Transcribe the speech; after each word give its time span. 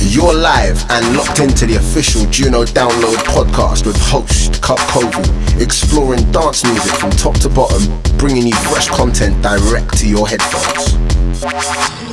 You're 0.00 0.34
live 0.34 0.90
and 0.90 1.14
locked 1.14 1.40
into 1.40 1.66
the 1.66 1.76
official 1.76 2.24
Juno 2.30 2.64
Download 2.64 3.16
podcast 3.24 3.84
with 3.84 3.96
host 4.00 4.62
Cup 4.62 4.78
Kovu, 4.78 5.60
exploring 5.60 6.32
dance 6.32 6.64
music 6.64 6.92
from 6.92 7.10
top 7.10 7.34
to 7.40 7.50
bottom, 7.50 8.00
bringing 8.16 8.46
you 8.46 8.54
fresh 8.54 8.88
content 8.88 9.42
direct 9.42 9.98
to 9.98 10.08
your 10.08 10.26
headphones. 10.26 12.07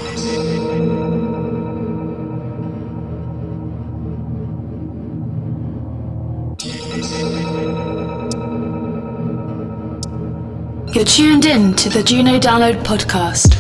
You're 10.96 11.04
tuned 11.04 11.44
in 11.44 11.74
to 11.74 11.90
the 11.90 12.02
Juno 12.02 12.40
Download 12.40 12.82
podcast. 12.86 13.52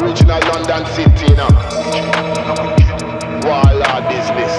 Original 0.00 0.40
London 0.40 0.86
City, 0.96 1.26
you 1.28 1.36
know. 1.36 1.52
Warlord 3.44 4.08
business. 4.08 4.56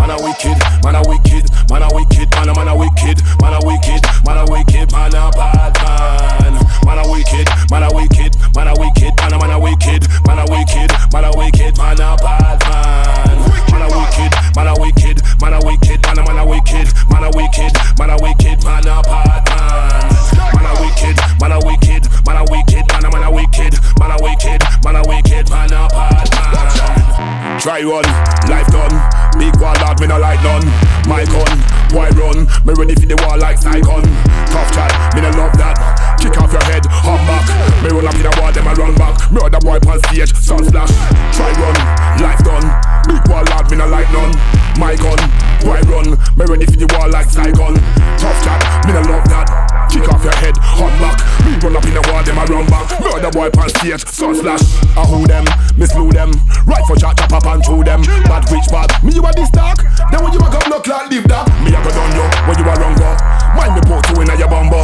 Man 0.00 0.10
a 0.10 0.18
wicked, 0.18 0.58
man 0.82 0.96
a 0.96 1.02
wicked, 1.06 1.46
man 1.70 1.82
a 1.82 1.88
wicked, 1.94 2.28
man 2.34 2.48
a 2.48 2.54
man 2.58 2.66
a 2.66 2.76
wicked, 2.76 3.22
man 3.38 3.54
a 3.54 3.60
wicked, 3.62 4.02
man 4.26 4.36
a 4.36 4.44
wicked, 4.50 4.90
man 4.90 5.14
a 5.14 5.30
bad 5.30 5.78
man. 5.78 6.54
Man 6.84 6.98
a 6.98 7.08
wicked, 7.08 7.46
man 7.70 7.84
a 7.84 7.94
wicked, 7.94 8.34
man 8.56 8.66
a 8.66 8.74
wicked, 8.74 9.14
man 9.22 9.32
a 9.32 9.38
man 9.38 9.50
a 9.52 9.60
wicked, 9.60 10.02
man 10.26 10.38
a 10.42 10.44
wicked, 10.50 10.90
man 11.12 11.24
a 11.24 11.30
wicked, 11.38 11.78
man 11.78 12.00
a 12.00 12.16
bad 12.18 12.43
man 15.40 15.54
a 15.54 15.60
wicked, 15.64 16.02
man 16.02 16.18
a 16.18 16.22
man 16.24 16.38
a 16.38 16.44
wicked, 16.46 16.88
man 17.10 17.24
a 17.24 17.30
wicked, 17.34 17.72
man 17.98 18.10
a 18.10 18.16
wicked, 18.20 18.58
man 18.64 18.86
a 18.86 19.02
bad 19.02 19.42
man. 19.48 20.04
Man 20.54 20.66
a 20.66 20.72
wicked, 20.80 21.16
man 21.40 21.52
a 21.52 21.58
wicked, 21.64 22.02
man 22.26 22.36
a 22.36 22.44
wicked, 22.50 22.84
man 22.92 23.04
a 23.04 23.10
man 23.10 23.24
a 23.24 23.30
wicked, 23.30 23.74
man 23.98 24.10
a 24.10 24.16
wicked, 24.22 24.60
man 24.84 24.96
a 24.96 25.02
wicked, 25.08 25.50
man 25.50 25.72
a 25.72 25.88
bad 25.88 26.28
man. 26.34 27.60
Try 27.60 27.82
run, 27.82 28.04
life 28.50 28.68
done. 28.68 28.94
Big 29.38 29.54
wall 29.60 29.74
lad, 29.80 30.00
me 30.00 30.06
no 30.06 30.18
like 30.18 30.42
none. 30.42 30.64
My 31.08 31.24
gun, 31.24 31.58
why 31.92 32.08
run? 32.10 32.46
Me 32.64 32.72
ready 32.76 32.94
for 32.94 33.06
the 33.06 33.16
war 33.24 33.38
like 33.38 33.58
Saigon. 33.58 34.04
Tough 34.52 34.70
chat, 34.72 34.92
me 35.14 35.20
no 35.22 35.30
love 35.30 35.56
that. 35.56 35.76
Kick 36.20 36.36
off 36.40 36.52
your 36.52 36.64
head, 36.64 36.84
hop 36.86 37.20
back. 37.26 37.44
Me 37.82 37.90
run 37.90 38.06
up 38.06 38.14
in 38.14 38.22
the 38.22 38.32
wall, 38.40 38.52
them 38.52 38.68
I 38.68 38.74
run 38.74 38.94
back. 38.94 39.16
Murder 39.32 39.60
boy 39.60 39.78
on 39.90 39.98
stage, 40.08 40.34
sun 40.34 40.64
flash. 40.70 40.92
Try 41.36 41.52
run, 41.56 41.76
life 42.20 42.42
done. 42.44 42.93
Big 43.06 43.28
wall 43.28 43.44
lad, 43.44 43.70
me 43.70 43.76
no 43.76 43.86
like 43.88 44.10
none. 44.12 44.32
My 44.78 44.96
gun, 44.96 45.18
why 45.62 45.80
run? 45.82 46.18
Me 46.36 46.44
ready 46.46 46.66
for 46.66 46.76
the 46.76 46.86
war 46.96 47.08
like 47.08 47.28
Saigon. 47.30 47.74
Tough 48.18 48.44
chat, 48.44 48.86
me 48.86 48.92
no 48.92 49.00
love 49.00 49.28
that. 49.28 49.63
Kick 49.94 50.10
off 50.10 50.26
your 50.26 50.34
head, 50.42 50.58
hot 50.58 50.90
back. 50.98 51.22
Me 51.46 51.54
run 51.62 51.78
up 51.78 51.86
in 51.86 51.94
the 51.94 52.02
wall, 52.10 52.18
them 52.26 52.34
I 52.34 52.44
run 52.50 52.66
back. 52.66 52.90
Murder 52.98 53.30
boy 53.30 53.46
on 53.54 53.70
stage, 53.78 54.02
sun 54.10 54.34
flash. 54.34 54.66
I 54.98 55.06
who 55.06 55.22
them, 55.22 55.46
me 55.78 55.86
slew 55.86 56.10
them. 56.10 56.34
Right 56.66 56.82
for 56.90 56.98
shot, 56.98 57.14
chop 57.14 57.30
up 57.30 57.46
and 57.46 57.62
through 57.62 57.86
them. 57.86 58.02
Bad 58.26 58.42
which 58.50 58.66
bad, 58.74 58.90
me 59.06 59.14
you 59.14 59.22
a 59.22 59.30
this 59.30 59.46
dark. 59.54 59.86
Then 60.10 60.18
when 60.26 60.34
you 60.34 60.42
a 60.42 60.50
come 60.50 60.66
no 60.66 60.82
clock, 60.82 61.14
leave 61.14 61.30
that. 61.30 61.46
Me 61.62 61.70
a 61.70 61.78
go 61.78 61.94
done 61.94 62.10
you 62.10 62.26
when 62.42 62.58
you 62.58 62.66
a 62.66 62.74
wrong 62.74 62.98
go. 62.98 63.06
Mind 63.54 63.78
me 63.78 63.82
put 63.86 64.02
you 64.10 64.18
in 64.18 64.30
a 64.30 64.34
your 64.34 64.50
bumbo. 64.50 64.82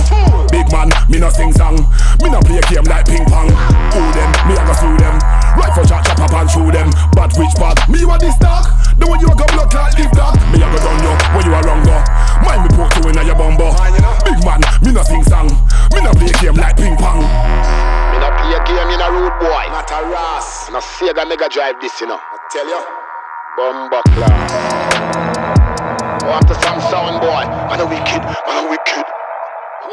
Big 0.55 0.71
man, 0.71 0.87
me 1.11 1.19
no 1.19 1.27
sing 1.27 1.51
song. 1.59 1.75
Me 2.23 2.31
no 2.31 2.39
play 2.47 2.61
a 2.61 2.65
game 2.71 2.87
like 2.87 3.11
ping 3.11 3.27
pong. 3.27 3.51
Who 3.91 4.03
them, 4.15 4.31
me 4.47 4.55
a 4.55 4.63
go 4.63 4.75
slew 4.79 4.95
them. 4.95 5.19
Right 5.59 5.73
for 5.75 5.83
shot, 5.91 6.07
chop 6.07 6.23
up 6.23 6.39
and 6.39 6.47
through 6.47 6.71
them. 6.71 6.95
Bad 7.19 7.35
which 7.35 7.55
bad, 7.59 7.83
me 7.91 7.99
you 7.99 8.11
a 8.15 8.17
this 8.21 8.37
dark. 8.39 8.69
Then 9.01 9.09
when 9.09 9.19
you 9.19 9.33
a 9.33 9.35
come 9.35 9.57
no 9.57 9.65
clock, 9.65 9.80
Mega 21.31 21.49
Drive 21.49 21.81
this, 21.81 22.01
you 22.01 22.09
know. 22.09 22.19
I 22.19 22.39
tell 22.51 22.67
you. 22.67 22.83
Bumba 23.57 24.03
Oh, 26.27 26.33
after 26.33 26.55
some 26.55 26.81
sound 26.91 27.21
boy. 27.21 27.47
Man 27.71 27.79
a 27.79 27.87
wicked, 27.87 28.21
man 28.49 28.67
a 28.67 28.69
wicked. 28.69 29.05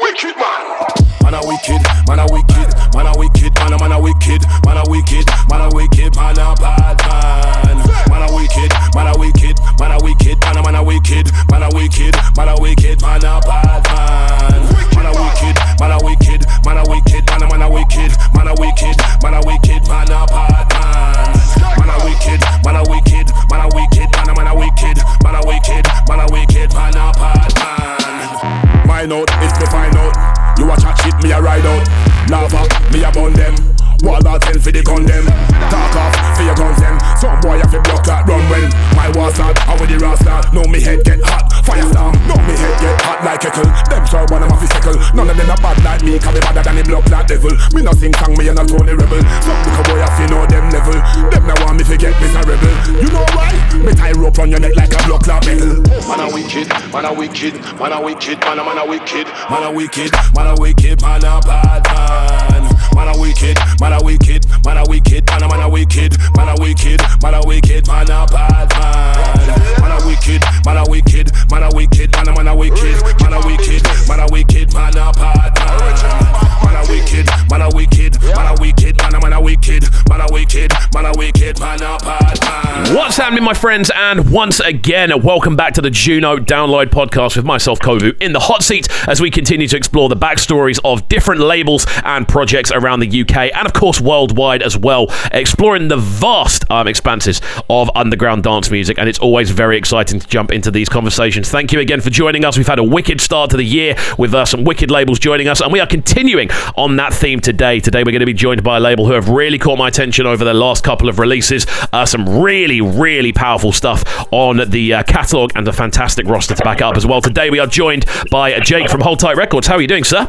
Wicked 0.02 0.36
man. 0.36 1.07
Man 1.28 1.44
a 1.44 1.46
wicked, 1.46 1.82
man 2.08 2.20
a 2.20 2.26
wicked, 2.32 2.72
man 2.96 3.04
a 3.04 3.12
wicked, 3.18 3.52
man 3.60 3.72
a 3.74 3.78
man 3.78 3.92
a 3.92 4.00
wicked, 4.00 4.40
man 4.64 4.80
a 4.80 4.82
wicked, 4.88 5.28
man 5.52 5.60
a 5.60 5.68
wicked, 5.76 6.16
man 6.16 6.38
a 6.40 6.56
bad 6.56 6.96
man. 7.04 7.76
Man 8.08 8.24
a 8.24 8.32
wicked, 8.32 8.72
man 8.96 9.12
a 9.12 9.18
wicked, 9.20 9.60
man 9.76 9.92
a 9.92 10.00
wicked, 10.00 10.40
man 10.40 10.56
a 10.56 10.62
man 10.64 10.74
a 10.76 10.82
wicked, 10.82 11.28
man 11.52 11.62
a 11.62 11.68
wicked, 11.68 12.16
man 12.32 12.48
a 12.48 12.56
wicked, 12.56 13.02
man 13.04 13.20
a 13.20 13.40
bad 13.44 13.84
man. 13.92 14.72
Man 14.96 15.04
a 15.04 15.12
wicked, 15.20 15.56
man 15.76 15.92
a 15.92 15.98
wicked, 16.00 16.40
man 16.64 16.80
a 16.80 16.84
wicked, 16.88 17.20
man 17.28 17.42
a 17.44 17.48
man 17.52 17.60
a 17.60 17.68
wicked, 17.76 18.12
man 18.32 18.48
a 18.48 18.54
wicked, 18.56 18.96
man 19.20 19.34
a 19.36 19.40
wicked, 19.44 19.84
man 19.84 20.08
a 20.08 20.24
bad 20.32 20.64
man. 20.80 21.28
Man 21.76 21.92
a 21.92 21.96
wicked, 22.08 22.40
man 22.64 22.76
a 22.80 22.82
wicked, 22.88 23.28
man 23.52 23.60
a 23.60 23.68
wicked, 23.76 24.08
man 24.16 24.32
a 24.32 24.32
man 24.32 24.48
a 24.48 24.54
wicked, 24.56 24.96
man 25.20 25.36
a 25.36 25.44
wicked, 25.44 25.84
man 26.08 26.20
a 26.24 26.26
wicked, 26.32 26.72
man 26.72 26.96
a 26.96 27.12
bad 27.20 27.52
man. 27.60 28.88
My 28.88 29.04
note 29.04 29.28
is 29.44 29.52
to 29.60 29.66
find 29.68 29.92
out. 29.92 30.37
You 30.58 30.68
a 30.72 30.76
chat 30.76 30.98
shit, 30.98 31.14
me 31.22 31.30
a 31.30 31.40
ride 31.40 31.64
out. 31.64 31.86
Lava, 32.28 32.66
me 32.92 33.04
a 33.04 33.12
bun 33.12 33.32
them. 33.32 33.87
Wall 34.02 34.22
out 34.26 34.42
ten 34.42 34.58
for 34.60 34.70
the 34.70 34.82
gun 34.82 35.04
them. 35.04 35.26
Talk 35.68 35.94
off 35.98 36.14
for 36.38 36.44
your 36.46 36.54
guns 36.54 36.78
them. 36.78 36.96
Some 37.18 37.40
boy 37.42 37.58
have 37.58 37.70
to 37.74 37.80
block 37.82 38.06
that 38.06 38.26
run 38.30 38.42
when 38.46 38.70
my 38.94 39.10
war 39.18 39.30
start. 39.34 39.58
I 39.66 39.74
with 39.74 39.90
the 39.90 39.98
raw 39.98 40.14
start. 40.14 40.54
No 40.54 40.62
me 40.70 40.78
head 40.78 41.02
get 41.02 41.18
hot. 41.22 41.50
Firestorm. 41.66 42.14
No 42.30 42.38
me 42.46 42.54
head 42.54 42.74
get 42.78 42.94
hot 43.02 43.20
like 43.26 43.42
kettle. 43.42 43.66
Them 43.90 44.04
sure 44.06 44.26
one 44.30 44.46
of 44.46 44.50
my 44.50 44.58
physical. 44.58 44.94
None 45.18 45.28
of 45.30 45.36
them 45.36 45.50
are 45.50 45.60
bad 45.60 45.78
like 45.82 46.02
me. 46.06 46.18
Can 46.18 46.30
be 46.30 46.40
badder 46.40 46.62
than 46.62 46.76
the 46.78 46.84
blood 46.86 47.10
like 47.10 47.26
devil. 47.26 47.52
Me 47.74 47.82
no 47.82 47.92
sing 47.92 48.14
song, 48.22 48.38
me 48.38 48.46
a 48.46 48.54
not 48.54 48.70
only 48.70 48.94
rebel. 48.94 49.22
Some 49.42 49.58
little 49.66 49.84
boy 49.90 49.98
have 49.98 50.14
to 50.14 50.24
know 50.30 50.46
them 50.46 50.70
level. 50.70 50.98
Them 51.34 51.44
now 51.50 51.58
want 51.66 51.76
me 51.78 51.84
to 51.84 51.96
get 51.98 52.14
miserable. 52.22 52.74
You 53.02 53.10
know 53.10 53.26
why? 53.34 53.50
Me 53.82 53.92
tie 53.98 54.14
rope 54.14 54.38
on 54.38 54.50
your 54.50 54.62
neck 54.62 54.78
like 54.78 54.94
a 54.94 55.00
block 55.10 55.26
like 55.26 55.42
metal. 55.42 55.82
Man 56.06 56.22
a 56.22 56.26
wicked, 56.30 56.70
man 56.94 57.04
a 57.04 57.10
wicked, 57.10 57.54
man 57.82 57.92
a 57.92 57.98
wicked, 57.98 58.38
man 58.46 58.58
a 58.58 58.64
man 58.64 58.78
a 58.78 58.84
wicked, 58.86 59.26
man 59.50 59.62
a 59.66 59.70
wicked, 59.74 60.10
man 60.38 60.46
a 60.46 60.54
wicked, 60.54 61.02
man 61.02 61.24
a 61.26 61.42
bad 61.42 61.82
man. 61.90 62.62
Man 62.94 63.14
a 63.14 63.20
wicked, 63.20 63.58
man 63.80 63.87
a 63.92 64.04
wicked, 64.04 64.44
man 64.64 64.76
a 64.76 64.84
wicked, 64.88 65.24
man 65.26 65.42
a 65.42 65.48
man 65.48 65.60
a 65.60 65.68
wicked, 65.68 66.16
man 66.36 66.48
a 66.48 66.60
wicked, 66.60 67.00
man 67.22 67.34
a 67.34 67.40
wicked, 67.46 67.86
man 67.86 68.10
a 68.10 68.26
bad 68.26 68.68
man. 68.76 69.80
Man 69.80 69.92
a 69.92 70.06
wicked, 70.06 70.42
man 70.64 70.76
a 70.76 70.84
wicked, 70.88 71.30
man 71.50 71.62
a 71.62 71.70
wicked, 71.74 72.12
man 72.12 72.28
a 72.28 72.32
man 72.34 72.48
a 72.48 72.56
wicked, 72.56 72.96
man 73.20 73.32
a 73.32 73.46
wicked, 73.46 73.82
man 74.08 74.20
a 74.20 74.26
wicked, 74.30 74.74
man 74.74 74.96
a 74.96 75.12
bad 75.12 75.52
man. 75.58 76.48
Man 76.64 76.76
a 76.76 76.90
wicked, 76.90 77.26
man 77.50 77.62
a 77.62 77.70
wicked, 77.74 78.20
man 78.22 78.46
a 78.46 78.60
wicked, 78.60 78.96
man 78.98 79.14
a 79.14 79.20
man 79.20 79.32
a 79.32 79.40
wicked, 79.40 79.84
man 80.08 80.20
a 80.20 80.26
wicked, 80.32 80.72
man 80.94 81.06
a 81.06 81.12
wicked, 81.16 81.60
man 81.60 81.82
a 81.82 81.98
bad 81.98 82.40
man. 82.42 82.94
What's 82.94 83.16
happening, 83.16 83.44
my 83.44 83.54
friends? 83.54 83.90
And 83.94 84.30
once 84.30 84.60
again, 84.60 85.22
welcome 85.22 85.56
back 85.56 85.74
to 85.74 85.80
the 85.80 85.90
Juno 85.90 86.36
Download 86.36 86.86
Podcast 86.86 87.36
with 87.36 87.44
myself, 87.44 87.78
Kovu, 87.80 88.20
in 88.20 88.32
the 88.32 88.40
hot 88.40 88.62
seat 88.62 88.88
as 89.06 89.20
we 89.20 89.30
continue 89.30 89.68
to 89.68 89.76
explore 89.76 90.08
the 90.08 90.16
backstories 90.16 90.80
of 90.84 91.08
different 91.08 91.40
labels 91.40 91.86
and 92.04 92.26
projects 92.26 92.70
around 92.72 93.00
the 93.00 93.20
UK 93.20 93.50
and, 93.54 93.66
of 93.66 93.72
course, 93.78 94.00
worldwide 94.00 94.62
as 94.62 94.76
well, 94.76 95.06
exploring 95.32 95.88
the 95.88 95.96
vast 95.96 96.70
um, 96.70 96.88
expanses 96.88 97.40
of 97.70 97.90
underground 97.94 98.42
dance 98.42 98.70
music. 98.70 98.98
And 98.98 99.08
it's 99.08 99.18
always 99.18 99.50
very 99.50 99.78
exciting 99.78 100.18
to 100.20 100.26
jump 100.26 100.52
into 100.52 100.70
these 100.70 100.88
conversations. 100.88 101.48
Thank 101.48 101.72
you 101.72 101.80
again 101.80 102.00
for 102.00 102.10
joining 102.10 102.44
us. 102.44 102.56
We've 102.56 102.66
had 102.66 102.78
a 102.78 102.84
wicked 102.84 103.20
start 103.20 103.50
to 103.50 103.56
the 103.56 103.64
year 103.64 103.96
with 104.18 104.34
uh, 104.34 104.44
some 104.44 104.64
wicked 104.64 104.90
labels 104.90 105.18
joining 105.18 105.48
us, 105.48 105.60
and 105.60 105.72
we 105.72 105.80
are 105.80 105.86
continuing 105.86 106.50
on 106.76 106.96
that 106.96 107.14
theme 107.14 107.40
today. 107.40 107.80
Today, 107.80 108.00
we're 108.00 108.12
going 108.12 108.20
to 108.20 108.26
be 108.26 108.34
joined 108.34 108.62
by 108.62 108.78
a 108.78 108.80
label 108.80 109.06
who 109.06 109.12
have 109.12 109.28
really 109.28 109.58
caught 109.58 109.78
my 109.78 109.88
attention 109.88 110.26
over 110.26 110.44
the 110.44 110.54
last 110.54 110.82
couple 110.84 111.08
of 111.08 111.18
releases. 111.18 111.66
Uh, 111.92 112.04
some 112.04 112.40
really, 112.40 112.80
really 112.80 113.32
powerful 113.32 113.72
stuff 113.72 114.26
on 114.32 114.68
the 114.70 114.94
uh, 114.94 115.02
catalogue 115.04 115.52
and 115.54 115.66
a 115.68 115.72
fantastic 115.72 116.26
roster 116.26 116.54
to 116.54 116.64
back 116.64 116.82
up 116.82 116.96
as 116.96 117.06
well. 117.06 117.20
Today, 117.20 117.50
we 117.50 117.58
are 117.60 117.66
joined 117.66 118.06
by 118.30 118.58
Jake 118.60 118.88
from 118.88 119.00
Hold 119.00 119.20
Tight 119.20 119.36
Records. 119.36 119.66
How 119.66 119.76
are 119.76 119.80
you 119.80 119.88
doing, 119.88 120.04
sir? 120.04 120.28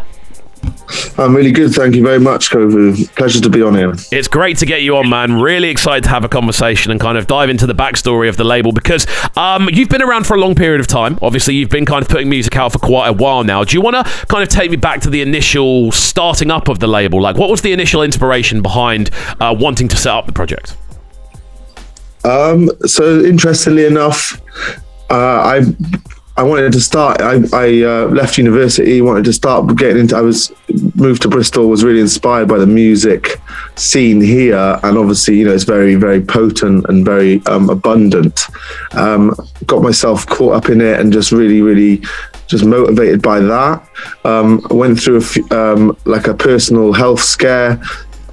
I'm 1.18 1.36
really 1.36 1.52
good. 1.52 1.72
Thank 1.72 1.96
you 1.96 2.04
very 2.04 2.20
much, 2.20 2.50
Kovu. 2.50 3.14
Pleasure 3.16 3.42
to 3.42 3.50
be 3.50 3.62
on 3.62 3.76
here. 3.76 3.94
It's 4.12 4.28
great 4.28 4.58
to 4.60 4.66
get 4.66 4.84
you 4.84 4.96
on, 4.96 5.10
man. 5.10 5.42
Really 5.42 5.70
excited 5.70 6.04
to 6.06 6.10
have 6.10 6.24
a 6.24 6.30
conversation 6.30 6.92
and 6.92 7.00
kind 7.00 7.18
of 7.18 7.28
dive 7.28 7.50
into 7.50 7.68
the 7.68 7.74
backstory 7.74 8.30
of 8.30 8.38
the 8.38 8.46
label 8.46 8.72
because 8.72 9.06
um, 9.36 9.70
you've 9.72 9.90
been 9.90 10.02
around 10.02 10.26
for 10.26 10.36
a 10.36 10.40
long 10.40 10.56
period 10.56 10.80
of 10.80 10.88
time. 10.88 11.20
Obviously, 11.22 11.56
you've 11.56 11.70
been 11.70 11.86
kind 11.86 12.02
of 12.02 12.10
putting 12.10 12.30
music 12.30 12.56
out 12.56 12.72
for 12.72 12.80
quite 12.80 13.08
a 13.08 13.14
while 13.14 13.44
now. 13.44 13.64
Do 13.64 13.76
you 13.76 13.82
want 13.82 13.96
to 13.96 14.26
kind 14.28 14.44
of 14.44 14.50
take 14.50 14.72
me 14.72 14.78
back 14.78 15.02
to 15.02 15.10
the 15.10 15.22
initial 15.22 15.92
starting 15.92 16.52
up 16.52 16.70
of 16.70 16.80
the 16.80 16.88
label? 16.88 17.22
Like, 17.22 17.36
what 17.36 17.50
was 17.50 17.62
the 17.62 17.74
initial 17.74 18.02
inspiration 18.02 18.62
behind 18.62 19.10
uh, 19.42 19.56
wanting 19.58 19.90
to 19.90 19.98
set 19.98 20.14
up 20.14 20.26
the 20.26 20.34
project? 20.34 20.78
Um, 22.24 22.70
so, 22.86 23.22
interestingly 23.24 23.86
enough, 23.86 24.42
uh, 25.10 25.16
I 25.16 25.62
I 26.40 26.44
wanted 26.44 26.72
to 26.72 26.80
start. 26.80 27.20
I, 27.20 27.42
I 27.52 27.84
uh, 27.84 28.06
left 28.06 28.38
university, 28.38 29.02
wanted 29.02 29.26
to 29.26 29.34
start 29.34 29.76
getting 29.76 29.98
into. 29.98 30.16
I 30.16 30.22
was 30.22 30.54
moved 30.96 31.24
to 31.24 31.28
Bristol, 31.28 31.68
was 31.68 31.84
really 31.84 32.00
inspired 32.00 32.48
by 32.48 32.58
the 32.58 32.66
music 32.66 33.42
scene 33.76 34.22
here, 34.22 34.80
and 34.82 34.98
obviously, 34.98 35.38
you 35.38 35.44
know, 35.44 35.54
it's 35.54 35.66
very, 35.66 35.96
very 35.96 36.22
potent 36.22 36.86
and 36.88 37.04
very 37.04 37.46
um, 37.48 37.70
abundant. 37.70 38.44
Um, 38.94 39.36
got 39.66 39.84
myself 39.84 40.26
caught 40.28 40.54
up 40.54 40.70
in 40.70 40.80
it, 40.80 40.98
and 41.02 41.12
just 41.12 41.34
really, 41.34 41.62
really, 41.62 42.02
just 42.48 42.64
motivated 42.64 43.22
by 43.22 43.42
that. 43.42 43.86
Um, 44.24 44.66
went 44.70 44.98
through 44.98 45.18
a 45.18 45.22
f- 45.22 45.52
um, 45.52 45.98
like 46.06 46.28
a 46.28 46.34
personal 46.34 46.94
health 46.94 47.22
scare. 47.22 47.82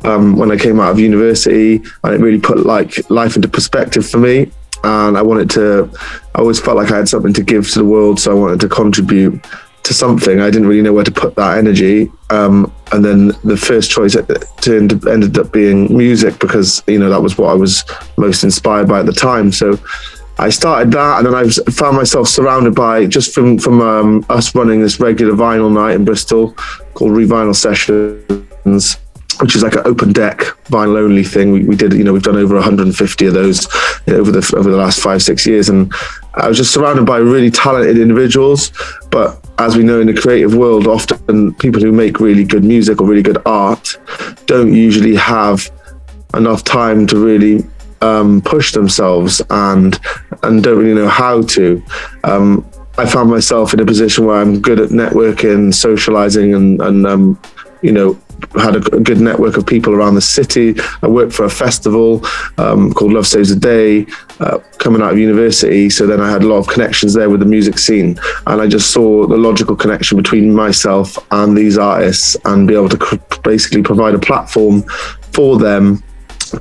Um, 0.05 0.37
when 0.37 0.53
I 0.53 0.57
came 0.57 0.79
out 0.79 0.93
of 0.93 1.01
university, 1.01 1.83
and 2.05 2.15
it 2.15 2.21
really 2.21 2.39
put 2.39 2.65
like 2.65 3.11
life 3.11 3.35
into 3.35 3.49
perspective 3.49 4.09
for 4.09 4.19
me 4.19 4.53
and 4.85 5.17
I 5.17 5.23
wanted 5.23 5.51
to. 5.51 5.91
I 6.35 6.41
always 6.41 6.61
felt 6.61 6.77
like 6.77 6.91
I 6.91 6.99
had 6.99 7.09
something 7.09 7.33
to 7.33 7.43
give 7.43 7.71
to 7.71 7.79
the 7.79 7.85
world, 7.85 8.21
so 8.21 8.31
I 8.31 8.35
wanted 8.35 8.61
to 8.61 8.69
contribute 8.69 9.45
to 9.83 9.95
something. 9.95 10.41
I 10.41 10.51
didn't 10.51 10.69
really 10.69 10.83
know 10.83 10.93
where 10.93 11.05
to 11.05 11.13
put 11.13 11.35
that 11.37 11.59
energy, 11.59 12.11
um, 12.31 12.73
and 12.93 13.05
then 13.05 13.29
the 13.45 13.57
first 13.57 13.91
choice 13.91 14.17
turned 14.61 15.07
ended 15.07 15.39
up 15.39 15.53
being 15.53 15.97
music 15.97 16.39
because 16.39 16.83
you 16.87 16.99
know 16.99 17.11
that 17.11 17.23
was 17.23 17.39
what 17.39 17.51
I 17.51 17.55
was 17.55 17.85
most 18.17 18.45
inspired 18.45 18.89
by 18.89 19.01
at 19.01 19.07
the 19.07 19.13
time. 19.13 19.53
So. 19.53 19.79
I 20.39 20.51
started 20.51 20.93
that, 20.93 21.17
and 21.17 21.27
then 21.27 21.35
I 21.35 21.49
found 21.71 21.97
myself 21.97 22.29
surrounded 22.29 22.75
by 22.75 23.07
just 23.07 23.33
from 23.33 23.59
from 23.59 23.81
um, 23.81 24.27
us 24.29 24.55
running 24.55 24.83
this 24.83 25.01
regular 25.01 25.33
vinyl 25.33 25.73
night 25.73 25.95
in 25.95 26.05
Bristol 26.05 26.53
called 26.93 27.13
Revinyl 27.13 27.57
Sessions 27.57 28.99
which 29.41 29.55
is 29.55 29.63
like 29.63 29.75
an 29.75 29.83
open 29.85 30.13
deck 30.13 30.39
vinyl 30.65 30.99
only 30.99 31.25
thing. 31.25 31.53
We, 31.53 31.65
we 31.65 31.77
did, 31.77 31.93
you 31.93 32.05
know, 32.05 32.13
we've 32.13 32.23
done 32.23 32.37
over 32.37 32.55
150 32.55 33.27
of 33.27 33.35
those 33.35 33.67
over 34.09 34.31
the 34.31 34.55
over 34.57 34.71
the 34.71 34.77
last 34.77 35.01
five 35.01 35.23
six 35.23 35.47
years, 35.47 35.69
and 35.69 35.93
I 36.35 36.49
was 36.49 36.57
just 36.57 36.73
surrounded 36.73 37.07
by 37.07 37.19
really 37.19 37.51
talented 37.51 37.99
individuals. 37.99 38.73
But 39.11 39.45
as 39.59 39.77
we 39.77 39.83
know 39.83 40.01
in 40.01 40.07
the 40.07 40.15
creative 40.15 40.55
world, 40.55 40.87
often 40.87 41.55
people 41.55 41.81
who 41.81 41.93
make 41.93 42.21
really 42.21 42.45
good 42.45 42.65
music 42.65 43.01
or 43.01 43.07
really 43.07 43.23
good 43.23 43.39
art 43.47 43.97
don't 44.47 44.73
usually 44.73 45.15
have 45.17 45.71
enough 46.35 46.65
time 46.65 47.07
to 47.07 47.17
really 47.17 47.65
um, 48.03 48.41
push 48.43 48.73
themselves 48.73 49.43
and 49.51 49.99
and 50.43 50.63
don't 50.63 50.79
really 50.79 50.95
know 50.95 51.09
how 51.09 51.43
to. 51.43 51.83
Um, 52.25 52.69
I 52.99 53.05
found 53.05 53.31
myself 53.31 53.75
in 53.75 53.81
a 53.81 53.85
position 53.85 54.25
where 54.25 54.37
I'm 54.37 54.61
good 54.61 54.81
at 54.81 54.91
networking, 54.91 55.75
socializing, 55.75 56.55
and 56.55 56.81
and 56.81 57.07
um, 57.07 57.41
you 57.83 57.93
know 57.93 58.19
had 58.59 58.77
a 58.77 58.81
good 58.81 59.21
network 59.21 59.57
of 59.57 59.67
people 59.67 59.95
around 59.95 60.15
the 60.15 60.21
city. 60.21 60.75
I 61.03 61.09
worked 61.09 61.33
for 61.33 61.45
a 61.45 61.51
festival 61.51 62.25
um, 62.59 62.93
called 62.93 63.13
Love 63.13 63.27
Saves 63.27 63.55
the 63.55 63.61
Day 63.61 64.07
uh, 64.41 64.59
coming 64.79 65.03
out 65.03 65.13
of 65.13 65.19
university. 65.19 65.91
So 65.91 66.07
then 66.07 66.21
I 66.21 66.31
had 66.31 66.43
a 66.43 66.47
lot 66.47 66.59
of 66.59 66.67
connections 66.69 67.15
there 67.15 67.31
with 67.31 67.41
the 67.41 67.47
music 67.47 67.79
scene. 67.79 68.19
And 68.47 68.61
I 68.61 68.67
just 68.67 68.93
saw 68.93 69.27
the 69.27 69.37
logical 69.37 69.77
connection 69.77 70.17
between 70.17 70.55
myself 70.55 71.19
and 71.31 71.57
these 71.57 71.79
artists 71.79 72.37
and 72.45 72.67
be 72.67 72.75
able 72.75 72.89
to 72.91 72.99
cr- 72.99 73.17
basically 73.43 73.83
provide 73.83 74.15
a 74.15 74.19
platform 74.19 74.83
for 75.33 75.59
them 75.59 76.03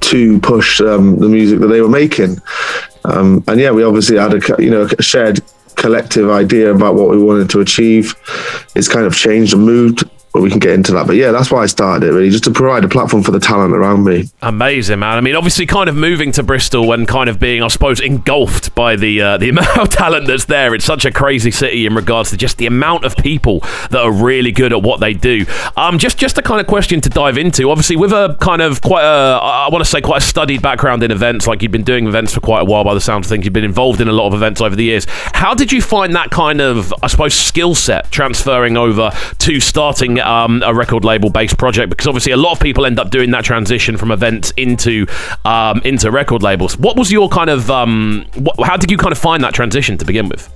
to 0.02 0.40
push 0.40 0.82
um, 0.82 1.18
the 1.20 1.30
music 1.30 1.60
that 1.60 1.68
they 1.68 1.82
were 1.82 1.90
making. 1.90 2.38
Um, 3.06 3.44
and 3.48 3.60
yeah, 3.60 3.72
we 3.72 3.84
obviously 3.84 4.18
had 4.18 4.34
a 4.34 4.62
you 4.62 4.72
know 4.72 4.88
a 4.98 5.02
shared 5.02 5.42
collective 5.76 6.30
idea 6.30 6.74
about 6.74 6.96
what 6.96 7.10
we 7.10 7.22
wanted 7.22 7.50
to 7.52 7.60
achieve. 7.60 8.16
It's 8.76 8.88
kind 8.88 9.06
of 9.06 9.16
changed 9.16 9.54
and 9.54 9.64
moved 9.64 10.04
but 10.36 10.42
we 10.42 10.50
can 10.50 10.60
get 10.60 10.74
into 10.74 10.92
that. 10.92 11.08
But 11.08 11.16
yeah, 11.16 11.32
that's 11.32 11.50
why 11.50 11.64
I 11.64 11.66
started 11.66 12.06
it 12.06 12.12
really, 12.12 12.30
just 12.30 12.44
to 12.44 12.52
provide 12.52 12.84
a 12.84 12.90
platform 12.90 13.24
for 13.24 13.32
the 13.32 13.40
talent 13.40 13.74
around 13.74 14.04
me. 14.04 14.26
Amazing, 14.42 15.00
man. 15.00 15.18
I 15.18 15.22
mean, 15.22 15.34
obviously, 15.34 15.66
kind 15.66 15.88
of 15.88 15.96
moving 15.96 16.34
to 16.34 16.44
Bristol 16.44 16.92
and 16.92 17.08
kind 17.08 17.30
of 17.30 17.40
being, 17.40 17.64
I 17.64 17.70
suppose, 17.70 18.02
engulfed 18.02 18.76
by 18.76 18.98
the 18.98 19.22
uh, 19.22 19.38
the 19.38 19.48
amount 19.56 19.78
of 19.78 19.90
talent 19.90 20.28
that's 20.28 20.44
there. 20.44 20.76
It's 20.76 20.84
such 20.84 21.06
a 21.06 21.12
crazy 21.12 21.52
city 21.52 21.86
in 21.86 21.96
regards 21.96 22.32
to 22.32 22.38
just 22.38 22.58
the 22.58 22.66
amount 22.66 23.06
of 23.06 23.16
people 23.16 23.62
that 23.92 24.02
are 24.02 24.12
really 24.12 24.52
good 24.52 24.74
at 24.74 24.84
what 24.84 25.00
they 25.00 25.14
do. 25.14 25.46
Um, 25.78 26.00
just 26.00 26.18
just 26.18 26.38
a 26.38 26.42
kind 26.42 26.60
of 26.60 26.68
question 26.68 27.00
to 27.00 27.10
dive 27.10 27.38
into. 27.38 27.72
Obviously, 27.72 27.96
with 27.96 28.12
a 28.12 28.36
kind 28.42 28.62
of 28.62 28.82
quite 28.82 29.06
a, 29.06 29.40
I 29.42 29.70
want 29.72 29.86
to 29.86 29.90
say 29.90 30.02
quite 30.02 30.22
a 30.22 30.26
studied 30.26 30.62
background 30.62 31.02
in 31.02 31.12
events, 31.12 31.48
like 31.48 31.62
you've 31.62 31.72
been 31.72 31.86
doing 31.86 32.08
events 32.08 32.34
for 32.34 32.42
quite 32.42 32.64
a 32.64 32.66
while 32.66 32.84
by 32.84 32.94
the 32.94 33.00
sound 33.00 33.24
of 33.24 33.30
things. 33.30 33.46
You've 33.46 33.54
been 33.54 33.64
involved 33.64 34.02
in 34.02 34.10
a 34.10 34.14
lot 34.14 34.28
of 34.28 34.34
events 34.34 34.60
over 34.60 34.76
the 34.76 34.84
years. 34.84 35.08
How 35.10 35.54
did 35.54 35.72
you 35.72 35.82
find 35.82 36.14
that 36.16 36.30
kind 36.30 36.60
of, 36.60 36.94
I 37.02 37.08
suppose, 37.08 37.34
skill 37.34 37.74
set 37.74 38.12
transferring 38.12 38.76
over 38.76 39.12
to 39.40 39.60
starting 39.62 40.20
um, 40.26 40.64
a 40.66 40.74
record 40.74 41.06
label 41.06 41.30
based 41.30 41.58
project? 41.58 41.90
Because 41.90 42.08
obviously 42.08 42.32
a 42.32 42.38
lot 42.38 42.52
of 42.52 42.60
people 42.60 42.86
end 42.86 43.00
up 43.00 43.10
doing 43.10 43.32
that 43.32 43.46
transition 43.46 43.98
from 43.98 44.12
events 44.12 44.52
into 44.58 45.06
um, 45.46 45.82
into 45.84 46.12
record 46.12 46.44
labels. 46.44 46.78
What 46.78 46.98
was 46.98 47.12
your 47.12 47.30
kind 47.30 47.50
of 47.50 47.70
um, 47.72 48.26
what, 48.36 48.68
how 48.68 48.78
did 48.78 48.92
you 48.92 48.98
kind 48.98 49.12
of 49.12 49.18
find 49.18 49.44
that 49.44 49.54
transition 49.54 49.98
to 49.98 50.06
begin 50.06 50.30
with? 50.30 50.52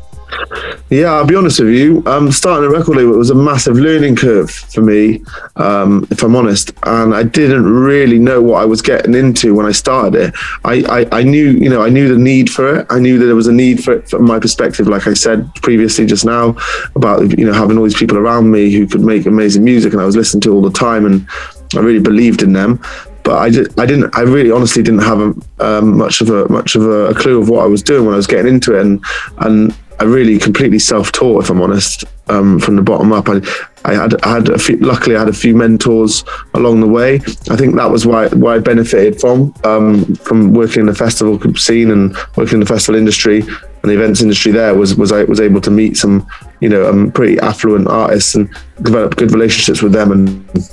Yeah, 0.89 1.11
I'll 1.11 1.25
be 1.25 1.35
honest 1.35 1.59
with 1.59 1.69
you. 1.69 2.03
Um, 2.07 2.31
starting 2.31 2.67
a 2.67 2.71
record 2.71 2.97
label 2.97 3.17
was 3.17 3.29
a 3.29 3.35
massive 3.35 3.75
learning 3.75 4.15
curve 4.15 4.49
for 4.49 4.81
me, 4.81 5.23
um, 5.55 6.07
if 6.09 6.23
I'm 6.23 6.35
honest. 6.35 6.71
And 6.83 7.13
I 7.13 7.23
didn't 7.23 7.63
really 7.63 8.17
know 8.17 8.41
what 8.41 8.61
I 8.61 8.65
was 8.65 8.81
getting 8.81 9.13
into 9.13 9.53
when 9.53 9.67
I 9.67 9.71
started 9.71 10.19
it. 10.19 10.33
I, 10.63 11.05
I, 11.11 11.19
I, 11.19 11.23
knew, 11.23 11.51
you 11.51 11.69
know, 11.69 11.83
I 11.83 11.89
knew 11.89 12.07
the 12.07 12.19
need 12.19 12.49
for 12.49 12.79
it. 12.79 12.87
I 12.89 12.99
knew 12.99 13.19
that 13.19 13.25
there 13.25 13.35
was 13.35 13.47
a 13.47 13.53
need 13.53 13.83
for 13.83 13.93
it 13.93 14.09
from 14.09 14.25
my 14.25 14.39
perspective, 14.39 14.87
like 14.87 15.05
I 15.05 15.13
said 15.13 15.53
previously 15.55 16.05
just 16.07 16.25
now, 16.25 16.55
about 16.95 17.37
you 17.37 17.45
know 17.45 17.53
having 17.53 17.77
all 17.77 17.83
these 17.83 17.97
people 17.97 18.17
around 18.17 18.49
me 18.49 18.71
who 18.71 18.87
could 18.87 19.01
make 19.01 19.25
amazing 19.25 19.63
music, 19.63 19.93
and 19.93 20.01
I 20.01 20.05
was 20.05 20.15
listening 20.15 20.41
to 20.41 20.53
all 20.53 20.61
the 20.61 20.71
time, 20.71 21.05
and 21.05 21.27
I 21.75 21.79
really 21.79 21.99
believed 21.99 22.41
in 22.41 22.53
them 22.53 22.81
but 23.23 23.37
I, 23.37 23.49
did, 23.49 23.79
I 23.79 23.85
didn't 23.85 24.15
I 24.15 24.21
really 24.21 24.49
honestly 24.49 24.81
didn't 24.81 25.01
have 25.01 25.19
a, 25.19 25.33
um, 25.59 25.97
much 25.97 26.21
of 26.21 26.29
a 26.29 26.47
much 26.49 26.75
of 26.75 26.83
a, 26.83 27.07
a, 27.07 27.13
clue 27.13 27.39
of 27.39 27.49
what 27.49 27.63
I 27.63 27.67
was 27.67 27.83
doing 27.83 28.05
when 28.05 28.13
I 28.13 28.17
was 28.17 28.25
getting 28.25 28.47
into 28.51 28.75
it 28.75 28.81
and 28.81 29.03
and 29.39 29.75
I 29.99 30.05
really 30.05 30.37
completely 30.39 30.79
self-taught, 30.79 31.43
if 31.43 31.49
I'm 31.49 31.61
honest, 31.61 32.05
um, 32.29 32.59
from 32.59 32.77
the 32.77 32.81
bottom 32.81 33.11
up. 33.11 33.27
I, 33.27 33.41
I 33.83 33.95
had, 33.95 34.21
I 34.23 34.35
had 34.35 34.49
a 34.49 34.57
few, 34.57 34.77
luckily 34.77 35.15
I 35.15 35.19
had 35.19 35.29
a 35.29 35.33
few 35.33 35.55
mentors 35.55 36.23
along 36.53 36.79
the 36.79 36.87
way. 36.87 37.15
I 37.15 37.55
think 37.55 37.75
that 37.75 37.89
was 37.89 38.05
why 38.05 38.27
why 38.29 38.55
I 38.55 38.59
benefited 38.59 39.19
from 39.19 39.53
um, 39.63 40.15
from 40.15 40.53
working 40.53 40.81
in 40.81 40.85
the 40.85 40.95
festival 40.95 41.39
scene 41.55 41.91
and 41.91 42.15
working 42.35 42.55
in 42.55 42.59
the 42.59 42.65
festival 42.65 42.97
industry 42.97 43.41
and 43.41 43.83
the 43.83 43.93
events 43.93 44.21
industry. 44.21 44.51
There 44.51 44.73
was 44.73 44.95
was 44.95 45.11
I 45.11 45.23
was 45.23 45.39
able 45.39 45.61
to 45.61 45.71
meet 45.71 45.97
some 45.97 46.27
you 46.61 46.69
know 46.69 46.89
um, 46.89 47.11
pretty 47.11 47.39
affluent 47.39 47.87
artists 47.87 48.35
and 48.35 48.49
develop 48.81 49.15
good 49.15 49.31
relationships 49.31 49.81
with 49.81 49.91
them 49.91 50.11
and 50.11 50.69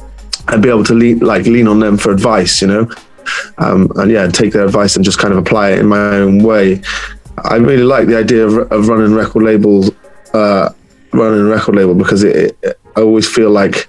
and 0.49 0.63
be 0.63 0.69
able 0.69 0.85
to 0.85 0.95
lean 0.95 1.19
like 1.21 1.47
lean 1.47 1.69
on 1.69 1.81
them 1.81 1.97
for 1.97 2.13
advice. 2.13 2.61
You 2.61 2.69
know. 2.69 2.91
Um, 3.59 3.91
and 3.97 4.09
yeah, 4.09 4.29
take 4.29 4.53
their 4.53 4.65
advice 4.65 4.95
and 4.95 5.05
just 5.05 5.19
kind 5.19 5.33
of 5.33 5.39
apply 5.39 5.71
it 5.71 5.81
in 5.81 5.87
my 5.87 6.17
own 6.17 6.45
way. 6.45 6.81
I 7.45 7.57
really 7.57 7.85
like 7.85 8.07
the 8.07 8.17
idea 8.17 8.47
of, 8.47 8.73
of 8.73 8.89
running 8.89 9.15
record 9.15 9.43
labels, 9.43 9.91
uh, 10.33 10.71
running 11.13 11.49
record 11.49 11.77
label 11.77 11.95
because 11.95 12.23
it, 12.23 12.57
it, 12.63 12.81
I 12.97 13.01
always 13.01 13.29
feel 13.29 13.51
like 13.51 13.89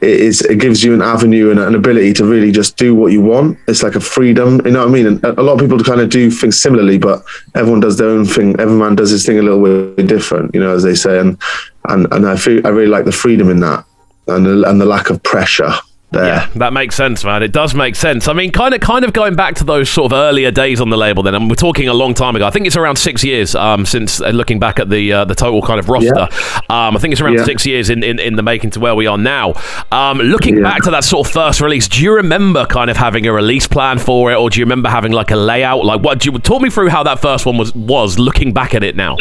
it 0.00 0.20
is 0.20 0.40
it 0.42 0.58
gives 0.58 0.82
you 0.82 0.94
an 0.94 1.02
avenue 1.02 1.50
and 1.50 1.60
an 1.60 1.74
ability 1.76 2.12
to 2.14 2.24
really 2.24 2.50
just 2.50 2.76
do 2.76 2.94
what 2.94 3.12
you 3.12 3.20
want. 3.20 3.58
It's 3.68 3.82
like 3.82 3.94
a 3.94 4.00
freedom, 4.00 4.60
you 4.64 4.72
know 4.72 4.80
what 4.80 4.88
I 4.88 4.92
mean? 4.92 5.06
And 5.06 5.24
a 5.24 5.42
lot 5.42 5.54
of 5.54 5.60
people 5.60 5.78
kind 5.78 6.00
of 6.00 6.10
do 6.10 6.30
things 6.30 6.60
similarly, 6.60 6.98
but 6.98 7.22
everyone 7.54 7.80
does 7.80 7.98
their 7.98 8.08
own 8.08 8.24
thing. 8.24 8.58
Everyone 8.58 8.96
does 8.96 9.10
his 9.10 9.24
thing 9.24 9.38
a 9.38 9.42
little 9.42 9.94
bit 9.94 10.08
different, 10.08 10.54
you 10.54 10.60
know, 10.60 10.74
as 10.74 10.82
they 10.82 10.94
say. 10.94 11.20
And 11.20 11.40
and 11.88 12.12
and 12.12 12.26
I 12.26 12.36
feel 12.36 12.66
I 12.66 12.70
really 12.70 12.88
like 12.88 13.04
the 13.04 13.12
freedom 13.12 13.48
in 13.48 13.60
that 13.60 13.84
and 14.26 14.46
the, 14.46 14.68
and 14.68 14.80
the 14.80 14.86
lack 14.86 15.10
of 15.10 15.22
pressure 15.22 15.72
there. 16.12 16.24
Yeah, 16.24 16.46
that 16.56 16.72
makes 16.72 16.94
sense, 16.94 17.24
man. 17.24 17.42
It 17.42 17.52
does 17.52 17.74
make 17.74 17.96
sense. 17.96 18.28
I 18.28 18.32
mean, 18.32 18.52
kind 18.52 18.74
of, 18.74 18.80
kind 18.80 19.04
of 19.04 19.12
going 19.12 19.34
back 19.34 19.54
to 19.56 19.64
those 19.64 19.90
sort 19.90 20.12
of 20.12 20.16
earlier 20.16 20.50
days 20.50 20.80
on 20.80 20.90
the 20.90 20.96
label. 20.96 21.22
Then, 21.22 21.34
and 21.34 21.48
we're 21.48 21.56
talking 21.56 21.88
a 21.88 21.94
long 21.94 22.14
time 22.14 22.36
ago. 22.36 22.46
I 22.46 22.50
think 22.50 22.66
it's 22.66 22.76
around 22.76 22.96
six 22.96 23.24
years 23.24 23.54
um, 23.54 23.84
since 23.84 24.20
uh, 24.20 24.28
looking 24.28 24.58
back 24.58 24.78
at 24.78 24.90
the 24.90 25.12
uh, 25.12 25.24
the 25.24 25.34
total 25.34 25.62
kind 25.62 25.80
of 25.80 25.88
roster. 25.88 26.14
Yeah. 26.14 26.60
Um, 26.68 26.96
I 26.96 27.00
think 27.00 27.12
it's 27.12 27.20
around 27.20 27.34
yeah. 27.34 27.44
six 27.44 27.66
years 27.66 27.90
in, 27.90 28.02
in, 28.02 28.18
in 28.18 28.36
the 28.36 28.42
making 28.42 28.70
to 28.70 28.80
where 28.80 28.94
we 28.94 29.06
are 29.06 29.18
now. 29.18 29.54
Um, 29.90 30.18
looking 30.18 30.56
yeah. 30.56 30.62
back 30.62 30.82
to 30.82 30.90
that 30.90 31.04
sort 31.04 31.26
of 31.26 31.32
first 31.32 31.60
release, 31.60 31.88
do 31.88 32.02
you 32.02 32.14
remember 32.14 32.66
kind 32.66 32.90
of 32.90 32.96
having 32.96 33.26
a 33.26 33.32
release 33.32 33.66
plan 33.66 33.98
for 33.98 34.30
it, 34.30 34.36
or 34.36 34.50
do 34.50 34.60
you 34.60 34.64
remember 34.64 34.88
having 34.88 35.12
like 35.12 35.30
a 35.30 35.36
layout? 35.36 35.84
Like, 35.84 36.02
what? 36.02 36.20
Do 36.20 36.30
you 36.30 36.38
talk 36.38 36.62
me 36.62 36.70
through 36.70 36.88
how 36.90 37.02
that 37.02 37.20
first 37.20 37.46
one 37.46 37.56
was 37.56 37.74
was 37.74 38.18
looking 38.18 38.52
back 38.52 38.74
at 38.74 38.82
it 38.82 38.96
now? 38.96 39.16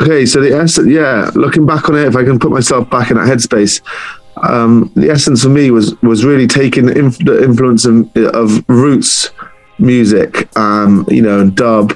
Okay, 0.00 0.26
so 0.26 0.40
the 0.40 0.56
essence, 0.56 0.88
yeah, 0.88 1.28
looking 1.34 1.66
back 1.66 1.88
on 1.88 1.96
it, 1.96 2.06
if 2.06 2.14
I 2.14 2.22
can 2.22 2.38
put 2.38 2.52
myself 2.52 2.88
back 2.88 3.10
in 3.10 3.16
that 3.16 3.26
headspace, 3.26 3.82
um, 4.42 4.90
the 4.94 5.10
essence 5.10 5.42
for 5.42 5.48
me 5.48 5.70
was 5.70 6.00
was 6.02 6.24
really 6.24 6.46
taking 6.46 6.86
the, 6.86 6.98
inf- 6.98 7.18
the 7.18 7.42
influence 7.42 7.84
of, 7.84 8.14
of, 8.16 8.64
roots 8.68 9.30
music, 9.78 10.54
um, 10.56 11.06
you 11.08 11.22
know, 11.22 11.40
and 11.40 11.56
dub, 11.56 11.92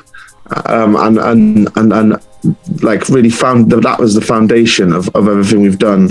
um, 0.67 0.97
and, 0.97 1.19
and 1.19 1.69
and 1.77 1.93
and 1.93 2.83
like 2.83 3.09
really 3.09 3.31
found 3.31 3.71
that 3.71 3.83
that 3.83 3.99
was 3.99 4.15
the 4.15 4.21
foundation 4.21 4.93
of, 4.93 5.09
of 5.15 5.29
everything 5.29 5.63
we've 5.63 5.79
done 5.79 6.11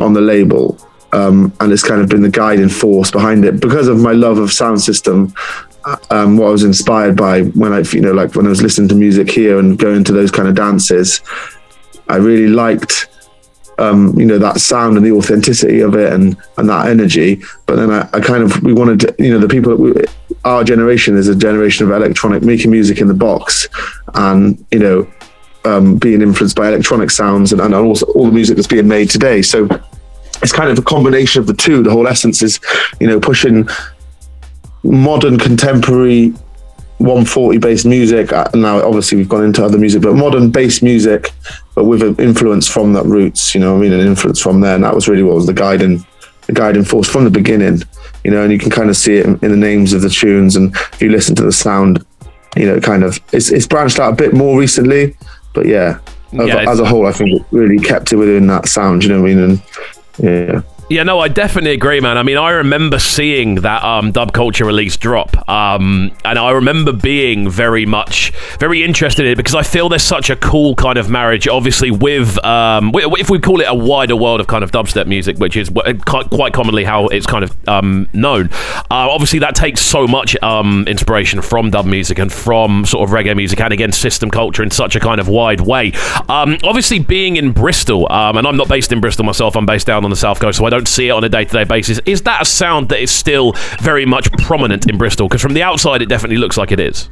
on 0.00 0.12
the 0.12 0.20
label. 0.20 0.78
Um, 1.12 1.52
and 1.60 1.72
it's 1.72 1.84
kind 1.84 2.00
of 2.00 2.08
been 2.08 2.22
the 2.22 2.28
guiding 2.28 2.68
force 2.68 3.10
behind 3.10 3.44
it 3.44 3.60
because 3.60 3.86
of 3.86 3.98
my 3.98 4.12
love 4.12 4.38
of 4.38 4.52
sound 4.52 4.82
system. 4.82 5.32
Um, 6.10 6.36
what 6.36 6.48
I 6.48 6.50
was 6.50 6.64
inspired 6.64 7.16
by 7.16 7.42
when 7.42 7.72
I, 7.72 7.80
you 7.80 8.00
know, 8.00 8.12
like 8.12 8.34
when 8.34 8.46
I 8.46 8.48
was 8.48 8.62
listening 8.62 8.88
to 8.88 8.94
music 8.94 9.30
here 9.30 9.58
and 9.58 9.78
going 9.78 10.02
to 10.04 10.12
those 10.12 10.30
kind 10.30 10.48
of 10.48 10.54
dances, 10.54 11.20
I 12.08 12.16
really 12.16 12.48
liked 12.48 13.06
um, 13.78 14.18
you 14.18 14.24
know 14.24 14.38
that 14.38 14.60
sound 14.60 14.96
and 14.96 15.04
the 15.04 15.12
authenticity 15.12 15.80
of 15.80 15.94
it 15.94 16.12
and 16.12 16.36
and 16.58 16.68
that 16.68 16.88
energy. 16.88 17.42
But 17.66 17.76
then 17.76 17.90
I, 17.90 18.08
I 18.12 18.20
kind 18.20 18.42
of 18.42 18.62
we 18.62 18.72
wanted 18.72 19.00
to, 19.00 19.14
you 19.18 19.32
know 19.32 19.38
the 19.38 19.48
people 19.48 19.74
we, 19.76 19.92
our 20.44 20.64
generation 20.64 21.16
is 21.16 21.28
a 21.28 21.34
generation 21.34 21.86
of 21.86 21.92
electronic 21.92 22.42
making 22.42 22.70
music 22.70 23.00
in 23.00 23.08
the 23.08 23.14
box, 23.14 23.68
and 24.14 24.64
you 24.70 24.78
know 24.78 25.06
um, 25.64 25.96
being 25.96 26.22
influenced 26.22 26.56
by 26.56 26.68
electronic 26.68 27.10
sounds 27.10 27.52
and, 27.52 27.60
and 27.60 27.74
also 27.74 28.06
all 28.06 28.26
the 28.26 28.32
music 28.32 28.56
that's 28.56 28.68
being 28.68 28.88
made 28.88 29.10
today. 29.10 29.42
So 29.42 29.68
it's 30.42 30.52
kind 30.52 30.70
of 30.70 30.78
a 30.78 30.82
combination 30.82 31.40
of 31.40 31.46
the 31.46 31.54
two. 31.54 31.82
The 31.82 31.90
whole 31.90 32.06
essence 32.06 32.42
is, 32.42 32.60
you 33.00 33.06
know, 33.06 33.18
pushing 33.18 33.68
modern 34.82 35.38
contemporary 35.38 36.34
140 37.04 37.58
based 37.58 37.86
music. 37.86 38.32
Uh, 38.32 38.48
Now, 38.54 38.82
obviously, 38.82 39.18
we've 39.18 39.28
gone 39.28 39.44
into 39.44 39.64
other 39.64 39.78
music, 39.78 40.02
but 40.02 40.14
modern 40.14 40.50
bass 40.50 40.82
music, 40.82 41.32
but 41.74 41.84
with 41.84 42.02
an 42.02 42.16
influence 42.16 42.66
from 42.68 42.94
that 42.94 43.04
roots. 43.04 43.54
You 43.54 43.60
know, 43.60 43.74
what 43.74 43.78
I 43.78 43.82
mean, 43.82 43.92
an 43.92 44.06
influence 44.06 44.40
from 44.40 44.60
there, 44.60 44.74
and 44.74 44.84
that 44.84 44.94
was 44.94 45.06
really 45.08 45.22
what 45.22 45.34
was 45.34 45.46
the 45.46 45.52
guiding, 45.52 46.04
the 46.46 46.52
guiding 46.52 46.84
force 46.84 47.08
from 47.08 47.24
the 47.24 47.30
beginning. 47.30 47.82
You 48.24 48.30
know, 48.30 48.42
and 48.42 48.52
you 48.52 48.58
can 48.58 48.70
kind 48.70 48.88
of 48.88 48.96
see 48.96 49.16
it 49.16 49.26
in, 49.26 49.38
in 49.42 49.50
the 49.50 49.56
names 49.56 49.92
of 49.92 50.00
the 50.00 50.08
tunes, 50.08 50.56
and 50.56 50.74
if 50.74 51.02
you 51.02 51.10
listen 51.10 51.34
to 51.36 51.44
the 51.44 51.52
sound, 51.52 52.04
you 52.56 52.66
know, 52.66 52.80
kind 52.80 53.04
of 53.04 53.18
it's 53.32 53.50
it's 53.50 53.66
branched 53.66 53.98
out 53.98 54.12
a 54.12 54.16
bit 54.16 54.32
more 54.32 54.58
recently, 54.58 55.16
but 55.52 55.66
yeah. 55.66 55.98
As, 56.32 56.48
as 56.66 56.80
a 56.80 56.84
whole, 56.84 57.06
I 57.06 57.12
think 57.12 57.30
it 57.40 57.46
really 57.52 57.78
kept 57.78 58.12
it 58.12 58.16
within 58.16 58.48
that 58.48 58.66
sound. 58.68 59.04
You 59.04 59.10
know 59.10 59.22
what 59.22 59.30
I 59.30 59.34
mean? 59.34 59.44
And 59.44 59.62
yeah. 60.18 60.62
Yeah, 60.90 61.02
no, 61.02 61.18
I 61.18 61.28
definitely 61.28 61.72
agree, 61.72 62.00
man. 62.00 62.18
I 62.18 62.22
mean, 62.22 62.36
I 62.36 62.50
remember 62.50 62.98
seeing 62.98 63.56
that 63.62 63.82
um, 63.82 64.12
dub 64.12 64.34
culture 64.34 64.66
release 64.66 64.98
drop, 64.98 65.48
um, 65.48 66.12
and 66.26 66.38
I 66.38 66.50
remember 66.50 66.92
being 66.92 67.48
very 67.48 67.86
much 67.86 68.32
very 68.58 68.84
interested 68.84 69.24
in 69.24 69.32
it 69.32 69.36
because 69.36 69.54
I 69.54 69.62
feel 69.62 69.88
there's 69.88 70.02
such 70.02 70.28
a 70.28 70.36
cool 70.36 70.74
kind 70.74 70.98
of 70.98 71.08
marriage, 71.08 71.48
obviously, 71.48 71.90
with 71.90 72.42
um, 72.44 72.92
if 72.94 73.30
we 73.30 73.38
call 73.38 73.62
it 73.62 73.64
a 73.64 73.74
wider 73.74 74.14
world 74.14 74.40
of 74.40 74.46
kind 74.46 74.62
of 74.62 74.72
dubstep 74.72 75.06
music, 75.06 75.38
which 75.38 75.56
is 75.56 75.70
quite 76.04 76.52
commonly 76.52 76.84
how 76.84 77.06
it's 77.08 77.26
kind 77.26 77.44
of 77.44 77.68
um, 77.68 78.06
known. 78.12 78.50
Uh, 78.90 79.08
obviously, 79.08 79.38
that 79.38 79.54
takes 79.54 79.80
so 79.80 80.06
much 80.06 80.36
um, 80.42 80.84
inspiration 80.86 81.40
from 81.40 81.70
dub 81.70 81.86
music 81.86 82.18
and 82.18 82.30
from 82.30 82.84
sort 82.84 83.08
of 83.08 83.14
reggae 83.14 83.34
music, 83.34 83.58
and 83.58 83.72
again, 83.72 83.90
system 83.90 84.30
culture 84.30 84.62
in 84.62 84.70
such 84.70 84.96
a 84.96 85.00
kind 85.00 85.18
of 85.18 85.28
wide 85.28 85.62
way. 85.62 85.92
Um, 86.28 86.58
obviously, 86.62 86.98
being 86.98 87.36
in 87.36 87.52
Bristol, 87.52 88.06
and 88.10 88.46
I'm 88.46 88.58
not 88.58 88.68
based 88.68 88.92
in 88.92 89.00
Bristol 89.00 89.24
myself, 89.24 89.56
I'm 89.56 89.64
based 89.64 89.86
down 89.86 90.04
on 90.04 90.10
the 90.10 90.16
south 90.16 90.40
coast, 90.40 90.58
so 90.58 90.66
I 90.66 90.73
don't 90.74 90.88
see 90.88 91.08
it 91.08 91.10
on 91.10 91.24
a 91.24 91.28
day 91.28 91.44
to 91.44 91.52
day 91.52 91.64
basis. 91.64 92.00
Is 92.04 92.22
that 92.22 92.42
a 92.42 92.44
sound 92.44 92.88
that 92.88 93.00
is 93.00 93.10
still 93.10 93.52
very 93.80 94.04
much 94.04 94.30
prominent 94.32 94.88
in 94.88 94.98
Bristol? 94.98 95.28
Because 95.28 95.42
from 95.42 95.54
the 95.54 95.62
outside, 95.62 96.02
it 96.02 96.08
definitely 96.08 96.38
looks 96.38 96.56
like 96.56 96.72
it 96.72 96.80
is. 96.80 97.08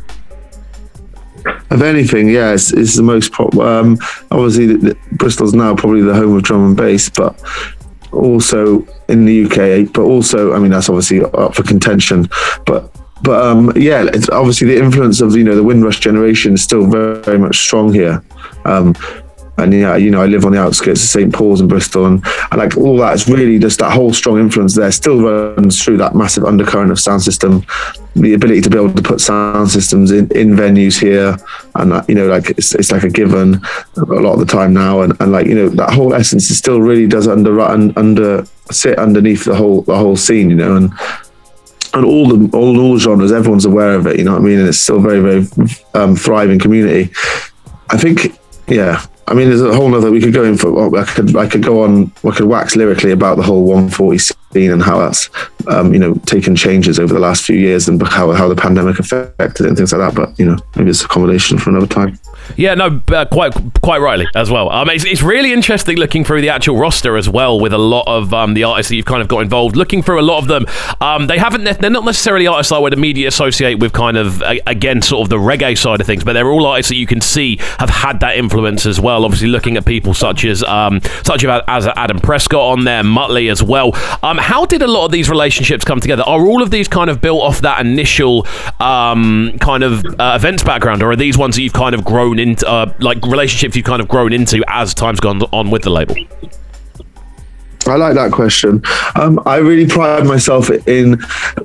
Of 1.70 1.82
anything, 1.82 2.28
yeah, 2.28 2.52
it's, 2.52 2.72
it's 2.72 2.96
the 2.96 3.02
most. 3.02 3.32
Pro- 3.32 3.50
um, 3.60 3.98
obviously, 4.30 4.66
the, 4.66 4.76
the, 4.78 4.96
Bristol's 5.12 5.54
now 5.54 5.74
probably 5.74 6.02
the 6.02 6.14
home 6.14 6.36
of 6.36 6.42
drum 6.42 6.66
and 6.66 6.76
bass, 6.76 7.08
but 7.08 7.40
also 8.12 8.86
in 9.08 9.24
the 9.24 9.44
UK. 9.44 9.92
But 9.92 10.02
also, 10.02 10.52
I 10.52 10.58
mean, 10.58 10.70
that's 10.70 10.88
obviously 10.88 11.22
up 11.22 11.54
for 11.54 11.62
contention. 11.62 12.28
But 12.66 12.94
but 13.22 13.44
um, 13.44 13.72
yeah, 13.76 14.06
it's 14.12 14.28
obviously 14.28 14.68
the 14.68 14.78
influence 14.82 15.20
of 15.20 15.36
you 15.36 15.44
know 15.44 15.54
the 15.54 15.62
Windrush 15.62 16.00
generation 16.00 16.54
is 16.54 16.62
still 16.62 16.86
very, 16.86 17.20
very 17.22 17.38
much 17.38 17.58
strong 17.58 17.92
here. 17.92 18.22
Um, 18.64 18.94
and 19.58 19.72
yeah, 19.72 19.96
you 19.96 20.10
know, 20.10 20.22
I 20.22 20.26
live 20.26 20.44
on 20.46 20.52
the 20.52 20.60
outskirts 20.60 21.02
of 21.02 21.08
St 21.08 21.32
Paul's 21.32 21.60
in 21.60 21.68
Bristol, 21.68 22.06
and, 22.06 22.24
and 22.50 22.58
like 22.58 22.76
all 22.76 22.96
that 22.98 23.14
is 23.14 23.28
really 23.28 23.58
just 23.58 23.78
that 23.80 23.92
whole 23.92 24.12
strong 24.12 24.40
influence 24.40 24.74
there 24.74 24.90
still 24.90 25.20
runs 25.20 25.82
through 25.82 25.98
that 25.98 26.14
massive 26.14 26.44
undercurrent 26.44 26.90
of 26.90 26.98
sound 26.98 27.22
system, 27.22 27.64
the 28.14 28.34
ability 28.34 28.62
to 28.62 28.70
be 28.70 28.78
able 28.78 28.92
to 28.92 29.02
put 29.02 29.20
sound 29.20 29.70
systems 29.70 30.10
in, 30.10 30.30
in 30.32 30.52
venues 30.52 30.98
here, 30.98 31.36
and 31.74 31.92
that, 31.92 32.08
you 32.08 32.14
know, 32.14 32.26
like 32.26 32.50
it's, 32.50 32.74
it's 32.74 32.90
like 32.90 33.02
a 33.02 33.10
given 33.10 33.60
a 33.96 34.00
lot 34.04 34.34
of 34.34 34.40
the 34.40 34.46
time 34.46 34.72
now, 34.72 35.02
and, 35.02 35.14
and 35.20 35.32
like 35.32 35.46
you 35.46 35.54
know 35.54 35.68
that 35.68 35.92
whole 35.92 36.14
essence 36.14 36.50
is 36.50 36.56
still 36.56 36.80
really 36.80 37.06
does 37.06 37.28
under 37.28 37.60
under 37.60 38.44
sit 38.70 38.98
underneath 38.98 39.44
the 39.44 39.54
whole 39.54 39.82
the 39.82 39.96
whole 39.96 40.16
scene, 40.16 40.48
you 40.48 40.56
know, 40.56 40.76
and 40.76 40.92
and 41.94 42.06
all 42.06 42.26
the 42.26 42.56
all, 42.56 42.80
all 42.80 42.98
genres, 42.98 43.32
everyone's 43.32 43.66
aware 43.66 43.94
of 43.94 44.06
it. 44.06 44.18
You 44.18 44.24
know 44.24 44.32
what 44.32 44.40
I 44.40 44.44
mean? 44.44 44.58
And 44.60 44.68
it's 44.68 44.78
still 44.78 44.96
a 44.96 45.00
very 45.00 45.20
very 45.20 45.70
um, 45.94 46.16
thriving 46.16 46.58
community. 46.58 47.12
I 47.90 47.98
think, 47.98 48.38
yeah. 48.66 49.04
I 49.32 49.34
mean, 49.34 49.48
there's 49.48 49.62
a 49.62 49.74
whole 49.74 49.94
other 49.94 50.10
we 50.10 50.20
could 50.20 50.34
go 50.34 50.44
in 50.44 50.58
for. 50.58 50.94
I 50.94 51.06
could 51.06 51.34
I 51.34 51.48
could 51.48 51.62
go 51.62 51.84
on. 51.84 52.12
I 52.22 52.32
could 52.32 52.44
wax 52.44 52.76
lyrically 52.76 53.12
about 53.12 53.38
the 53.38 53.42
whole 53.42 53.64
140 53.64 54.18
scene 54.18 54.70
and 54.70 54.82
how 54.82 54.98
that's 54.98 55.30
um, 55.68 55.92
you 55.92 55.98
know 55.98 56.14
taken 56.26 56.56
changes 56.56 56.98
over 56.98 57.12
the 57.12 57.20
last 57.20 57.44
few 57.44 57.56
years 57.56 57.88
and 57.88 58.00
how 58.08 58.32
how 58.32 58.48
the 58.48 58.56
pandemic 58.56 58.98
affected 58.98 59.66
it 59.66 59.68
and 59.68 59.76
things 59.76 59.92
like 59.92 60.00
that. 60.00 60.14
But 60.14 60.38
you 60.38 60.46
know, 60.46 60.56
maybe 60.76 60.90
it's 60.90 61.02
a 61.02 61.08
combination 61.08 61.58
for 61.58 61.70
another 61.70 61.86
time. 61.86 62.18
Yeah, 62.56 62.74
no, 62.74 63.00
uh, 63.08 63.24
quite 63.26 63.54
quite 63.82 63.98
rightly 63.98 64.26
as 64.34 64.50
well. 64.50 64.70
Um, 64.70 64.90
it's, 64.90 65.04
it's 65.04 65.22
really 65.22 65.52
interesting 65.52 65.96
looking 65.96 66.24
through 66.24 66.40
the 66.40 66.50
actual 66.50 66.76
roster 66.76 67.16
as 67.16 67.28
well 67.28 67.58
with 67.58 67.72
a 67.72 67.78
lot 67.78 68.04
of 68.06 68.34
um, 68.34 68.54
the 68.54 68.64
artists 68.64 68.90
that 68.90 68.96
you've 68.96 69.06
kind 69.06 69.22
of 69.22 69.28
got 69.28 69.40
involved. 69.40 69.76
Looking 69.76 70.02
through 70.02 70.20
a 70.20 70.22
lot 70.22 70.38
of 70.38 70.48
them, 70.48 70.66
um, 71.00 71.26
they 71.26 71.38
haven't 71.38 71.64
they're 71.80 71.90
not 71.90 72.04
necessarily 72.04 72.46
artists 72.46 72.72
I 72.72 72.78
would 72.78 72.92
immediately 72.92 73.26
associate 73.26 73.78
with 73.78 73.92
kind 73.92 74.16
of 74.16 74.42
again 74.66 75.02
sort 75.02 75.22
of 75.22 75.28
the 75.28 75.38
reggae 75.38 75.76
side 75.78 76.00
of 76.00 76.06
things, 76.06 76.24
but 76.24 76.32
they're 76.32 76.50
all 76.50 76.66
artists 76.66 76.90
that 76.90 76.96
you 76.96 77.06
can 77.06 77.20
see 77.20 77.58
have 77.78 77.90
had 77.90 78.20
that 78.20 78.36
influence 78.36 78.86
as 78.86 79.00
well. 79.00 79.24
Obviously, 79.24 79.48
looking 79.48 79.76
at 79.76 79.84
people 79.84 80.14
such 80.14 80.44
as 80.44 80.62
um, 80.64 81.00
such 81.24 81.44
as 81.44 81.86
Adam 81.96 82.18
Prescott 82.18 82.78
on 82.78 82.84
there, 82.84 83.02
Muttley 83.02 83.50
as 83.50 83.62
well. 83.62 83.92
Um, 84.22 84.38
how 84.38 84.64
did 84.66 84.82
a 84.82 84.86
lot 84.86 85.06
of 85.06 85.12
these 85.12 85.30
relationships 85.30 85.51
come 85.84 86.00
together? 86.00 86.22
Are 86.22 86.46
all 86.46 86.62
of 86.62 86.70
these 86.70 86.88
kind 86.88 87.10
of 87.10 87.20
built 87.20 87.42
off 87.42 87.60
that 87.62 87.84
initial 87.84 88.46
um, 88.80 89.56
kind 89.60 89.82
of 89.82 90.04
uh, 90.18 90.34
events 90.36 90.62
background, 90.62 91.02
or 91.02 91.10
are 91.10 91.16
these 91.16 91.36
ones 91.38 91.56
that 91.56 91.62
you've 91.62 91.72
kind 91.72 91.94
of 91.94 92.04
grown 92.04 92.38
into, 92.38 92.68
uh, 92.68 92.92
like 93.00 93.24
relationships 93.24 93.76
you've 93.76 93.84
kind 93.84 94.00
of 94.00 94.08
grown 94.08 94.32
into 94.32 94.62
as 94.68 94.94
time's 94.94 95.20
gone 95.20 95.42
on 95.52 95.70
with 95.70 95.82
the 95.82 95.90
label? 95.90 96.16
I 97.86 97.96
like 97.96 98.14
that 98.14 98.30
question. 98.32 98.82
Um, 99.16 99.40
I 99.44 99.56
really 99.56 99.86
pride 99.86 100.24
myself 100.24 100.70
in 100.70 101.20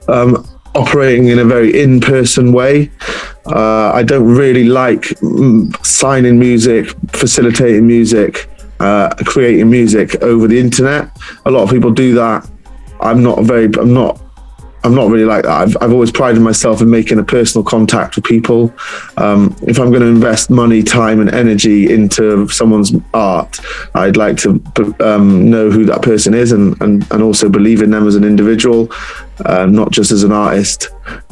um, 0.08 0.48
operating 0.75 1.27
in 1.27 1.39
a 1.39 1.46
very 1.46 1.79
in-person 1.79 2.53
way. 2.53 2.91
Uh, 3.46 3.91
I 3.94 4.03
don't 4.03 4.27
really 4.36 4.65
like 4.65 5.01
mm, 5.22 5.86
signing 5.86 6.39
music, 6.39 6.89
facilitating 7.10 7.86
music, 7.88 8.50
uh, 8.79 9.13
creating 9.25 9.70
music 9.70 10.22
over 10.22 10.48
the 10.48 10.60
internet. 10.60 11.10
A 11.46 11.51
lot 11.51 11.63
of 11.63 11.70
people 11.70 11.91
do 11.91 12.13
that. 12.15 12.50
I'm 13.01 13.24
not 13.24 13.44
very. 13.44 13.66
I'm 13.66 13.94
not. 13.94 14.22
I'm 14.84 14.96
not 14.96 15.10
really 15.10 15.25
like 15.25 15.44
that. 15.44 15.51
I've, 15.51 15.77
I've 15.82 15.92
always 15.92 16.12
prided 16.12 16.42
myself 16.42 16.82
in 16.82 16.89
making 16.89 17.20
a 17.20 17.24
personal 17.24 17.66
contact 17.66 18.16
with 18.16 18.24
people. 18.24 18.74
Um, 19.18 19.54
if 19.63 19.80
I'm 19.80 19.89
going 19.89 20.01
to 20.01 20.08
invest 20.08 20.50
money, 20.50 20.82
time, 20.82 21.20
and 21.20 21.34
energy 21.34 21.92
into 21.92 22.48
someone's 22.48 22.94
art, 23.13 23.60
I'd 23.96 24.16
like 24.16 24.38
to 24.38 24.63
um, 25.01 25.50
know 25.50 25.70
who 25.72 25.84
that 25.86 26.04
person 26.04 26.34
is 26.34 26.54
and, 26.54 26.80
and, 26.82 27.06
and 27.12 27.22
also 27.22 27.50
believe 27.50 27.82
in 27.82 27.89
them 27.89 28.08
as 28.08 28.16
an 28.16 28.24
individual, 28.24 28.89
uh, 29.44 29.66
not 29.66 29.92
just 29.92 30.12
as 30.12 30.24
an 30.24 30.32
artist. 30.32 30.89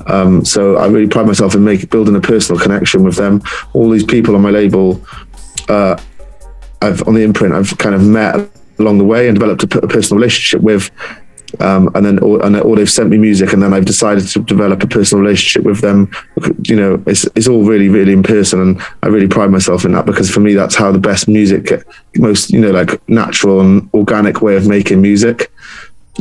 Um, 0.07 0.43
so 0.43 0.75
I 0.75 0.88
really 0.88 1.07
pride 1.07 1.27
myself 1.27 1.55
in 1.55 1.63
making 1.63 1.89
building 1.89 2.15
a 2.15 2.22
personal 2.22 2.60
connection 2.60 3.03
with 3.03 3.15
them. 3.15 3.41
All 3.74 3.89
these 3.89 4.03
people 4.03 4.36
on 4.36 4.41
my 4.41 4.50
label, 4.50 5.01
uh, 5.69 5.98
I've 6.81 7.07
on 7.07 7.13
the 7.13 7.24
imprint, 7.24 7.53
I've 7.53 7.77
kind 7.77 7.95
of 7.95 8.03
met 8.03 8.36
along 8.79 8.98
the 8.98 9.05
way 9.05 9.29
and 9.29 9.39
developed 9.39 9.63
a, 9.63 9.79
a 9.79 9.88
personal 9.88 10.19
relationship 10.19 10.62
with. 10.62 10.91
Um, 11.59 11.89
and 11.95 12.05
then 12.05 12.19
or, 12.19 12.43
and 12.45 12.55
or 12.57 12.75
they've 12.75 12.89
sent 12.89 13.09
me 13.09 13.17
music 13.17 13.53
and 13.53 13.62
then 13.62 13.74
I've 13.74 13.85
decided 13.85 14.27
to 14.27 14.39
develop 14.43 14.83
a 14.83 14.88
personal 14.88 15.24
relationship 15.24 15.63
with 15.63 15.81
them. 15.81 16.12
You 16.63 16.75
know 16.75 17.03
it's, 17.05 17.25
it's 17.35 17.47
all 17.47 17.63
really 17.63 17.89
really 17.89 18.13
in 18.13 18.24
person 18.24 18.62
and 18.62 18.81
I 19.03 19.07
really 19.07 19.27
pride 19.27 19.51
myself 19.51 19.85
in 19.85 19.91
that 19.93 20.05
because 20.05 20.29
for 20.29 20.39
me 20.39 20.53
that's 20.53 20.75
how 20.75 20.91
the 20.91 21.00
best 21.00 21.27
music 21.27 21.85
most 22.17 22.51
you 22.51 22.59
know 22.59 22.71
like 22.71 23.07
natural 23.09 23.62
and 23.62 23.89
organic 23.93 24.41
way 24.41 24.55
of 24.55 24.67
making 24.67 25.01
music. 25.01 25.51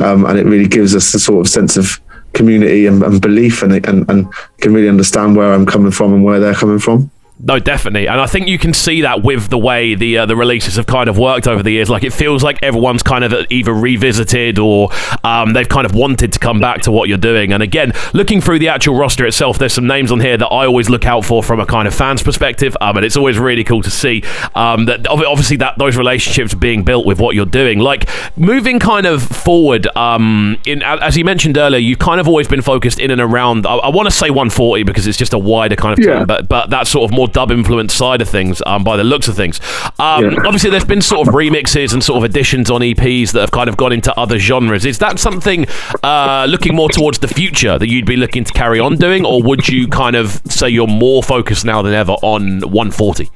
Um, 0.03 0.25
and 0.25 0.37
it 0.37 0.45
really 0.45 0.67
gives 0.67 0.93
us 0.93 1.13
a 1.13 1.19
sort 1.19 1.39
of 1.39 1.49
sense 1.49 1.77
of 1.77 2.01
community 2.33 2.85
and, 2.85 3.01
and 3.01 3.21
belief 3.21 3.63
and, 3.63 3.73
and 3.87 4.09
and 4.09 4.33
can 4.59 4.73
really 4.73 4.89
understand 4.89 5.35
where 5.35 5.53
I'm 5.53 5.65
coming 5.65 5.91
from 5.91 6.13
and 6.13 6.23
where 6.23 6.39
they're 6.39 6.53
coming 6.53 6.79
from 6.79 7.09
no, 7.37 7.59
definitely, 7.59 8.07
and 8.07 8.19
I 8.21 8.27
think 8.27 8.47
you 8.47 8.57
can 8.57 8.73
see 8.73 9.01
that 9.01 9.21
with 9.23 9.49
the 9.49 9.57
way 9.57 9.93
the 9.95 10.19
uh, 10.19 10.25
the 10.25 10.35
releases 10.35 10.75
have 10.77 10.87
kind 10.87 11.09
of 11.09 11.17
worked 11.17 11.47
over 11.47 11.61
the 11.61 11.71
years. 11.71 11.89
Like 11.89 12.03
it 12.03 12.13
feels 12.13 12.43
like 12.43 12.61
everyone's 12.63 13.03
kind 13.03 13.23
of 13.23 13.33
either 13.49 13.73
revisited 13.73 14.57
or 14.57 14.89
um, 15.23 15.53
they've 15.53 15.67
kind 15.67 15.85
of 15.85 15.93
wanted 15.93 16.31
to 16.33 16.39
come 16.39 16.59
back 16.59 16.81
to 16.83 16.91
what 16.91 17.09
you're 17.09 17.17
doing. 17.17 17.51
And 17.51 17.61
again, 17.61 17.91
looking 18.13 18.39
through 18.41 18.59
the 18.59 18.69
actual 18.69 18.95
roster 18.95 19.25
itself, 19.25 19.59
there's 19.59 19.73
some 19.73 19.85
names 19.87 20.11
on 20.11 20.19
here 20.21 20.37
that 20.37 20.47
I 20.47 20.65
always 20.65 20.89
look 20.89 21.05
out 21.05 21.25
for 21.25 21.43
from 21.43 21.59
a 21.59 21.65
kind 21.65 21.87
of 21.87 21.93
fans 21.93 22.23
perspective. 22.23 22.75
Um, 22.79 22.97
and 22.97 23.05
it's 23.05 23.17
always 23.17 23.37
really 23.37 23.63
cool 23.63 23.81
to 23.81 23.91
see 23.91 24.23
um, 24.55 24.85
that 24.85 25.07
obviously 25.07 25.57
that 25.57 25.77
those 25.77 25.97
relationships 25.97 26.53
being 26.53 26.83
built 26.83 27.05
with 27.05 27.19
what 27.19 27.35
you're 27.35 27.45
doing. 27.45 27.79
Like 27.79 28.07
moving 28.37 28.79
kind 28.79 29.05
of 29.05 29.21
forward, 29.21 29.87
um, 29.97 30.57
in 30.65 30.81
as 30.83 31.17
you 31.17 31.25
mentioned 31.25 31.57
earlier, 31.57 31.79
you've 31.79 31.99
kind 31.99 32.19
of 32.21 32.27
always 32.27 32.47
been 32.47 32.61
focused 32.61 32.99
in 32.99 33.11
and 33.11 33.19
around. 33.19 33.65
I, 33.67 33.75
I 33.75 33.89
want 33.89 34.07
to 34.07 34.11
say 34.15 34.29
140 34.29 34.83
because 34.83 35.05
it's 35.05 35.17
just 35.17 35.33
a 35.33 35.37
wider 35.39 35.75
kind 35.75 35.99
of 35.99 36.03
term, 36.05 36.19
Yeah. 36.19 36.25
but 36.25 36.47
but 36.47 36.69
that 36.69 36.87
sort 36.87 37.03
of 37.09 37.15
more 37.15 37.24
dub 37.27 37.51
influence 37.51 37.93
side 37.93 38.21
of 38.21 38.29
things 38.29 38.61
um, 38.65 38.83
by 38.83 38.97
the 38.97 39.03
looks 39.03 39.27
of 39.27 39.35
things. 39.35 39.59
Um, 39.99 40.25
Yeah. 40.25 40.43
Obviously, 40.45 40.69
there's 40.69 40.85
been 40.85 41.01
sort 41.01 41.27
of 41.27 41.33
remixes 41.33 41.93
and 41.93 42.03
sort 42.03 42.17
of 42.17 42.23
additions 42.23 42.69
on 42.71 42.81
EPs 42.81 43.31
that 43.33 43.41
have 43.41 43.51
kind 43.51 43.69
of 43.69 43.77
gone 43.77 43.91
into 43.93 44.17
other 44.19 44.37
genres. 44.39 44.85
Is 44.85 44.99
that 44.99 45.19
something 45.19 45.65
uh, 46.03 46.45
looking 46.49 46.75
more 46.75 46.89
towards 46.89 47.19
the 47.19 47.27
future 47.27 47.77
that 47.77 47.87
you'd 47.89 48.05
be 48.05 48.15
looking 48.15 48.43
to 48.43 48.53
carry 48.53 48.79
on 48.79 48.97
doing, 48.97 49.25
or 49.25 49.41
would 49.43 49.67
you 49.67 49.87
kind 49.87 50.15
of 50.15 50.41
say 50.47 50.69
you're 50.69 50.87
more 50.87 51.21
focused 51.23 51.65
now 51.65 51.81
than 51.81 51.93
ever 51.93 52.13
on 52.21 52.61
140? 52.61 53.29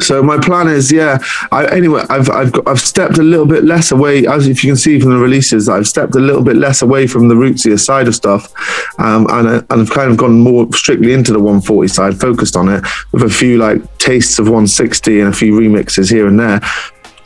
So 0.00 0.22
my 0.22 0.38
plan 0.38 0.68
is, 0.68 0.90
yeah. 0.92 1.18
I, 1.52 1.66
anyway, 1.66 2.02
I've 2.08 2.28
I've 2.30 2.52
got, 2.52 2.68
I've 2.68 2.80
stepped 2.80 3.18
a 3.18 3.22
little 3.22 3.46
bit 3.46 3.64
less 3.64 3.90
away, 3.90 4.26
as 4.26 4.48
if 4.48 4.64
you 4.64 4.70
can 4.70 4.76
see 4.76 5.00
from 5.00 5.10
the 5.10 5.18
releases, 5.18 5.68
I've 5.68 5.86
stepped 5.86 6.14
a 6.14 6.20
little 6.20 6.42
bit 6.42 6.56
less 6.56 6.82
away 6.82 7.06
from 7.06 7.28
the 7.28 7.34
rootsier 7.34 7.78
side 7.78 8.08
of 8.08 8.14
stuff, 8.14 8.52
um, 8.98 9.26
and 9.30 9.48
I, 9.48 9.54
and 9.70 9.82
I've 9.82 9.90
kind 9.90 10.10
of 10.10 10.16
gone 10.16 10.38
more 10.38 10.70
strictly 10.72 11.12
into 11.12 11.32
the 11.32 11.38
140 11.38 11.88
side, 11.88 12.20
focused 12.20 12.56
on 12.56 12.68
it 12.68 12.84
with 13.12 13.22
a 13.22 13.28
few 13.28 13.58
like 13.58 13.98
tastes 13.98 14.38
of 14.38 14.46
160 14.46 15.20
and 15.20 15.28
a 15.28 15.32
few 15.32 15.54
remixes 15.54 16.10
here 16.10 16.26
and 16.26 16.38
there, 16.38 16.60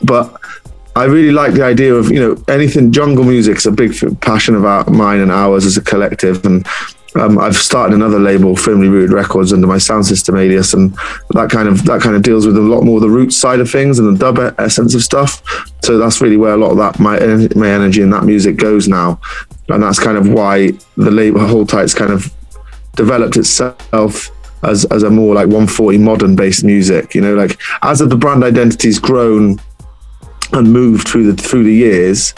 but. 0.01 0.35
I 0.95 1.05
really 1.05 1.31
like 1.31 1.53
the 1.53 1.63
idea 1.63 1.93
of 1.93 2.11
you 2.11 2.19
know 2.19 2.43
anything 2.49 2.91
jungle 2.91 3.23
music's 3.23 3.65
a 3.65 3.71
big 3.71 3.93
passion 4.19 4.53
of 4.55 4.65
our, 4.65 4.83
mine 4.89 5.19
and 5.19 5.31
ours 5.31 5.65
as 5.65 5.77
a 5.77 5.81
collective 5.81 6.43
and 6.45 6.67
um, 7.15 7.39
I've 7.39 7.55
started 7.55 7.95
another 7.95 8.19
label, 8.19 8.55
Firmly 8.55 8.87
Rooted 8.87 9.11
Records, 9.11 9.51
under 9.51 9.65
my 9.65 9.79
sound 9.79 10.05
system 10.05 10.35
alias, 10.37 10.73
and 10.73 10.93
that 11.31 11.49
kind 11.49 11.67
of 11.67 11.83
that 11.85 12.01
kind 12.01 12.15
of 12.15 12.21
deals 12.21 12.45
with 12.45 12.55
a 12.55 12.61
lot 12.61 12.83
more 12.83 12.99
the 12.99 13.09
roots 13.09 13.35
side 13.35 13.59
of 13.59 13.69
things 13.69 13.97
and 13.97 14.15
the 14.15 14.19
dub 14.19 14.55
essence 14.59 14.93
of 14.93 15.01
stuff. 15.01 15.41
So 15.83 15.97
that's 15.97 16.21
really 16.21 16.37
where 16.37 16.53
a 16.53 16.57
lot 16.57 16.71
of 16.71 16.77
that 16.77 16.99
my 16.99 17.19
my 17.59 17.69
energy 17.69 18.03
and 18.03 18.13
that 18.13 18.25
music 18.25 18.57
goes 18.57 18.87
now, 18.87 19.19
and 19.69 19.81
that's 19.81 19.99
kind 19.99 20.17
of 20.17 20.29
why 20.29 20.71
the 20.97 21.11
label 21.11 21.39
Hold 21.39 21.69
Tight's 21.69 21.95
kind 21.95 22.13
of 22.13 22.31
developed 22.95 23.37
itself 23.37 24.29
as 24.63 24.85
as 24.85 25.01
a 25.03 25.09
more 25.09 25.33
like 25.33 25.47
140 25.47 25.97
modern 25.97 26.35
based 26.35 26.63
music. 26.63 27.15
You 27.15 27.21
know, 27.21 27.33
like 27.33 27.59
as 27.81 27.99
the 27.99 28.15
brand 28.15 28.43
identity's 28.43 28.99
grown 28.99 29.59
and 30.53 30.71
moved 30.71 31.07
through 31.07 31.31
the 31.31 31.41
through 31.41 31.63
the 31.63 31.73
years 31.73 32.35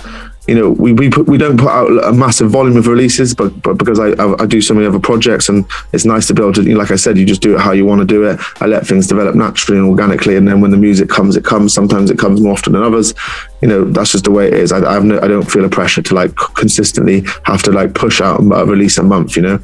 you 0.48 0.56
know, 0.56 0.72
we 0.72 0.92
we, 0.92 1.10
put, 1.10 1.28
we 1.28 1.38
don't 1.38 1.58
put 1.58 1.70
out 1.70 2.04
a 2.04 2.12
massive 2.12 2.50
volume 2.50 2.76
of 2.76 2.88
releases, 2.88 3.36
but 3.36 3.62
but 3.62 3.78
because 3.78 4.00
I, 4.00 4.10
I, 4.14 4.42
I 4.42 4.46
do 4.48 4.60
so 4.60 4.74
many 4.74 4.88
other 4.88 5.00
projects, 5.00 5.50
and 5.50 5.66
it's 5.94 6.04
nice 6.04 6.26
to 6.28 6.34
be 6.34 6.42
able 6.42 6.54
to, 6.54 6.64
you 6.64 6.74
know, 6.74 6.80
like 6.80 6.90
I 6.90 6.96
said, 6.96 7.18
you 7.18 7.26
just 7.26 7.42
do 7.42 7.56
it 7.56 7.62
how 7.62 7.74
you 7.74 7.86
want 7.86 8.00
to 8.02 8.08
do 8.08 8.24
it. 8.26 8.40
I 8.60 8.66
let 8.66 8.88
things 8.88 9.06
develop 9.06 9.36
naturally 9.36 9.80
and 9.80 9.88
organically, 9.88 10.36
and 10.36 10.48
then 10.48 10.60
when 10.60 10.72
the 10.72 10.78
music 10.78 11.10
comes, 11.10 11.36
it 11.36 11.46
comes. 11.46 11.74
Sometimes 11.74 12.10
it 12.10 12.18
comes 12.18 12.42
more 12.42 12.54
often 12.54 12.74
than 12.74 12.82
others. 12.82 13.14
You 13.62 13.68
know, 13.68 13.86
that's 13.86 14.14
just 14.14 14.24
the 14.24 14.32
way 14.32 14.48
it 14.48 14.54
is. 14.54 14.72
I, 14.72 14.84
I 14.90 14.94
have 14.94 15.06
no, 15.06 15.20
I 15.22 15.28
don't 15.28 15.50
feel 15.50 15.64
a 15.64 15.70
pressure 15.70 16.02
to 16.02 16.16
like 16.16 16.36
consistently 16.36 17.24
have 17.44 17.62
to 17.64 17.72
like 17.72 17.94
push 17.94 18.20
out 18.20 18.40
a 18.40 18.66
release 18.66 18.98
a 18.98 19.04
month. 19.04 19.36
You 19.36 19.44
know, 19.44 19.60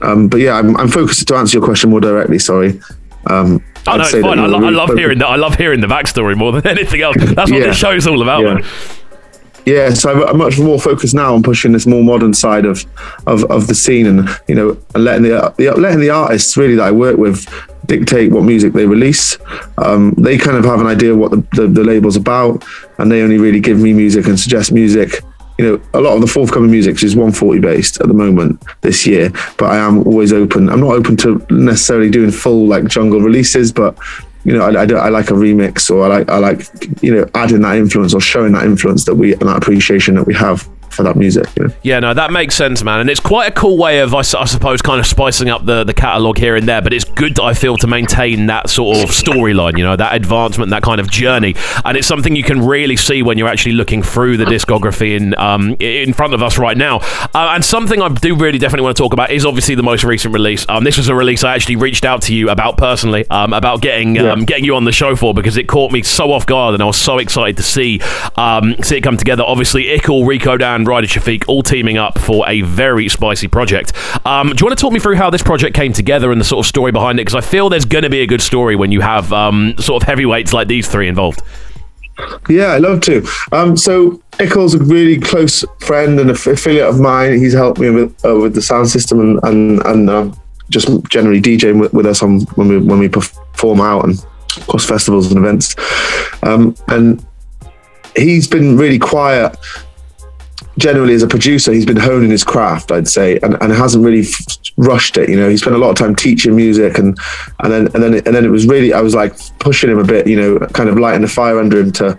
um, 0.00 0.26
but 0.26 0.40
yeah, 0.40 0.54
I'm, 0.54 0.76
I'm 0.78 0.88
focused 0.88 1.28
to 1.28 1.36
answer 1.36 1.58
your 1.58 1.64
question 1.64 1.90
more 1.90 2.00
directly. 2.00 2.40
Sorry. 2.40 2.80
Um, 3.26 3.62
oh 3.86 3.96
no, 3.96 4.02
it's 4.02 4.12
fine. 4.12 4.38
I, 4.40 4.46
lo- 4.46 4.66
I, 4.66 4.70
love 4.70 4.90
hearing 4.94 5.18
that. 5.20 5.28
I 5.28 5.36
love 5.36 5.54
hearing 5.54 5.80
the 5.80 5.86
backstory 5.86 6.36
more 6.36 6.50
than 6.50 6.66
anything 6.76 7.02
else. 7.02 7.16
That's 7.18 7.50
what 7.50 7.60
yeah. 7.60 7.66
this 7.66 7.76
show's 7.76 8.06
all 8.06 8.20
about, 8.20 8.42
yeah. 8.42 8.68
Yeah, 9.68 9.90
so 9.90 10.26
I'm 10.26 10.38
much 10.38 10.58
more 10.58 10.80
focused 10.80 11.14
now 11.14 11.34
on 11.34 11.42
pushing 11.42 11.72
this 11.72 11.86
more 11.86 12.02
modern 12.02 12.32
side 12.32 12.64
of 12.64 12.84
of, 13.26 13.44
of 13.50 13.66
the 13.66 13.74
scene, 13.74 14.06
and 14.06 14.28
you 14.48 14.54
know, 14.54 14.78
letting 14.94 15.24
the, 15.24 15.52
the 15.58 15.72
letting 15.72 16.00
the 16.00 16.10
artists 16.10 16.56
really 16.56 16.74
that 16.76 16.86
I 16.86 16.90
work 16.90 17.18
with 17.18 17.46
dictate 17.84 18.32
what 18.32 18.44
music 18.44 18.72
they 18.72 18.86
release. 18.86 19.36
Um, 19.78 20.14
they 20.16 20.38
kind 20.38 20.56
of 20.56 20.64
have 20.64 20.80
an 20.80 20.86
idea 20.86 21.14
what 21.14 21.32
the, 21.32 21.46
the, 21.52 21.66
the, 21.66 21.84
label's 21.84 22.16
about, 22.16 22.64
and 22.98 23.10
they 23.10 23.22
only 23.22 23.38
really 23.38 23.60
give 23.60 23.78
me 23.78 23.92
music 23.92 24.26
and 24.26 24.40
suggest 24.40 24.72
music. 24.72 25.22
You 25.58 25.64
know, 25.64 25.82
a 25.92 26.00
lot 26.00 26.14
of 26.14 26.20
the 26.20 26.26
forthcoming 26.26 26.70
music 26.70 27.02
is 27.02 27.16
140 27.16 27.60
based 27.60 28.00
at 28.00 28.06
the 28.06 28.14
moment 28.14 28.62
this 28.82 29.06
year, 29.06 29.30
but 29.58 29.66
I 29.66 29.78
am 29.78 30.06
always 30.06 30.32
open. 30.32 30.68
I'm 30.68 30.80
not 30.80 30.94
open 30.94 31.16
to 31.18 31.44
necessarily 31.50 32.10
doing 32.10 32.30
full 32.30 32.66
like 32.66 32.86
jungle 32.86 33.20
releases, 33.20 33.72
but 33.72 33.98
you 34.48 34.54
know, 34.54 34.62
I, 34.62 34.82
I, 34.82 35.06
I, 35.06 35.08
like 35.10 35.30
a 35.30 35.34
remix 35.34 35.90
or 35.90 36.04
I 36.04 36.08
like, 36.08 36.28
I 36.30 36.38
like, 36.38 37.02
you 37.02 37.14
know, 37.14 37.28
adding 37.34 37.60
that 37.60 37.76
influence 37.76 38.14
or 38.14 38.20
showing 38.20 38.52
that 38.52 38.64
influence 38.64 39.04
that 39.04 39.14
we 39.14 39.32
and 39.32 39.42
that 39.42 39.58
appreciation 39.58 40.14
that 40.14 40.26
we 40.26 40.32
have 40.32 40.66
for 40.90 41.02
that 41.02 41.16
music. 41.16 41.46
You 41.56 41.64
know? 41.64 41.74
Yeah, 41.82 42.00
no, 42.00 42.14
that 42.14 42.30
makes 42.30 42.54
sense, 42.54 42.82
man. 42.82 43.00
And 43.00 43.10
it's 43.10 43.20
quite 43.20 43.48
a 43.48 43.52
cool 43.52 43.76
way 43.76 44.00
of, 44.00 44.14
I, 44.14 44.18
I 44.18 44.22
suppose, 44.44 44.82
kind 44.82 45.00
of 45.00 45.06
spicing 45.06 45.48
up 45.48 45.64
the, 45.64 45.84
the 45.84 45.94
catalogue 45.94 46.38
here 46.38 46.56
and 46.56 46.68
there. 46.68 46.82
But 46.82 46.92
it's 46.92 47.04
good, 47.04 47.36
that 47.36 47.42
I 47.42 47.54
feel, 47.54 47.76
to 47.78 47.86
maintain 47.86 48.46
that 48.46 48.70
sort 48.70 48.98
of 48.98 49.10
storyline, 49.10 49.78
you 49.78 49.84
know, 49.84 49.96
that 49.96 50.14
advancement, 50.14 50.70
that 50.70 50.82
kind 50.82 51.00
of 51.00 51.10
journey. 51.10 51.54
And 51.84 51.96
it's 51.96 52.06
something 52.06 52.34
you 52.34 52.42
can 52.42 52.66
really 52.66 52.96
see 52.96 53.22
when 53.22 53.38
you're 53.38 53.48
actually 53.48 53.72
looking 53.72 54.02
through 54.02 54.36
the 54.36 54.44
discography 54.44 55.16
in, 55.16 55.36
um, 55.38 55.76
in 55.80 56.12
front 56.12 56.34
of 56.34 56.42
us 56.42 56.58
right 56.58 56.76
now. 56.76 56.98
Uh, 57.34 57.52
and 57.54 57.64
something 57.64 58.02
I 58.02 58.08
do 58.08 58.36
really 58.36 58.58
definitely 58.58 58.84
want 58.84 58.96
to 58.96 59.02
talk 59.02 59.12
about 59.12 59.30
is 59.30 59.44
obviously 59.46 59.74
the 59.74 59.82
most 59.82 60.04
recent 60.04 60.34
release. 60.34 60.66
Um, 60.68 60.84
this 60.84 60.96
was 60.96 61.08
a 61.08 61.14
release 61.14 61.44
I 61.44 61.54
actually 61.54 61.76
reached 61.76 62.04
out 62.04 62.22
to 62.22 62.34
you 62.34 62.50
about 62.50 62.76
personally, 62.76 63.26
um, 63.30 63.52
about 63.52 63.80
getting 63.80 64.16
yeah. 64.16 64.32
Um, 64.32 64.44
getting 64.44 64.64
you 64.64 64.74
on 64.74 64.84
the 64.84 64.92
show 64.92 65.14
for 65.16 65.34
because 65.34 65.56
it 65.56 65.68
caught 65.68 65.92
me 65.92 66.02
so 66.02 66.32
off 66.32 66.46
guard 66.46 66.74
and 66.74 66.82
I 66.82 66.86
was 66.86 67.00
so 67.00 67.18
excited 67.18 67.56
to 67.58 67.62
see 67.62 68.00
um, 68.36 68.76
see 68.82 68.96
it 68.96 69.02
come 69.02 69.16
together. 69.16 69.42
Obviously, 69.46 69.90
Ickle, 69.90 70.26
Rico 70.26 70.56
Dan, 70.78 70.84
Ryder 70.84 71.06
Shafiq 71.06 71.44
all 71.48 71.62
teaming 71.62 71.98
up 71.98 72.18
for 72.18 72.48
a 72.48 72.62
very 72.62 73.08
spicy 73.08 73.48
project. 73.48 73.92
Um, 74.24 74.48
do 74.48 74.54
you 74.60 74.66
want 74.66 74.78
to 74.78 74.80
talk 74.80 74.92
me 74.92 75.00
through 75.00 75.16
how 75.16 75.30
this 75.30 75.42
project 75.42 75.74
came 75.74 75.92
together 75.92 76.30
and 76.30 76.40
the 76.40 76.44
sort 76.44 76.64
of 76.64 76.68
story 76.68 76.92
behind 76.92 77.18
it? 77.18 77.22
Because 77.22 77.34
I 77.34 77.40
feel 77.40 77.68
there's 77.68 77.84
going 77.84 78.04
to 78.04 78.10
be 78.10 78.20
a 78.20 78.26
good 78.26 78.40
story 78.40 78.76
when 78.76 78.92
you 78.92 79.00
have 79.00 79.32
um, 79.32 79.74
sort 79.78 80.02
of 80.02 80.06
heavyweights 80.06 80.52
like 80.52 80.68
these 80.68 80.88
three 80.88 81.08
involved. 81.08 81.42
Yeah, 82.48 82.66
I 82.66 82.78
love 82.78 83.00
to. 83.02 83.26
Um, 83.52 83.76
so 83.76 84.22
Ickle's 84.38 84.74
a 84.74 84.78
really 84.78 85.18
close 85.18 85.64
friend 85.80 86.18
and 86.18 86.30
affiliate 86.30 86.86
of 86.86 87.00
mine. 87.00 87.38
He's 87.38 87.54
helped 87.54 87.80
me 87.80 87.90
with 87.90 88.24
uh, 88.24 88.36
with 88.36 88.54
the 88.54 88.62
sound 88.62 88.88
system 88.88 89.20
and 89.20 89.40
and, 89.44 89.86
and 89.86 90.10
uh, 90.10 90.32
just 90.68 90.88
generally 91.08 91.40
DJing 91.40 91.80
with, 91.80 91.92
with, 91.92 92.06
us 92.06 92.22
on 92.22 92.40
when 92.56 92.68
we 92.68 92.78
when 92.78 92.98
we 92.98 93.08
perform 93.08 93.80
out 93.80 94.04
and 94.04 94.24
across 94.56 94.84
festivals 94.84 95.30
and 95.30 95.38
events. 95.38 95.76
Um, 96.42 96.74
and 96.88 97.24
he's 98.16 98.48
been 98.48 98.76
really 98.76 98.98
quiet 98.98 99.56
generally 100.78 101.12
as 101.12 101.22
a 101.22 101.28
producer, 101.28 101.72
he's 101.72 101.84
been 101.84 101.96
honing 101.96 102.30
his 102.30 102.44
craft, 102.44 102.90
I'd 102.90 103.08
say, 103.08 103.38
and, 103.42 103.56
and 103.60 103.72
hasn't 103.72 104.04
really 104.04 104.20
f- 104.20 104.46
rushed 104.76 105.18
it. 105.18 105.28
You 105.28 105.36
know, 105.36 105.48
he 105.48 105.56
spent 105.56 105.76
a 105.76 105.78
lot 105.78 105.90
of 105.90 105.96
time 105.96 106.14
teaching 106.14 106.56
music, 106.56 106.98
and 106.98 107.18
and 107.60 107.72
then 107.72 107.86
and 107.94 108.02
then 108.02 108.14
and 108.14 108.34
then 108.34 108.44
it 108.44 108.50
was 108.50 108.66
really 108.66 108.92
I 108.92 109.00
was 109.00 109.14
like 109.14 109.34
pushing 109.58 109.90
him 109.90 109.98
a 109.98 110.04
bit, 110.04 110.26
you 110.26 110.36
know, 110.36 110.58
kind 110.68 110.88
of 110.88 110.98
lighting 110.98 111.22
the 111.22 111.28
fire 111.28 111.58
under 111.58 111.78
him 111.78 111.92
to 111.92 112.18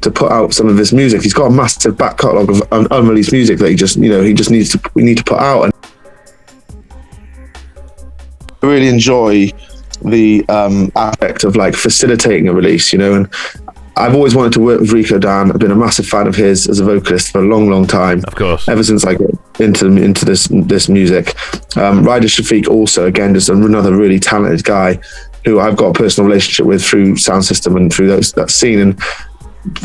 to 0.00 0.10
put 0.10 0.32
out 0.32 0.54
some 0.54 0.68
of 0.68 0.76
his 0.76 0.92
music. 0.92 1.22
He's 1.22 1.34
got 1.34 1.46
a 1.46 1.50
massive 1.50 1.96
back 1.96 2.18
catalogue 2.18 2.50
of 2.50 2.72
un- 2.72 2.88
unreleased 2.90 3.32
music 3.32 3.58
that 3.58 3.68
he 3.68 3.76
just 3.76 3.96
you 3.96 4.08
know 4.08 4.22
he 4.22 4.34
just 4.34 4.50
needs 4.50 4.70
to 4.70 4.90
we 4.94 5.02
need 5.02 5.18
to 5.18 5.24
put 5.24 5.38
out 5.38 5.64
and 5.64 5.74
I 8.62 8.66
really 8.66 8.88
enjoy 8.88 9.52
the 10.04 10.46
um, 10.48 10.90
aspect 10.96 11.44
of 11.44 11.56
like 11.56 11.74
facilitating 11.74 12.48
a 12.48 12.52
release, 12.52 12.92
you 12.92 12.98
know, 12.98 13.14
and 13.14 13.34
I've 14.00 14.14
always 14.14 14.34
wanted 14.34 14.52
to 14.54 14.60
work 14.60 14.80
with 14.80 14.92
Rico 14.92 15.18
Dan. 15.18 15.50
I've 15.50 15.58
been 15.58 15.70
a 15.70 15.76
massive 15.76 16.06
fan 16.06 16.26
of 16.26 16.34
his 16.34 16.68
as 16.68 16.80
a 16.80 16.84
vocalist 16.84 17.32
for 17.32 17.38
a 17.38 17.44
long, 17.44 17.68
long 17.68 17.86
time. 17.86 18.22
Of 18.26 18.34
course. 18.34 18.68
Ever 18.68 18.82
since 18.82 19.04
I 19.04 19.14
got 19.14 19.30
into 19.60 19.86
into 19.86 20.24
this 20.24 20.48
this 20.50 20.88
music. 20.88 21.34
Um, 21.76 22.02
Ryder 22.02 22.26
Shafiq 22.26 22.66
also, 22.66 23.06
again, 23.06 23.34
just 23.34 23.48
another 23.48 23.94
really 23.94 24.18
talented 24.18 24.64
guy 24.64 24.98
who 25.44 25.60
I've 25.60 25.76
got 25.76 25.96
a 25.96 25.98
personal 25.98 26.28
relationship 26.28 26.66
with 26.66 26.84
through 26.84 27.16
sound 27.16 27.44
system 27.44 27.76
and 27.76 27.92
through 27.92 28.08
those, 28.08 28.32
that 28.32 28.50
scene. 28.50 28.78
And 28.78 28.98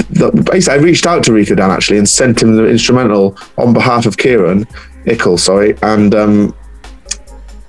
the, 0.10 0.32
basically, 0.52 0.80
I 0.80 0.82
reached 0.82 1.06
out 1.06 1.24
to 1.26 1.34
Rico 1.34 1.56
Dan 1.56 1.72
actually 1.72 1.98
and 1.98 2.08
sent 2.08 2.42
him 2.42 2.56
the 2.56 2.66
instrumental 2.68 3.38
on 3.58 3.74
behalf 3.74 4.06
of 4.06 4.18
Kieran 4.18 4.66
Ickle, 5.06 5.40
sorry, 5.40 5.78
and 5.82 6.16
um, 6.16 6.56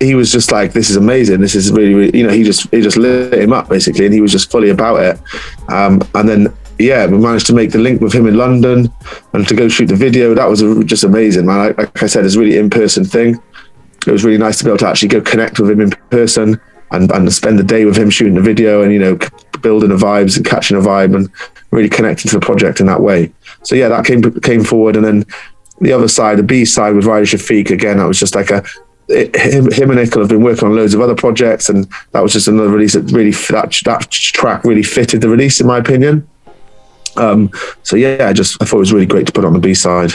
he 0.01 0.15
was 0.15 0.31
just 0.31 0.53
like, 0.53 0.73
"This 0.73 0.91
is 0.91 0.97
amazing. 0.97 1.41
This 1.41 1.55
is 1.55 1.73
really, 1.73 1.95
really, 1.95 2.19
you 2.19 2.27
know." 2.27 2.33
He 2.33 2.43
just 2.43 2.69
he 2.71 2.83
just 2.83 2.97
lit 2.97 3.35
him 3.35 3.53
up 3.53 3.69
basically, 3.69 4.05
and 4.05 4.15
he 4.15 4.21
was 4.21 4.33
just 4.33 4.51
fully 4.51 4.71
about 4.71 5.03
it. 5.03 5.21
Um, 5.69 6.03
and 6.15 6.29
then 6.29 6.57
yeah, 6.79 7.07
we 7.07 7.19
managed 7.19 7.47
to 7.47 7.55
make 7.55 7.71
the 7.71 7.79
link 7.79 8.01
with 8.01 8.13
him 8.13 8.27
in 8.27 8.37
London 8.37 8.93
and 9.33 9.49
to 9.49 9.55
go 9.55 9.69
shoot 9.69 9.87
the 9.87 9.97
video. 9.97 10.35
That 10.35 10.49
was 10.49 10.63
just 10.85 11.05
amazing, 11.05 11.47
man. 11.47 11.59
Like, 11.59 11.79
like 11.79 12.03
I 12.03 12.07
said, 12.07 12.25
it's 12.25 12.37
really 12.37 12.59
in 12.59 12.69
person 12.69 13.05
thing. 13.05 13.41
It 14.07 14.13
was 14.13 14.25
really 14.25 14.39
nice 14.39 14.59
to 14.59 14.65
be 14.65 14.71
able 14.71 14.79
to 14.79 14.89
actually 14.89 15.09
go 15.09 15.21
connect 15.21 15.59
with 15.59 15.71
him 15.71 15.81
in 15.81 15.91
person 16.11 16.61
and, 16.93 17.11
and 17.11 17.33
spend 17.33 17.59
the 17.59 17.65
day 17.65 17.85
with 17.85 17.97
him 17.97 18.11
shooting 18.11 18.35
the 18.35 18.43
video 18.43 18.83
and 18.83 18.93
you 18.93 18.99
know 18.99 19.19
building 19.63 19.89
the 19.89 19.97
vibes 19.97 20.37
and 20.37 20.47
catching 20.47 20.77
a 20.77 20.81
vibe 20.81 21.17
and 21.17 21.31
really 21.71 21.89
connecting 21.89 22.29
to 22.29 22.39
the 22.39 22.45
project 22.45 22.81
in 22.81 22.87
that 22.87 23.01
way. 23.01 23.33
So 23.63 23.75
yeah, 23.75 23.89
that 23.89 24.05
came 24.05 24.23
came 24.41 24.63
forward, 24.63 24.97
and 24.97 25.05
then 25.05 25.25
the 25.81 25.93
other 25.93 26.09
side, 26.09 26.39
the 26.39 26.43
B 26.43 26.65
side 26.65 26.95
with 26.95 27.07
Ryder 27.07 27.27
Shafiq, 27.27 27.71
again, 27.71 27.99
that 27.99 28.07
was 28.07 28.19
just 28.19 28.35
like 28.35 28.51
a 28.51 28.65
it, 29.09 29.37
him, 29.37 29.71
him 29.71 29.91
and 29.91 30.01
Ickle 30.01 30.21
have 30.21 30.29
been 30.29 30.43
working 30.43 30.69
on 30.69 30.77
loads 30.77 30.95
of 30.95 31.01
other 31.01 31.15
projects, 31.15 31.69
and 31.69 31.89
that 32.13 32.23
was 32.23 32.33
just 32.33 32.49
another 32.49 32.71
release 32.71 32.95
that 32.95 33.11
really 33.13 33.31
that 33.31 33.79
that 33.85 34.11
track 34.11 34.65
really 34.65 34.83
fitted 34.83 35.21
the 35.21 35.29
release, 35.29 35.61
in 35.61 35.67
my 35.67 35.79
opinion. 35.79 36.29
Um, 37.17 37.51
so 37.83 37.97
yeah, 37.97 38.29
I 38.29 38.33
just 38.33 38.61
I 38.63 38.67
thought 38.67 38.77
it 38.77 38.81
was 38.81 38.93
really 38.93 39.07
great 39.07 39.27
to 39.27 39.33
put 39.33 39.45
on 39.45 39.53
the 39.53 39.59
B 39.59 39.75
side. 39.75 40.13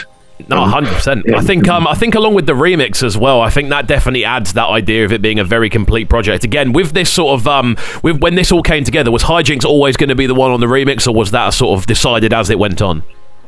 No, 0.47 0.65
hundred 0.65 0.93
percent. 0.93 1.34
I 1.34 1.41
think 1.41 1.67
um, 1.67 1.88
I 1.88 1.93
think 1.93 2.15
along 2.15 2.34
with 2.34 2.45
the 2.45 2.54
remix 2.54 3.04
as 3.04 3.17
well, 3.17 3.41
I 3.41 3.49
think 3.49 3.69
that 3.69 3.88
definitely 3.88 4.25
adds 4.25 4.54
that 4.54 4.67
idea 4.67 5.06
of 5.06 5.12
it 5.12 5.21
being 5.21 5.39
a 5.39 5.43
very 5.43 5.69
complete 5.69 6.10
project. 6.10 6.43
Again, 6.43 6.73
with 6.73 6.93
this 6.93 7.12
sort 7.12 7.39
of 7.39 7.47
um, 7.47 7.77
with 8.04 8.21
when 8.21 8.36
this 8.36 8.51
all 8.51 8.63
came 8.63 8.84
together, 8.84 9.12
was 9.12 9.23
Hijinks 9.23 9.65
always 9.65 9.97
going 9.97 10.10
to 10.10 10.15
be 10.15 10.25
the 10.25 10.36
one 10.36 10.51
on 10.51 10.60
the 10.60 10.65
remix, 10.65 11.08
or 11.08 11.13
was 11.13 11.32
that 11.32 11.49
sort 11.51 11.80
of 11.80 11.86
decided 11.86 12.34
as 12.34 12.49
it 12.49 12.60
went 12.60 12.82
on? 12.82 13.04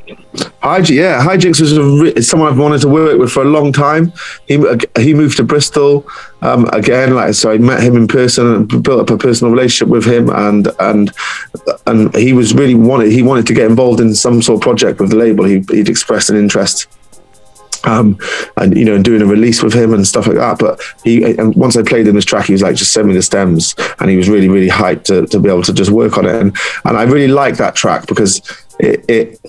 Hijinks, 0.07 0.89
yeah, 0.89 1.23
Hijinks 1.23 1.61
was 1.61 1.77
a, 1.77 2.21
someone 2.21 2.51
I've 2.51 2.59
wanted 2.59 2.81
to 2.81 2.89
work 2.89 3.17
with 3.19 3.31
for 3.31 3.43
a 3.43 3.45
long 3.45 3.71
time. 3.71 4.11
He 4.47 4.61
he 4.99 5.13
moved 5.13 5.37
to 5.37 5.43
Bristol 5.43 6.05
um, 6.41 6.65
again, 6.73 7.15
like 7.15 7.33
so. 7.33 7.51
I 7.51 7.57
met 7.57 7.81
him 7.81 7.95
in 7.95 8.07
person 8.07 8.47
and 8.47 8.83
built 8.83 8.99
up 8.99 9.09
a 9.09 9.17
personal 9.17 9.51
relationship 9.53 9.87
with 9.87 10.05
him, 10.05 10.29
and 10.29 10.67
and 10.79 11.11
and 11.87 12.13
he 12.15 12.33
was 12.33 12.53
really 12.53 12.75
wanted. 12.75 13.11
He 13.11 13.21
wanted 13.21 13.47
to 13.47 13.53
get 13.53 13.69
involved 13.69 14.01
in 14.01 14.13
some 14.13 14.41
sort 14.41 14.57
of 14.57 14.61
project 14.61 14.99
with 14.99 15.11
the 15.11 15.15
label. 15.15 15.45
He, 15.45 15.63
he'd 15.69 15.89
expressed 15.89 16.29
an 16.29 16.35
interest, 16.35 16.87
um, 17.85 18.17
and 18.57 18.75
you 18.77 18.83
know, 18.83 18.95
and 18.95 19.05
doing 19.05 19.21
a 19.21 19.25
release 19.25 19.63
with 19.63 19.73
him 19.73 19.93
and 19.93 20.05
stuff 20.05 20.27
like 20.27 20.37
that. 20.37 20.59
But 20.59 20.81
he, 21.03 21.23
and 21.23 21.55
once 21.55 21.77
I 21.77 21.83
played 21.83 22.07
him 22.07 22.15
this 22.15 22.25
track, 22.25 22.47
he 22.47 22.53
was 22.53 22.61
like, 22.61 22.75
just 22.75 22.91
send 22.93 23.07
me 23.07 23.13
the 23.13 23.21
stems, 23.21 23.75
and 23.99 24.09
he 24.09 24.17
was 24.17 24.29
really, 24.29 24.49
really 24.49 24.69
hyped 24.69 25.03
to, 25.05 25.27
to 25.27 25.39
be 25.39 25.49
able 25.49 25.63
to 25.63 25.73
just 25.73 25.91
work 25.91 26.17
on 26.17 26.25
it. 26.25 26.35
And 26.35 26.57
and 26.83 26.97
I 26.97 27.03
really 27.03 27.27
like 27.27 27.55
that 27.57 27.75
track 27.75 28.07
because 28.07 28.41
it, 28.79 29.05
it 29.07 29.39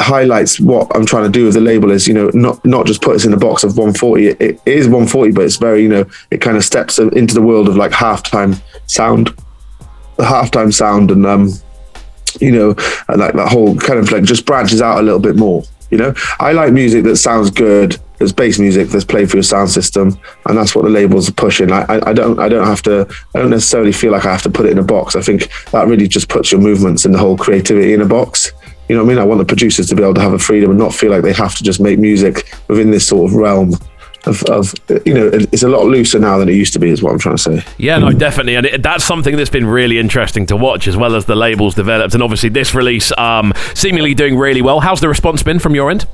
highlights 0.00 0.58
what 0.58 0.90
I'm 0.94 1.04
trying 1.04 1.24
to 1.24 1.30
do 1.30 1.44
with 1.44 1.54
the 1.54 1.60
label 1.60 1.90
is, 1.90 2.08
you 2.08 2.14
know, 2.14 2.30
not 2.32 2.64
not 2.64 2.86
just 2.86 3.02
put 3.02 3.16
us 3.16 3.24
in 3.24 3.30
the 3.30 3.36
box 3.36 3.62
of 3.62 3.76
140. 3.76 4.26
It, 4.26 4.40
it 4.40 4.60
is 4.66 4.86
140, 4.86 5.32
but 5.32 5.44
it's 5.44 5.56
very, 5.56 5.82
you 5.82 5.88
know, 5.88 6.04
it 6.30 6.40
kind 6.40 6.56
of 6.56 6.64
steps 6.64 6.98
into 6.98 7.34
the 7.34 7.42
world 7.42 7.68
of 7.68 7.76
like 7.76 7.92
halftime 7.92 8.60
sound, 8.86 9.28
the 10.16 10.24
halftime 10.24 10.72
sound, 10.72 11.10
and 11.10 11.26
um, 11.26 11.50
you 12.40 12.52
know, 12.52 12.68
like 13.08 13.34
that 13.34 13.48
whole 13.50 13.76
kind 13.76 13.98
of 13.98 14.10
like 14.10 14.24
just 14.24 14.46
branches 14.46 14.80
out 14.80 14.98
a 14.98 15.02
little 15.02 15.20
bit 15.20 15.36
more. 15.36 15.62
You 15.90 15.98
know, 15.98 16.14
I 16.38 16.52
like 16.52 16.72
music 16.72 17.04
that 17.04 17.16
sounds 17.16 17.50
good. 17.50 17.98
There's 18.18 18.32
bass 18.32 18.58
music 18.58 18.88
that's 18.88 19.04
played 19.04 19.30
through 19.30 19.40
a 19.40 19.44
sound 19.44 19.70
system, 19.70 20.18
and 20.46 20.56
that's 20.56 20.74
what 20.74 20.84
the 20.84 20.90
labels 20.90 21.28
are 21.28 21.32
pushing. 21.32 21.72
I, 21.72 21.84
I 21.88 22.12
don't, 22.12 22.38
I 22.38 22.48
don't 22.48 22.66
have 22.66 22.82
to, 22.82 23.08
I 23.34 23.38
don't 23.38 23.50
necessarily 23.50 23.92
feel 23.92 24.12
like 24.12 24.26
I 24.26 24.30
have 24.30 24.42
to 24.42 24.50
put 24.50 24.66
it 24.66 24.72
in 24.72 24.78
a 24.78 24.84
box. 24.84 25.16
I 25.16 25.22
think 25.22 25.50
that 25.72 25.88
really 25.88 26.06
just 26.06 26.28
puts 26.28 26.52
your 26.52 26.60
movements 26.60 27.04
and 27.04 27.14
the 27.14 27.18
whole 27.18 27.36
creativity 27.36 27.92
in 27.92 28.02
a 28.02 28.06
box. 28.06 28.52
You 28.90 28.96
know 28.96 29.04
what 29.04 29.12
I 29.12 29.14
mean? 29.14 29.22
I 29.22 29.24
want 29.24 29.38
the 29.38 29.44
producers 29.44 29.86
to 29.90 29.94
be 29.94 30.02
able 30.02 30.14
to 30.14 30.20
have 30.20 30.32
a 30.32 30.38
freedom 30.40 30.70
and 30.70 30.76
not 30.76 30.92
feel 30.92 31.12
like 31.12 31.22
they 31.22 31.32
have 31.32 31.54
to 31.54 31.62
just 31.62 31.78
make 31.78 32.00
music 32.00 32.52
within 32.66 32.90
this 32.90 33.06
sort 33.06 33.30
of 33.30 33.36
realm 33.36 33.72
of, 34.26 34.42
of, 34.44 34.74
you 35.06 35.14
know 35.14 35.30
it's 35.32 35.62
a 35.62 35.68
lot 35.68 35.86
looser 35.86 36.18
now 36.18 36.36
than 36.38 36.48
it 36.48 36.54
used 36.54 36.74
to 36.74 36.78
be 36.78 36.90
is 36.90 37.02
what 37.02 37.10
i'm 37.10 37.18
trying 37.18 37.36
to 37.36 37.42
say 37.42 37.64
yeah 37.78 37.96
no 37.96 38.12
definitely 38.12 38.54
and 38.54 38.66
it, 38.66 38.82
that's 38.82 39.02
something 39.02 39.34
that's 39.34 39.48
been 39.48 39.66
really 39.66 39.98
interesting 39.98 40.44
to 40.44 40.56
watch 40.56 40.86
as 40.86 40.94
well 40.94 41.16
as 41.16 41.24
the 41.24 41.34
labels 41.34 41.74
developed 41.74 42.12
and 42.12 42.22
obviously 42.22 42.50
this 42.50 42.74
release 42.74 43.16
um, 43.16 43.54
seemingly 43.72 44.12
doing 44.12 44.36
really 44.36 44.60
well 44.60 44.80
how's 44.80 45.00
the 45.00 45.08
response 45.08 45.42
been 45.42 45.58
from 45.58 45.74
your 45.74 45.90
end 45.90 46.06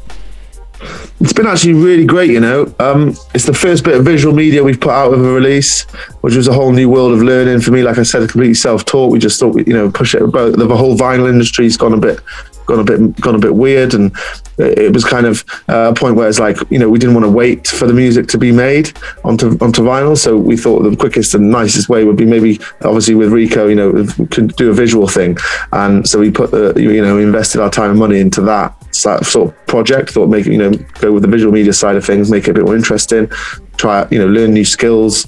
it's 1.21 1.33
been 1.33 1.47
actually 1.47 1.73
really 1.73 2.05
great, 2.05 2.31
you 2.31 2.41
know. 2.41 2.73
Um, 2.79 3.17
it's 3.35 3.47
the 3.47 3.55
first 3.55 3.83
bit 3.83 3.97
of 3.97 4.05
visual 4.05 4.35
media 4.35 4.63
we've 4.63 4.79
put 4.79 4.91
out 4.91 5.15
of 5.15 5.25
a 5.25 5.33
release, 5.33 5.85
which 6.21 6.37
was 6.37 6.49
a 6.49 6.53
whole 6.53 6.71
new 6.71 6.91
world 6.91 7.15
of 7.15 7.23
learning 7.23 7.63
for 7.63 7.71
me. 7.71 7.83
Like 7.83 7.97
I 7.97 8.03
said, 8.03 8.29
completely 8.29 8.53
self-taught. 8.53 9.11
We 9.11 9.19
just 9.19 9.41
thought, 9.41 9.67
you 9.67 9.73
know, 9.73 9.91
push 9.91 10.15
it. 10.15 10.21
About 10.21 10.59
the 10.59 10.77
whole 10.77 10.95
vinyl 10.95 11.31
industry's 11.31 11.79
gone 11.79 11.95
a 11.95 11.97
bit 11.97 12.21
gone 12.67 12.81
a 12.81 12.85
bit 12.85 13.21
gone 13.21 13.35
a 13.35 13.39
bit 13.39 13.55
weird, 13.55 13.95
and 13.95 14.15
it 14.59 14.93
was 14.93 15.05
kind 15.05 15.27
of 15.27 15.45
uh, 15.69 15.93
a 15.93 15.95
point 15.95 16.17
where 16.17 16.29
it's 16.29 16.39
like 16.39 16.59
you 16.71 16.79
know 16.79 16.89
we 16.89 16.99
didn't 16.99 17.15
want 17.15 17.25
to 17.25 17.31
wait 17.31 17.67
for 17.69 17.87
the 17.87 17.93
music 17.93 18.27
to 18.29 18.39
be 18.39 18.53
made 18.53 18.93
onto 19.25 19.57
onto 19.61 19.83
vinyl, 19.83 20.17
so 20.17 20.37
we 20.37 20.57
thought 20.57 20.83
the 20.83 20.97
quickest 20.97 21.35
and 21.35 21.51
nicest 21.51 21.89
way 21.89 22.05
would 22.05 22.17
be 22.17 22.25
maybe 22.25 22.59
obviously 22.83 23.15
with 23.15 23.33
Rico, 23.33 23.67
you 23.67 23.75
know, 23.75 24.07
could 24.31 24.55
do 24.57 24.71
a 24.71 24.75
visual 24.75 25.09
thing, 25.09 25.37
and 25.73 26.09
so 26.09 26.19
we 26.19 26.31
put 26.31 26.51
the 26.51 26.75
you 26.77 27.03
know 27.03 27.17
we 27.17 27.23
invested 27.23 27.61
our 27.61 27.71
time 27.71 27.91
and 27.91 27.99
money 27.99 28.21
into 28.21 28.41
that 28.43 28.75
sort 28.95 29.37
of 29.37 29.67
project. 29.67 30.11
Thought 30.11 30.29
make 30.29 30.47
you 30.47 30.59
know 30.59 30.73
go 31.01 31.13
with 31.13 31.23
the 31.23 31.29
visual 31.29 31.53
media 31.53 31.73
side 31.73 31.97
of 31.97 32.05
things, 32.05 32.31
make 32.31 32.49
it 32.49 32.51
a 32.51 32.55
bit 32.55 32.65
more 32.65 32.77
interesting, 32.77 33.29
try 33.77 34.07
you 34.11 34.19
know 34.19 34.27
learn 34.27 34.53
new 34.53 34.65
skills. 34.65 35.27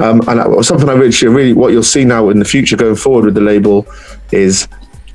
Um, 0.00 0.20
and 0.28 0.64
something 0.64 0.88
I 0.88 0.92
really, 0.92 1.26
really, 1.26 1.52
what 1.52 1.72
you'll 1.72 1.82
see 1.82 2.04
now 2.04 2.28
in 2.28 2.38
the 2.38 2.44
future 2.44 2.76
going 2.76 2.94
forward 2.94 3.24
with 3.24 3.34
the 3.34 3.40
label 3.40 3.86
is 4.30 4.68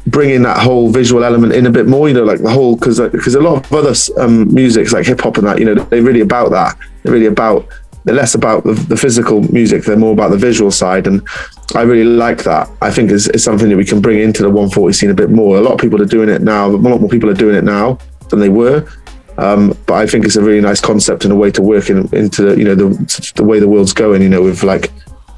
bringing 0.08 0.42
that 0.44 0.58
whole 0.58 0.90
visual 0.90 1.24
element 1.24 1.54
in 1.54 1.66
a 1.66 1.72
bit 1.72 1.88
more 1.88 2.08
you 2.08 2.14
know 2.14 2.24
like 2.24 2.42
the 2.42 2.50
whole 2.50 2.76
because 2.76 3.00
because 3.12 3.36
a 3.36 3.42
lot 3.42 3.66
of 3.66 3.74
other 3.74 3.94
um, 4.18 4.54
musics 4.54 4.92
like 4.92 5.06
hip 5.06 5.22
hop 5.22 5.38
and 5.38 5.48
that 5.48 5.60
you 5.60 5.66
know 5.66 5.76
they're 5.76 6.04
really 6.04 6.22
about 6.22 6.52
that 6.52 6.78
they're 7.04 7.14
really 7.14 7.28
about 7.28 7.66
they're 8.04 8.16
less 8.16 8.36
about 8.36 8.66
the, 8.66 8.74
the, 8.74 8.98
physical 8.98 9.42
music 9.54 9.84
they're 9.86 9.96
more 9.96 10.12
about 10.12 10.30
the 10.30 10.38
visual 10.38 10.70
side 10.70 11.08
and 11.08 11.26
i 11.76 11.84
really 11.84 12.04
like 12.04 12.44
that 12.44 12.70
i 12.82 12.92
think 12.92 13.12
is, 13.12 13.30
is 13.30 13.42
something 13.42 13.70
that 13.70 13.78
we 13.78 13.86
can 13.86 14.02
bring 14.02 14.20
into 14.20 14.44
the 14.44 14.50
140 14.50 14.92
scene 14.92 15.10
a 15.10 15.14
bit 15.14 15.30
more 15.30 15.58
a 15.58 15.62
lot 15.62 15.74
of 15.74 15.80
people 15.80 16.02
are 16.02 16.06
doing 16.06 16.28
it 16.28 16.42
now 16.42 16.68
a 16.68 16.72
lot 16.72 17.00
more 17.00 17.10
people 17.10 17.30
are 17.30 17.36
doing 17.36 17.56
it 17.56 17.64
now 17.64 17.98
than 18.30 18.40
they 18.40 18.50
were 18.50 18.86
um, 19.38 19.76
but 19.88 19.96
I 19.96 20.06
think 20.06 20.26
it's 20.26 20.36
a 20.36 20.44
really 20.44 20.62
nice 20.62 20.80
concept 20.80 21.24
and 21.24 21.34
a 21.34 21.36
way 21.36 21.50
to 21.52 21.62
work 21.62 21.90
in, 21.90 22.08
into 22.16 22.56
you 22.58 22.64
know 22.64 22.76
the, 22.76 23.34
the 23.36 23.44
way 23.44 23.60
the 23.60 23.68
world's 23.68 23.94
going. 23.94 24.22
You 24.22 24.30
know, 24.30 24.44
with 24.44 24.64
like 24.64 24.92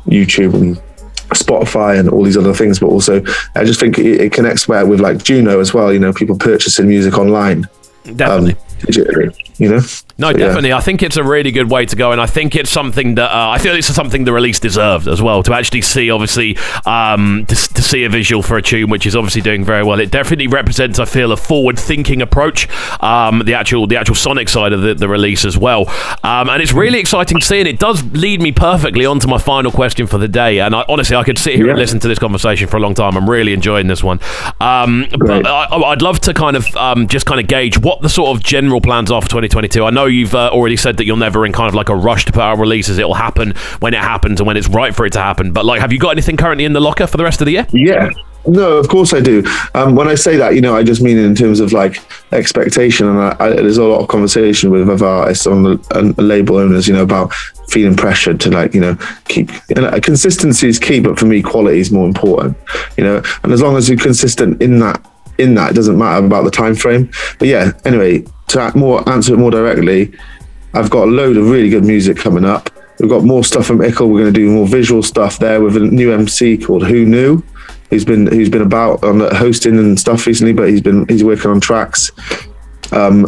YouTube 0.08 0.54
and 0.54 0.82
Spotify 1.30 2.00
and 2.00 2.10
all 2.10 2.24
these 2.24 2.38
other 2.38 2.54
things, 2.54 2.80
but 2.80 2.88
also 2.88 3.24
I 3.56 3.64
just 3.64 3.80
think 3.80 3.98
it, 3.98 4.22
it 4.22 4.32
connects 4.32 4.68
well 4.68 4.88
with 4.88 5.00
like 5.00 5.24
Juno 5.24 5.60
as 5.60 5.74
well. 5.74 5.92
You 5.92 6.00
know, 6.00 6.14
people 6.14 6.38
purchasing 6.38 6.88
music 6.88 7.18
online. 7.18 7.68
Definitely. 8.04 8.54
Um, 8.54 8.58
digitally, 8.80 9.45
you 9.58 9.70
know? 9.70 9.80
No, 10.18 10.32
so, 10.32 10.38
definitely. 10.38 10.70
Yeah. 10.70 10.78
I 10.78 10.82
think 10.82 11.04
it's 11.04 11.18
a 11.18 11.24
really 11.24 11.52
good 11.52 11.70
way 11.70 11.86
to 11.86 11.96
go, 11.96 12.12
and 12.12 12.22
I 12.22 12.26
think 12.26 12.56
it's 12.56 12.70
something 12.70 13.16
that 13.16 13.32
uh, 13.32 13.50
I 13.50 13.58
feel 13.58 13.76
it's 13.76 13.88
something 13.88 14.24
the 14.24 14.34
release 14.34 14.60
deserved 14.60 15.08
as 15.08 15.22
well. 15.22 15.44
To 15.44 15.54
actually 15.54 15.82
see, 15.82 16.10
obviously, 16.10 16.58
um, 16.86 17.46
to, 17.48 17.56
to, 17.56 17.82
see 17.82 18.04
a 18.04 18.10
visual 18.10 18.42
for 18.42 18.58
a 18.58 18.62
tune, 18.62 18.90
which 18.90 19.06
is 19.06 19.16
obviously 19.16 19.42
doing 19.42 19.64
very 19.64 19.84
well. 19.84 20.00
It 20.00 20.12
definitely 20.12 20.48
represents, 20.48 21.00
I 21.00 21.06
feel, 21.06 21.32
a 21.32 21.38
forward-thinking 21.38 22.22
approach. 22.22 22.68
Um, 23.02 23.44
the 23.46 23.54
actual, 23.54 23.88
the 23.88 23.98
actual 23.98 24.16
sonic 24.16 24.50
side 24.50 24.74
of 24.74 24.82
the, 24.82 24.94
the 24.94 25.08
release 25.08 25.46
as 25.46 25.58
well, 25.58 25.88
um, 26.24 26.50
and 26.50 26.62
it's 26.62 26.74
really 26.74 27.00
exciting 27.00 27.40
to 27.40 27.46
see. 27.46 27.60
And 27.60 27.68
it 27.68 27.80
does 27.80 28.04
lead 28.14 28.42
me 28.42 28.52
perfectly 28.52 29.06
onto 29.06 29.28
my 29.28 29.38
final 29.38 29.72
question 29.72 30.08
for 30.08 30.18
the 30.18 30.28
day. 30.28 30.60
And 30.60 30.76
I, 30.76 30.86
honestly, 30.88 31.16
I 31.16 31.24
could 31.24 31.38
sit 31.38 31.56
here 31.56 31.66
yeah. 31.66 31.72
and 31.72 31.80
listen 31.80 32.00
to 32.00 32.08
this 32.08 32.20
conversation 32.20 32.68
for 32.68 32.78
a 32.78 32.80
long 32.80 32.94
time. 32.94 33.18
I'm 33.18 33.30
really 33.30 33.54
enjoying 33.54 33.88
this 33.88 34.04
one. 34.04 34.20
Um, 34.60 35.08
but 35.18 35.46
I, 35.46 35.90
would 35.90 36.02
love 36.02 36.20
to 36.22 36.34
kind 36.34 36.56
of 36.58 36.76
um, 36.76 37.08
just 37.08 37.26
kind 37.26 37.40
of 37.40 37.48
gauge 37.48 37.78
what 37.78 38.02
the 38.02 38.10
sort 38.10 38.36
of 38.36 38.44
general 38.44 38.82
plans 38.82 39.12
are 39.12 39.22
for 39.22 39.28
2022. 39.50 39.86
I 39.86 39.90
know 39.90 40.06
you've 40.06 40.36
uh, 40.36 40.50
already 40.50 40.78
said 40.78 40.98
that 40.98 41.06
you're 41.06 41.18
never 41.18 41.46
in 41.46 41.52
kind 41.52 41.68
of 41.68 41.76
like 41.76 41.90
a 41.90 41.96
rush 41.96 42.26
to 42.26 42.32
put 42.32 42.42
out 42.42 42.60
releases. 42.60 42.98
It'll 42.98 43.14
happen 43.14 43.54
when 43.80 43.94
it 43.94 44.02
happens 44.02 44.40
and 44.40 44.48
when 44.48 44.58
it's 44.58 44.68
right 44.70 44.96
for 44.96 45.06
it 45.06 45.14
to 45.14 45.22
happen. 45.22 45.52
But 45.54 45.66
like, 45.66 45.82
have 45.82 45.92
you 45.92 46.00
got 46.00 46.12
anything 46.12 46.38
currently 46.38 46.66
in 46.66 46.74
the 46.74 46.82
locker 46.82 47.08
for 47.08 47.18
the 47.18 47.24
rest 47.24 47.42
of 47.42 47.46
the 47.46 47.54
year? 47.54 47.68
Yeah. 47.72 48.10
No, 48.48 48.74
of 48.74 48.88
course 48.90 49.14
I 49.14 49.22
do. 49.22 49.44
Um, 49.74 49.96
when 49.96 50.08
I 50.08 50.16
say 50.16 50.38
that, 50.38 50.54
you 50.54 50.62
know, 50.62 50.76
I 50.76 50.84
just 50.84 51.02
mean 51.02 51.18
in 51.18 51.34
terms 51.34 51.60
of 51.60 51.74
like 51.74 52.00
expectation, 52.32 53.08
and 53.08 53.20
I, 53.20 53.36
I, 53.40 53.50
there's 53.50 53.78
a 53.78 53.84
lot 53.84 54.02
of 54.02 54.08
conversation 54.08 54.70
with 54.70 54.88
other 54.88 55.06
artists 55.06 55.48
on 55.48 55.64
the 55.64 55.88
and 55.96 56.16
label 56.18 56.58
owners, 56.58 56.88
you 56.88 56.94
know, 56.94 57.02
about 57.02 57.34
feeling 57.70 57.96
pressured 57.96 58.40
to 58.42 58.52
like, 58.52 58.74
you 58.74 58.82
know, 58.82 58.96
keep 59.28 59.50
know, 59.76 60.00
consistency 60.00 60.68
is 60.68 60.78
key, 60.78 61.00
but 61.00 61.18
for 61.18 61.26
me, 61.26 61.42
quality 61.42 61.80
is 61.80 61.92
more 61.92 62.08
important, 62.08 62.56
you 62.98 63.04
know. 63.04 63.22
And 63.44 63.52
as 63.52 63.62
long 63.62 63.78
as 63.78 63.90
you're 63.90 63.98
consistent 63.98 64.62
in 64.62 64.80
that, 64.80 65.04
in 65.38 65.56
that, 65.56 65.72
it 65.72 65.74
doesn't 65.76 65.98
matter 65.98 66.26
about 66.26 66.44
the 66.44 66.52
time 66.52 66.76
frame. 66.76 67.10
But 67.40 67.48
yeah, 67.48 67.72
anyway, 67.86 68.26
to 68.50 68.72
more 68.76 69.08
answer 69.10 69.34
it 69.34 69.38
more 69.38 69.52
directly, 69.52 70.14
I've 70.74 70.90
got 70.90 71.08
a 71.08 71.12
load 71.12 71.38
of 71.38 71.50
really 71.50 71.70
good 71.70 71.86
music 71.86 72.18
coming 72.18 72.46
up. 72.46 72.70
We've 73.00 73.10
got 73.10 73.24
more 73.24 73.44
stuff 73.44 73.66
from 73.66 73.80
Ickle. 73.80 74.10
We're 74.10 74.22
going 74.22 74.34
to 74.34 74.40
do 74.40 74.50
more 74.50 74.68
visual 74.68 75.04
stuff 75.04 75.40
there 75.40 75.62
with 75.62 75.76
a 75.76 75.82
new 75.82 76.14
MC 76.14 76.58
called 76.58 76.86
Who 76.86 77.06
Knew, 77.06 77.44
who's 77.90 78.06
been 78.06 78.28
who's 78.28 78.50
been 78.50 78.62
about 78.62 79.04
on 79.04 79.20
hosting 79.36 79.78
and 79.78 80.00
stuff 80.00 80.26
recently, 80.26 80.54
but 80.54 80.70
he's 80.70 80.82
been 80.82 81.08
he's 81.08 81.24
working 81.24 81.52
on 81.52 81.60
tracks. 81.60 82.12
Um, 82.92 83.26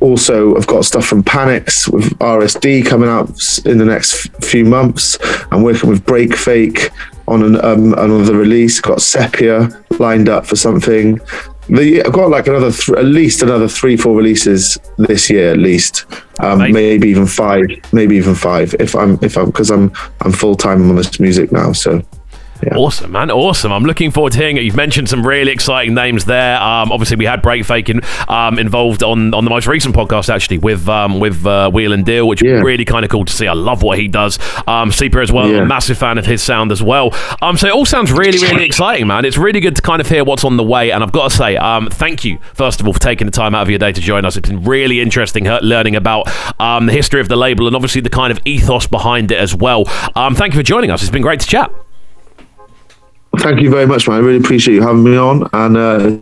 also, 0.00 0.56
I've 0.56 0.66
got 0.66 0.84
stuff 0.84 1.04
from 1.04 1.22
Panics 1.22 1.86
with 1.86 2.04
RSD 2.20 2.86
coming 2.86 3.08
out 3.08 3.28
in 3.66 3.76
the 3.76 3.84
next 3.84 4.28
few 4.42 4.64
months. 4.64 5.18
I'm 5.50 5.62
working 5.62 5.90
with 5.90 6.04
Break 6.06 6.34
Fake 6.34 6.90
on 7.30 7.42
an, 7.42 7.64
um, 7.64 7.94
another 7.94 8.36
release. 8.36 8.80
Got 8.80 9.00
Sepia 9.00 9.68
lined 9.98 10.28
up 10.28 10.46
for 10.46 10.56
something. 10.56 11.18
The 11.68 12.02
I've 12.04 12.12
got 12.12 12.30
like 12.30 12.48
another 12.48 12.72
th- 12.72 12.98
at 12.98 13.04
least 13.04 13.42
another 13.42 13.68
three 13.68 13.96
four 13.96 14.16
releases 14.16 14.76
this 14.98 15.30
year 15.30 15.52
at 15.52 15.58
least. 15.58 16.04
Um, 16.40 16.58
maybe 16.72 17.08
even 17.08 17.26
five 17.26 17.66
maybe 17.92 18.16
even 18.16 18.34
five 18.34 18.74
if 18.80 18.96
I'm 18.96 19.18
if 19.22 19.36
I'm 19.36 19.46
because 19.46 19.70
I'm 19.70 19.92
I'm 20.22 20.32
full 20.32 20.56
time 20.56 20.88
on 20.90 20.96
this 20.96 21.20
music 21.20 21.52
now 21.52 21.72
so 21.72 22.02
yeah. 22.62 22.76
Awesome, 22.76 23.12
man. 23.12 23.30
Awesome. 23.30 23.72
I'm 23.72 23.84
looking 23.84 24.10
forward 24.10 24.32
to 24.32 24.38
hearing 24.38 24.56
it. 24.56 24.62
You've 24.62 24.76
mentioned 24.76 25.08
some 25.08 25.26
really 25.26 25.52
exciting 25.52 25.94
names 25.94 26.24
there. 26.24 26.60
Um, 26.60 26.92
obviously, 26.92 27.16
we 27.16 27.24
had 27.24 27.42
Break 27.42 27.64
Faking 27.64 28.00
um, 28.28 28.58
involved 28.58 29.02
on, 29.02 29.32
on 29.34 29.44
the 29.44 29.50
most 29.50 29.66
recent 29.66 29.94
podcast, 29.94 30.28
actually, 30.28 30.58
with 30.58 30.88
um, 30.88 31.20
with 31.20 31.46
uh, 31.46 31.70
Wheel 31.70 31.92
and 31.92 32.04
Deal, 32.04 32.26
which 32.28 32.42
yeah. 32.42 32.54
was 32.54 32.62
really 32.62 32.84
kind 32.84 33.04
of 33.04 33.10
cool 33.10 33.24
to 33.24 33.32
see. 33.32 33.46
I 33.46 33.54
love 33.54 33.82
what 33.82 33.98
he 33.98 34.08
does. 34.08 34.38
Um, 34.66 34.92
Sepia 34.92 35.22
as 35.22 35.32
well. 35.32 35.48
Yeah. 35.48 35.58
I'm 35.58 35.64
a 35.64 35.66
massive 35.66 35.98
fan 35.98 36.18
of 36.18 36.26
his 36.26 36.42
sound 36.42 36.72
as 36.72 36.82
well. 36.82 37.14
Um, 37.42 37.56
so 37.56 37.66
it 37.66 37.72
all 37.72 37.86
sounds 37.86 38.12
really, 38.12 38.38
really 38.38 38.64
exciting, 38.64 39.06
man. 39.06 39.24
It's 39.24 39.38
really 39.38 39.60
good 39.60 39.76
to 39.76 39.82
kind 39.82 40.00
of 40.00 40.08
hear 40.08 40.24
what's 40.24 40.44
on 40.44 40.56
the 40.56 40.64
way. 40.64 40.90
And 40.90 41.02
I've 41.02 41.12
got 41.12 41.30
to 41.30 41.36
say, 41.36 41.56
um, 41.56 41.88
thank 41.88 42.24
you, 42.24 42.38
first 42.54 42.80
of 42.80 42.86
all, 42.86 42.92
for 42.92 43.00
taking 43.00 43.26
the 43.26 43.32
time 43.32 43.54
out 43.54 43.62
of 43.62 43.70
your 43.70 43.78
day 43.78 43.92
to 43.92 44.00
join 44.00 44.24
us. 44.24 44.36
It's 44.36 44.48
been 44.48 44.64
really 44.64 45.00
interesting 45.00 45.44
learning 45.44 45.96
about 45.96 46.28
um, 46.60 46.86
the 46.86 46.92
history 46.92 47.20
of 47.20 47.28
the 47.28 47.36
label 47.36 47.66
and 47.66 47.76
obviously 47.76 48.00
the 48.00 48.10
kind 48.10 48.30
of 48.30 48.40
ethos 48.44 48.86
behind 48.86 49.32
it 49.32 49.38
as 49.38 49.54
well. 49.54 49.84
Um, 50.14 50.34
thank 50.34 50.54
you 50.54 50.60
for 50.60 50.64
joining 50.64 50.90
us. 50.90 51.02
It's 51.02 51.10
been 51.10 51.22
great 51.22 51.40
to 51.40 51.46
chat. 51.46 51.70
Thank 53.38 53.60
you 53.60 53.70
very 53.70 53.86
much, 53.86 54.08
man. 54.08 54.16
I 54.16 54.20
really 54.20 54.38
appreciate 54.38 54.74
you 54.74 54.82
having 54.82 55.04
me 55.04 55.16
on, 55.16 55.48
and 55.52 55.76
uh, 55.76 56.18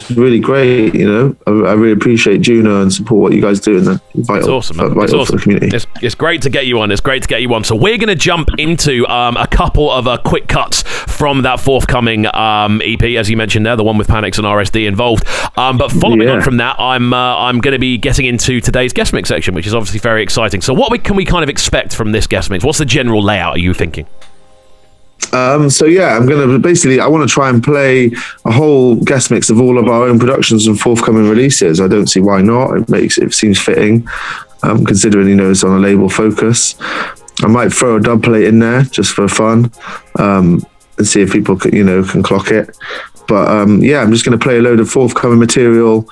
it's 0.00 0.10
really 0.12 0.40
great. 0.40 0.94
You 0.94 1.06
know, 1.06 1.36
I, 1.46 1.50
I, 1.50 1.72
really 1.74 1.92
appreciate 1.92 2.40
Juno 2.40 2.80
and 2.80 2.92
support 2.92 3.20
what 3.20 3.32
you 3.32 3.42
guys 3.42 3.60
do, 3.60 3.76
and 3.76 3.86
the 3.86 4.00
vital, 4.14 4.36
it's 4.36 4.48
awesome. 4.48 4.76
Man. 4.78 4.88
Vital 4.88 5.02
it's 5.04 5.12
awesome. 5.14 5.38
community. 5.38 5.76
It's, 5.76 5.86
it's, 6.00 6.14
great 6.14 6.42
to 6.42 6.50
get 6.50 6.66
you 6.66 6.80
on. 6.80 6.90
It's 6.90 7.00
great 7.00 7.22
to 7.22 7.28
get 7.28 7.42
you 7.42 7.52
on. 7.52 7.62
So 7.64 7.76
we're 7.76 7.98
going 7.98 8.08
to 8.08 8.14
jump 8.14 8.48
into 8.58 9.06
um, 9.06 9.36
a 9.36 9.46
couple 9.46 9.90
of 9.90 10.08
uh, 10.08 10.16
quick 10.24 10.48
cuts 10.48 10.82
from 10.82 11.42
that 11.42 11.60
forthcoming 11.60 12.26
um, 12.34 12.80
EP, 12.82 13.02
as 13.02 13.28
you 13.28 13.36
mentioned 13.36 13.66
there, 13.66 13.76
the 13.76 13.84
one 13.84 13.98
with 13.98 14.08
Panics 14.08 14.38
and 14.38 14.46
RSD 14.46 14.86
involved. 14.86 15.26
Um, 15.56 15.76
but 15.76 15.92
following 15.92 16.22
yeah. 16.22 16.34
on 16.34 16.42
from 16.42 16.56
that, 16.56 16.76
I'm 16.80 17.12
uh, 17.12 17.36
I'm 17.36 17.60
going 17.60 17.72
to 17.72 17.78
be 17.78 17.98
getting 17.98 18.26
into 18.26 18.60
today's 18.60 18.92
guest 18.92 19.12
mix 19.12 19.28
section, 19.28 19.54
which 19.54 19.66
is 19.66 19.74
obviously 19.74 20.00
very 20.00 20.22
exciting. 20.22 20.62
So 20.62 20.72
what 20.72 20.90
we, 20.90 20.98
can 20.98 21.16
we 21.16 21.24
kind 21.24 21.42
of 21.42 21.50
expect 21.50 21.94
from 21.94 22.12
this 22.12 22.26
guest 22.26 22.50
mix? 22.50 22.64
What's 22.64 22.78
the 22.78 22.86
general 22.86 23.22
layout? 23.22 23.56
Are 23.56 23.60
you 23.60 23.74
thinking? 23.74 24.06
Um, 25.32 25.70
so 25.70 25.86
yeah, 25.86 26.16
I'm 26.16 26.26
gonna 26.26 26.58
basically 26.58 27.00
I 27.00 27.06
want 27.06 27.28
to 27.28 27.32
try 27.32 27.48
and 27.48 27.62
play 27.62 28.10
a 28.44 28.52
whole 28.52 28.96
guest 28.96 29.30
mix 29.30 29.48
of 29.50 29.60
all 29.60 29.78
of 29.78 29.86
our 29.86 30.08
own 30.08 30.18
productions 30.18 30.66
and 30.66 30.78
forthcoming 30.78 31.28
releases. 31.28 31.80
I 31.80 31.88
don't 31.88 32.08
see 32.08 32.20
why 32.20 32.42
not. 32.42 32.76
It 32.76 32.88
makes 32.88 33.18
it 33.18 33.32
seems 33.32 33.60
fitting, 33.60 34.08
um, 34.62 34.84
considering 34.84 35.28
you 35.28 35.36
know 35.36 35.50
it's 35.50 35.64
on 35.64 35.76
a 35.76 35.80
label 35.80 36.08
focus. 36.08 36.74
I 37.42 37.46
might 37.46 37.72
throw 37.72 37.96
a 37.96 38.00
dub 38.00 38.22
plate 38.22 38.44
in 38.44 38.58
there 38.58 38.82
just 38.82 39.12
for 39.12 39.28
fun, 39.28 39.70
um, 40.18 40.64
and 40.98 41.06
see 41.06 41.22
if 41.22 41.32
people 41.32 41.56
can, 41.56 41.74
you 41.74 41.84
know 41.84 42.02
can 42.02 42.22
clock 42.22 42.50
it. 42.50 42.76
But 43.28 43.48
um, 43.48 43.80
yeah, 43.82 44.02
I'm 44.02 44.10
just 44.10 44.24
gonna 44.24 44.38
play 44.38 44.58
a 44.58 44.62
load 44.62 44.80
of 44.80 44.90
forthcoming 44.90 45.38
material, 45.38 46.08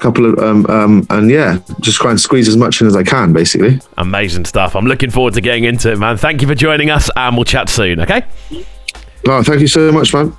couple 0.00 0.26
of 0.26 0.38
um, 0.38 0.66
um, 0.66 1.06
and 1.10 1.30
yeah, 1.30 1.58
just 1.80 1.98
try 1.98 2.10
and 2.10 2.20
squeeze 2.20 2.48
as 2.48 2.56
much 2.56 2.80
in 2.80 2.86
as 2.86 2.96
I 2.96 3.02
can, 3.02 3.32
basically. 3.32 3.80
Amazing 3.98 4.44
stuff. 4.44 4.76
I'm 4.76 4.86
looking 4.86 5.10
forward 5.10 5.34
to 5.34 5.40
getting 5.40 5.64
into 5.64 5.92
it, 5.92 5.98
man. 5.98 6.16
Thank 6.16 6.42
you 6.42 6.48
for 6.48 6.54
joining 6.54 6.90
us, 6.90 7.10
and 7.16 7.36
we'll 7.36 7.44
chat 7.44 7.68
soon. 7.68 8.00
Okay. 8.00 8.24
No, 9.26 9.42
thank 9.42 9.60
you 9.60 9.68
so 9.68 9.90
much, 9.90 10.14
man. 10.14 10.36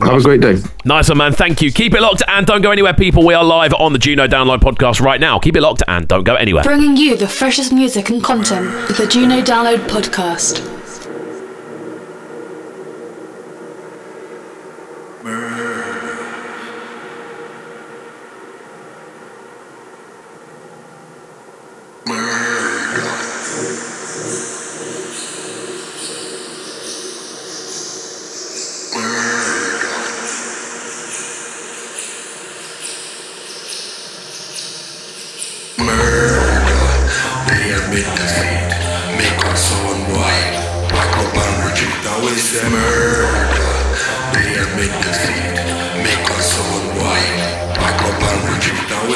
Have 0.00 0.14
a 0.14 0.22
great 0.22 0.40
day. 0.40 0.56
Nice 0.84 1.08
one, 1.08 1.18
man. 1.18 1.32
Thank 1.32 1.60
you. 1.60 1.70
Keep 1.70 1.94
it 1.94 2.00
locked 2.00 2.22
and 2.26 2.46
don't 2.46 2.62
go 2.62 2.70
anywhere, 2.70 2.94
people. 2.94 3.24
We 3.24 3.34
are 3.34 3.44
live 3.44 3.74
on 3.74 3.92
the 3.92 3.98
Juno 3.98 4.26
Download 4.26 4.58
podcast 4.58 5.00
right 5.00 5.20
now. 5.20 5.38
Keep 5.38 5.56
it 5.56 5.60
locked 5.60 5.82
and 5.86 6.08
don't 6.08 6.24
go 6.24 6.34
anywhere. 6.34 6.64
Bringing 6.64 6.96
you 6.96 7.16
the 7.16 7.28
freshest 7.28 7.72
music 7.72 8.08
and 8.10 8.22
content 8.22 8.66
with 8.88 8.96
the 8.96 9.06
Juno 9.06 9.40
Download 9.42 9.78
podcast. 9.88 10.64
They 15.24 15.30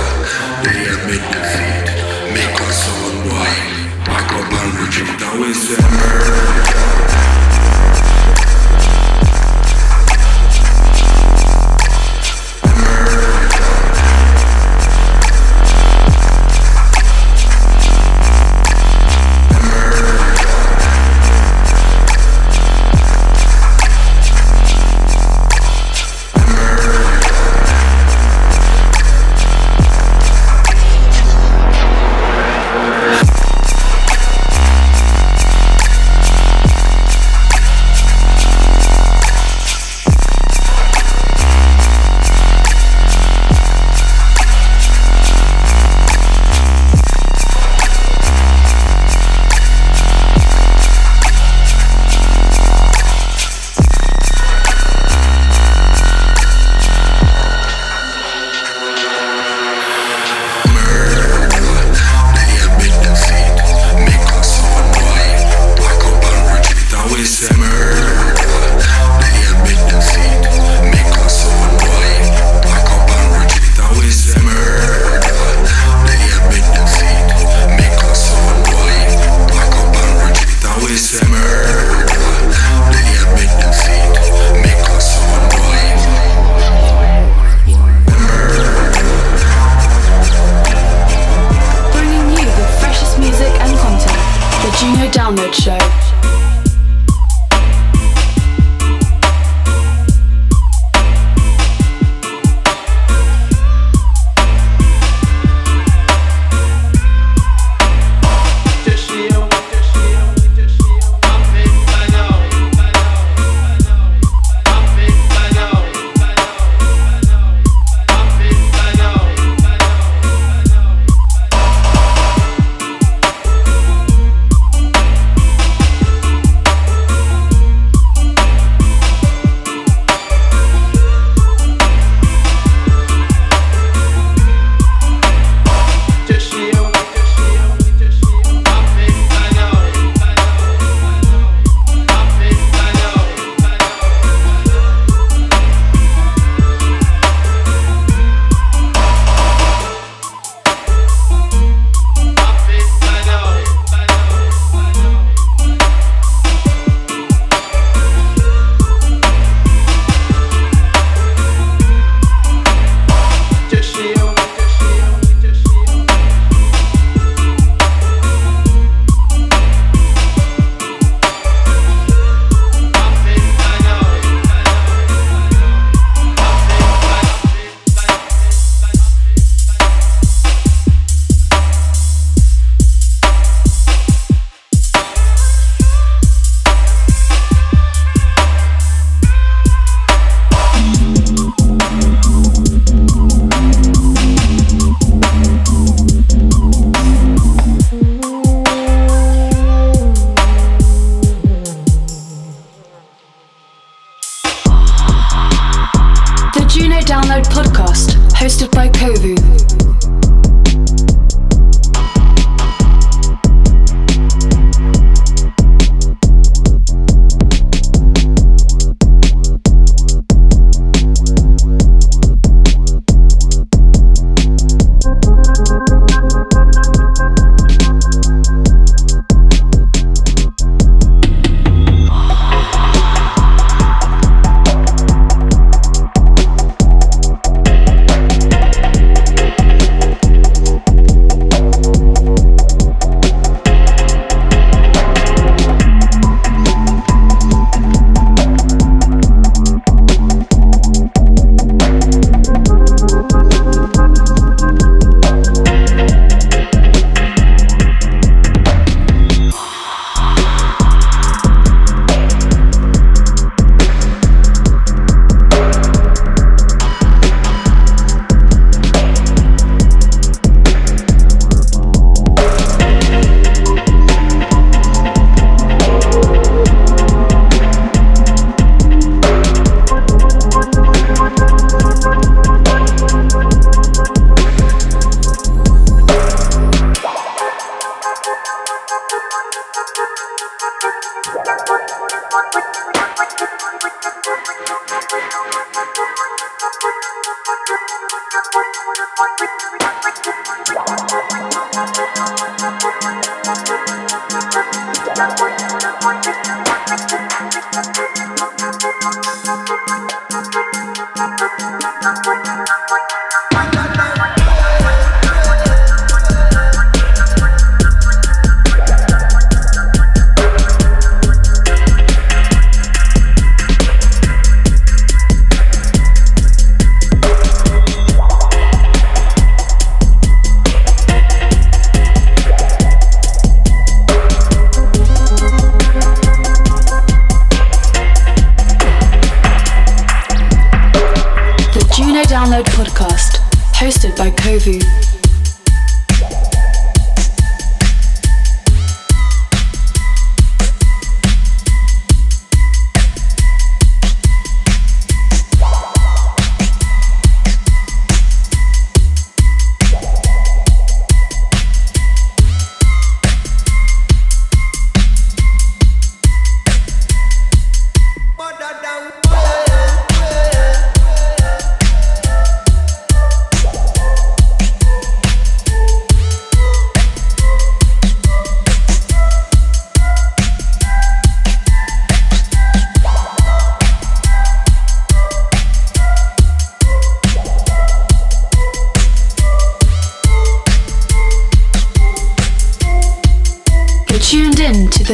They 0.63 0.79
admit 0.89 1.23
defeat, 1.33 1.87
make 2.33 2.61
us. 2.61 2.81
Back 4.05 4.31
up 4.33 4.53
and 4.59 4.73
retreat, 4.79 5.21
I 5.21 5.37
will 5.39 5.53
say 5.53 5.81
murder. 5.81 6.26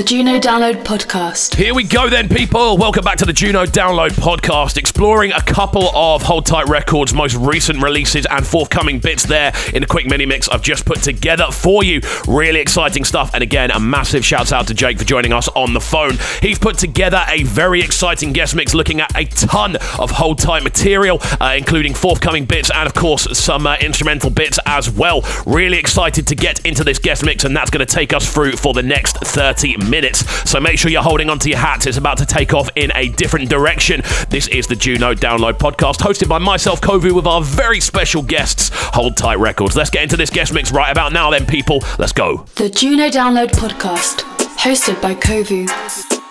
The 0.04 0.10
Juno 0.10 0.38
Download 0.38 0.84
Podcast. 0.84 1.56
Here 1.56 1.74
we 1.74 1.84
go, 1.84 2.10
then, 2.10 2.28
people. 2.28 2.78
Welcome 2.78 3.06
back 3.06 3.18
to 3.20 3.26
the 3.26 3.32
Juno 3.32 3.66
Download 3.66 4.10
Podcast, 4.10 4.76
exploring 4.76 5.32
a 5.32 5.42
couple 5.42 5.96
of 5.96 6.22
Hold 6.24 6.46
Tight 6.46 6.68
Records' 6.68 7.14
most 7.14 7.36
recent 7.36 7.82
releases 7.82 8.26
and 8.26 8.46
forthcoming 8.46 9.00
bits 9.00 9.24
there 9.24 9.54
in 9.74 9.82
a 9.82 9.86
quick 9.86 10.06
mini 10.06 10.26
mix 10.26 10.50
I've 10.50 10.62
just 10.62 10.86
put 10.86 11.02
together 11.02 11.46
for 11.52 11.86
you. 11.86 12.02
Really 12.28 12.60
exciting 12.60 13.06
stuff. 13.06 13.34
And 13.34 13.44
again, 13.44 13.72
a 13.72 13.80
massive 13.80 14.26
shout 14.26 14.52
out 14.52 14.68
to 14.68 14.74
Jake 14.74 14.98
for 14.98 15.06
joining 15.06 15.32
us 15.32 15.48
on 15.50 15.74
the 15.74 15.80
phone. 15.80 16.18
He's 16.42 16.60
put 16.60 16.78
together 16.78 17.24
a 17.30 17.44
very 17.44 17.80
exciting 17.82 18.34
guest 18.34 18.56
mix 18.56 18.74
looking 18.74 19.00
at 19.00 19.16
a 19.16 19.26
ton 19.26 19.78
of 20.00 20.12
Hold 20.12 20.40
Tight 20.40 20.64
material, 20.64 21.20
uh, 21.40 21.56
including 21.58 21.94
forthcoming 21.94 22.44
bits 22.46 22.70
and, 22.72 22.88
of 22.88 22.94
course, 22.94 23.38
some 23.38 23.68
uh, 23.68 23.78
instrumental 23.80 24.32
bits 24.32 24.60
as 24.66 24.90
well. 24.90 25.22
Really 25.46 25.78
excited 25.78 26.28
to 26.28 26.36
get 26.36 26.66
into 26.66 26.84
this 26.84 27.00
guest 27.00 27.24
mix, 27.24 27.46
and 27.46 27.56
that's 27.56 27.70
going 27.70 27.86
to 27.86 27.94
take 27.94 28.12
us 28.12 28.32
through 28.32 28.54
for 28.54 28.74
the 28.74 28.84
next 28.84 29.18
30 29.20 29.78
minutes. 29.78 29.93
So 29.94 30.60
make 30.60 30.80
sure 30.80 30.90
you're 30.90 31.04
holding 31.04 31.30
onto 31.30 31.50
your 31.50 31.60
hats. 31.60 31.86
It's 31.86 31.98
about 31.98 32.18
to 32.18 32.26
take 32.26 32.54
off 32.54 32.68
in 32.76 32.92
a 32.96 33.10
different 33.10 33.48
direction. 33.48 34.02
This 34.30 34.48
is 34.48 34.66
the 34.66 34.76
Juno 34.76 35.14
Download 35.14 35.54
Podcast, 35.54 35.98
hosted 35.98 36.28
by 36.28 36.40
myself, 36.40 36.82
Kovu, 36.82 37.12
with 37.12 37.28
our 37.28 37.44
very 37.44 37.80
special 37.80 38.24
guests, 38.24 38.72
Hold 38.74 39.16
Tight 39.18 39.38
Records. 39.38 39.76
Let's 39.76 39.92
get 39.92 40.02
into 40.02 40.18
this 40.18 40.32
guest 40.32 40.52
mix 40.52 40.72
right 40.72 40.92
about 40.92 41.14
now, 41.14 41.30
then, 41.30 41.46
people. 41.46 41.84
Let's 42.00 42.12
go. 42.12 42.46
The 42.56 42.70
Juno 42.70 43.10
Download 43.10 43.52
Podcast, 43.52 44.22
hosted 44.58 45.00
by 45.00 45.14
Kovu. 45.14 46.23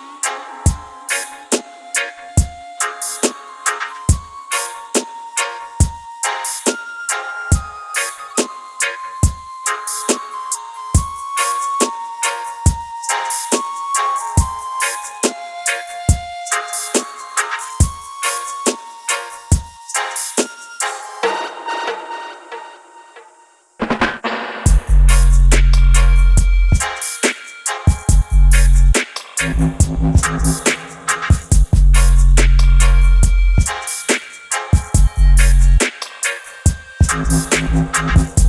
Música 37.13 38.42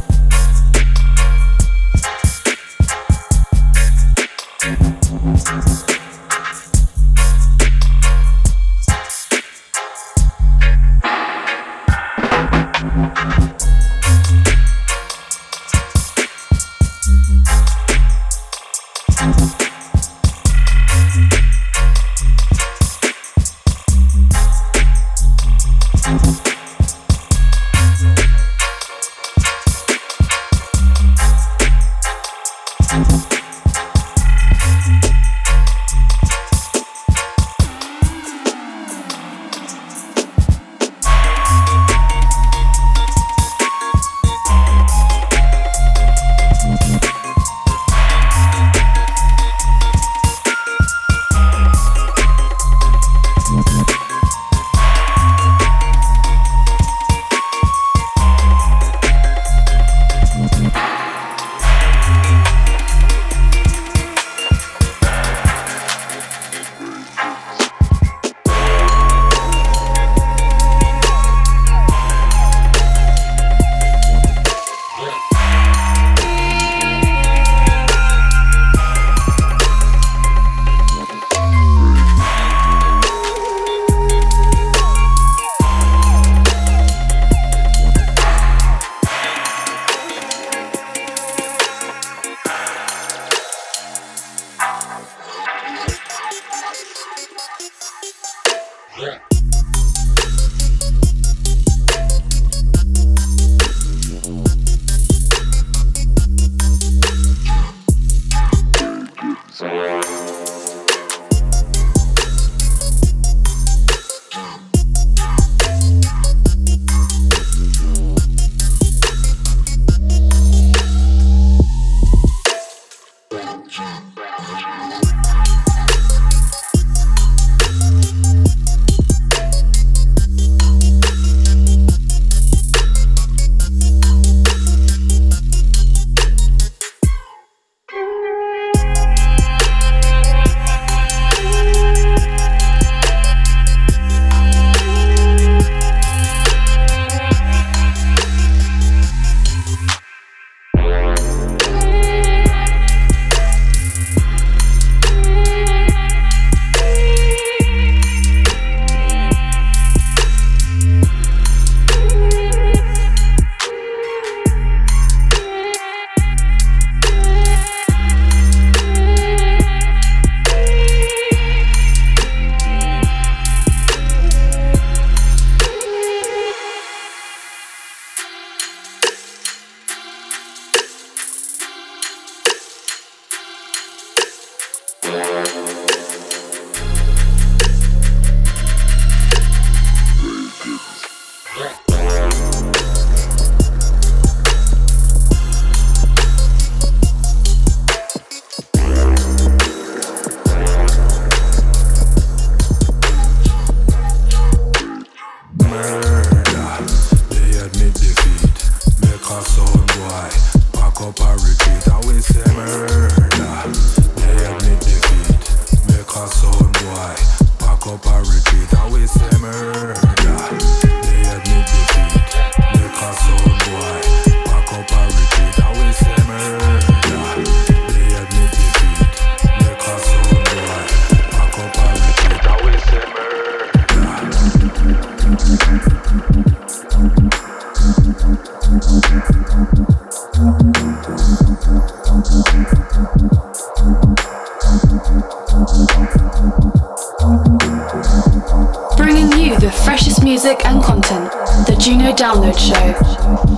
Bringing 248.97 249.33
you 249.39 249.59
the 249.59 249.73
freshest 249.85 250.23
music 250.23 250.65
and 250.67 250.83
content, 250.83 251.31
the 251.67 251.77
Juno 251.81 252.13
Download 252.13 252.59
Show. 252.59 253.54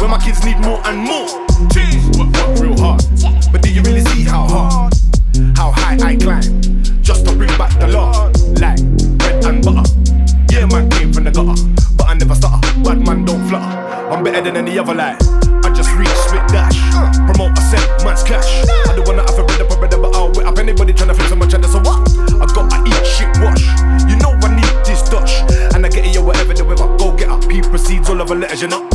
Where 0.00 0.08
my 0.08 0.18
kids 0.18 0.42
need 0.44 0.58
more 0.60 0.80
and 0.86 0.96
more. 0.96 1.28
Things 1.76 2.00
work, 2.16 2.32
real 2.58 2.72
hard. 2.80 3.04
But 3.52 3.60
do 3.60 3.70
you 3.70 3.82
really 3.82 4.00
see 4.00 4.24
how 4.24 4.48
hard? 4.48 4.94
How 5.54 5.72
high 5.72 5.98
I 6.00 6.16
climb? 6.16 6.62
Just 7.02 7.26
to 7.26 7.36
bring 7.36 7.52
back 7.58 7.78
the 7.78 7.88
law. 7.88 8.32
Like 8.56 8.80
bread 9.18 9.44
and 9.44 9.62
butter. 9.62 9.84
Yeah, 10.50 10.64
man 10.72 10.88
came 10.88 11.12
from 11.12 11.24
the 11.24 11.30
gutter. 11.30 11.52
But 11.98 12.08
I 12.08 12.14
never 12.14 12.34
stutter. 12.34 12.60
Bad 12.82 13.04
man 13.04 13.26
don't 13.26 13.46
flutter. 13.46 13.76
I'm 14.08 14.24
better 14.24 14.40
than 14.40 14.56
any 14.56 14.78
other 14.78 14.94
lie. 14.94 15.18
I 15.64 15.70
just 15.76 15.92
reach, 15.92 16.08
spit 16.24 16.48
dash. 16.48 16.80
Promote, 17.28 17.58
I 17.58 17.62
set, 17.68 18.02
man's 18.02 18.22
cash. 18.22 18.64
I 18.88 18.96
don't 18.96 19.06
wanna 19.06 19.20
have 19.20 19.38
a 19.38 19.44
bread 19.44 19.60
up, 19.60 19.70
a 19.70 19.74
up, 19.74 19.90
but 20.00 20.16
I'll 20.16 20.32
wait 20.32 20.46
up 20.46 20.58
anybody 20.58 20.94
trying 20.94 21.10
to 21.10 21.14
flex 21.14 21.30
on 21.30 21.38
my 21.38 21.46
channel. 21.46 21.68
So 21.68 21.78
what? 21.80 22.08
I 22.40 22.46
got, 22.56 22.72
I 22.72 22.80
eat 22.88 23.04
shit, 23.04 23.28
wash. 23.44 23.68
You 24.08 24.16
know 24.16 24.32
I 24.32 24.48
need 24.56 24.84
this 24.86 25.04
Dutch. 25.10 25.44
And 25.74 25.84
I 25.84 25.90
get 25.90 26.06
it, 26.06 26.14
yo, 26.14 26.24
whatever 26.24 26.54
the 26.54 26.64
weather. 26.64 26.88
Go 26.96 27.14
get 27.14 27.28
up, 27.28 27.44
he 27.50 27.60
proceeds 27.60 28.08
all 28.08 28.20
of 28.20 28.28
the 28.28 28.34
letters, 28.34 28.62
you 28.62 28.68
know. 28.68 28.89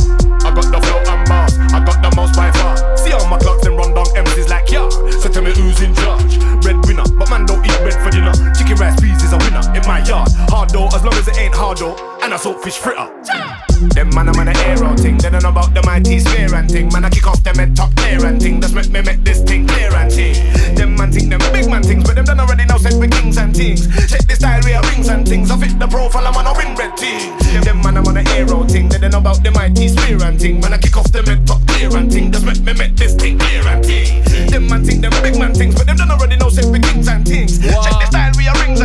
my 9.86 10.02
yard. 10.04 10.28
Hard 10.50 10.70
though, 10.70 10.88
as 10.88 11.02
long 11.04 11.14
as 11.14 11.28
it 11.28 11.38
ain't 11.38 11.54
hard 11.54 11.78
though, 11.78 11.94
and 12.22 12.34
I 12.34 12.36
salt 12.36 12.62
fish 12.62 12.76
fritter. 12.76 13.08
Them 13.94 14.10
man, 14.14 14.28
I'm 14.28 14.40
on 14.40 14.46
the 14.46 14.56
air 14.66 14.82
out 14.82 14.98
thing. 14.98 15.16
They 15.18 15.30
don't 15.30 15.42
know 15.42 15.50
about 15.50 15.72
the 15.74 15.82
mighty 15.84 16.18
sphere 16.18 16.54
and 16.54 16.70
thing. 16.70 16.88
Man, 16.92 17.04
I 17.04 17.10
kick 17.10 17.26
off 17.26 17.42
them 17.42 17.56
head 17.56 17.76
top 17.76 17.94
clear 17.96 18.24
and 18.26 18.40
thing. 18.40 18.60
That's 18.60 18.72
make 18.72 18.90
me 18.90 19.02
make 19.02 19.22
this 19.22 19.42
thing 19.42 19.66
clear 19.66 19.94
and 19.94 20.12
thing. 20.12 20.34
Them 20.74 20.96
man 20.96 21.12
think 21.12 21.30
them 21.30 21.40
big 21.52 21.70
man 21.70 21.82
things, 21.82 22.04
but 22.04 22.16
them 22.16 22.24
done 22.24 22.40
already 22.40 22.64
now 22.64 22.78
set 22.78 22.98
with 22.98 23.12
kings 23.12 23.38
and 23.38 23.54
things. 23.54 23.86
Check 24.10 24.26
this 24.26 24.38
style, 24.38 24.60
rings 24.62 25.08
and 25.08 25.26
things. 25.26 25.50
I 25.50 25.56
fit 25.58 25.78
the 25.78 25.86
profile, 25.86 26.26
I'm 26.26 26.34
on 26.34 26.46
a 26.46 26.52
ring 26.58 26.74
red 26.74 26.96
team. 26.96 27.36
Them 27.62 27.80
man, 27.82 27.96
I'm 27.96 28.06
on 28.06 28.14
the 28.14 28.24
air 28.34 28.48
out 28.50 28.70
thing. 28.70 28.88
They 28.88 28.98
don't 28.98 29.12
know 29.12 29.18
about 29.18 29.42
the 29.42 29.50
mighty 29.52 29.88
sphere 29.88 30.22
and 30.24 30.40
thing. 30.40 30.60
Man, 30.60 30.72
I 30.72 30.78
kick 30.78 30.96
off 30.96 31.12
them 31.12 31.26
head 31.26 31.46
top 31.46 31.60
clear 31.68 31.94
and 31.96 32.10
thing. 32.10 32.30
That's 32.30 32.44
make 32.44 32.60
me 32.60 32.72
make 32.74 32.96
this 32.96 33.14
thing 33.14 33.38
clear 33.38 33.66
and 33.68 33.84
thing. 33.84 34.24
Them 34.50 34.66
man 34.68 34.84
think 34.84 35.02
them 35.02 35.12
big 35.22 35.38
man 35.38 35.54
things, 35.54 35.74
but 35.74 35.86
them 35.86 35.96
done 35.96 36.10
already 36.10 36.36
now 36.36 36.48
set 36.48 36.66
with 36.66 36.82
kings 36.82 37.08
and 37.08 37.26
things. 37.26 37.60
Check 37.60 37.94
this 38.00 38.08
style 38.08 38.25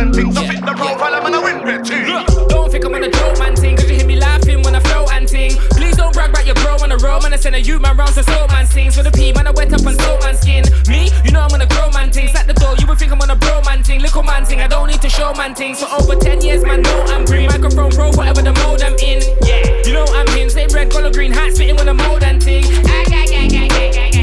and 0.02 0.12
mm, 0.12 0.34
things. 0.34 0.36
I 0.36 0.46
fit 0.46 0.60
the 0.66 0.74
road 0.74 0.98
I'm 0.98 1.26
in 1.26 1.34
a 1.34 1.40
win 1.40 1.58
red 1.62 1.84
team. 1.86 2.06
Don't 2.50 2.70
think 2.70 2.84
I'm 2.84 2.94
on 2.94 3.04
a 3.04 3.10
joke 3.10 3.38
man 3.38 3.54
thing, 3.54 3.76
cause 3.76 3.88
you 3.88 3.96
hear 3.96 4.06
me 4.06 4.16
laughing 4.16 4.62
when 4.62 4.74
I 4.74 4.80
flow 4.80 5.06
and 5.14 5.26
ting. 5.26 5.54
Please 5.78 5.96
don't 5.96 6.12
brag 6.12 6.30
about 6.30 6.46
your 6.46 6.56
bro 6.56 6.76
on 6.82 6.90
a 6.90 6.98
roll, 6.98 7.20
man. 7.20 7.32
I 7.32 7.36
send 7.36 7.54
a 7.54 7.60
you 7.60 7.78
man 7.78 7.96
round 7.96 8.10
so 8.10 8.22
soul 8.22 8.48
man 8.48 8.66
sings. 8.66 8.96
For 8.96 9.02
the 9.02 9.12
P, 9.12 9.32
man, 9.32 9.46
I 9.46 9.52
wet 9.52 9.72
up 9.72 9.86
on 9.86 9.94
soul 9.98 10.18
man 10.20 10.34
skin. 10.34 10.64
Me, 10.88 11.10
you 11.24 11.30
know 11.30 11.40
I'm 11.40 11.54
on 11.54 11.62
a 11.62 11.66
grow 11.66 11.90
man 11.90 12.10
ting. 12.10 12.28
At 12.34 12.46
the 12.46 12.54
door, 12.54 12.74
you 12.78 12.86
would 12.88 12.98
think 12.98 13.12
I'm 13.12 13.22
on 13.22 13.30
a 13.30 13.36
bro 13.36 13.62
man 13.62 13.82
thing. 13.82 14.00
Little 14.00 14.22
man 14.22 14.44
ting, 14.44 14.60
I 14.60 14.66
don't 14.66 14.88
need 14.88 15.02
to 15.02 15.08
show 15.08 15.32
man 15.34 15.54
ting. 15.54 15.74
For 15.74 15.86
over 15.94 16.16
10 16.16 16.42
years, 16.42 16.62
man, 16.64 16.82
know 16.82 16.98
I'm 17.14 17.24
green. 17.24 17.46
Microphone 17.46 17.90
bro, 17.90 18.10
whatever 18.10 18.42
the 18.42 18.52
mode 18.52 18.82
I'm 18.82 18.96
in. 18.98 19.22
Yeah, 19.46 19.86
you 19.86 19.92
know 19.92 20.06
I'm 20.10 20.26
in. 20.36 20.50
Same 20.50 20.70
red, 20.70 20.90
color, 20.90 21.12
green, 21.12 21.30
hats 21.30 21.56
spitting 21.56 21.76
with 21.76 21.86
a 21.86 21.94
mold 21.94 22.22
and 22.22 22.42
thing. 22.42 22.64
Ah, 22.86 23.02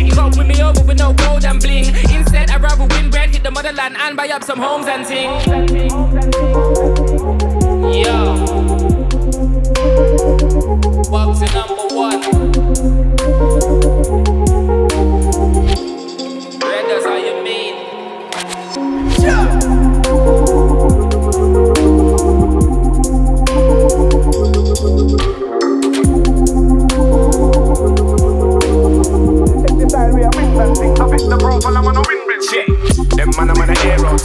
you 0.10 0.16
can't 0.16 0.36
win 0.38 0.48
me 0.48 0.62
over 0.62 0.84
with 0.84 1.00
no 1.00 1.14
gold 1.14 1.46
and 1.46 1.62
bling. 1.62 1.86
Instead, 2.12 2.50
I 2.50 2.58
the 3.50 3.64
motherland, 3.64 3.96
and 3.98 4.16
buy 4.16 4.28
up 4.30 4.44
some 4.44 4.60
homes 4.60 4.88
and 4.88 5.06
things. 5.06 5.46
Yo. 7.96 8.36
Bugsy 11.10 11.48
number 11.54 11.96
one. 11.96 12.69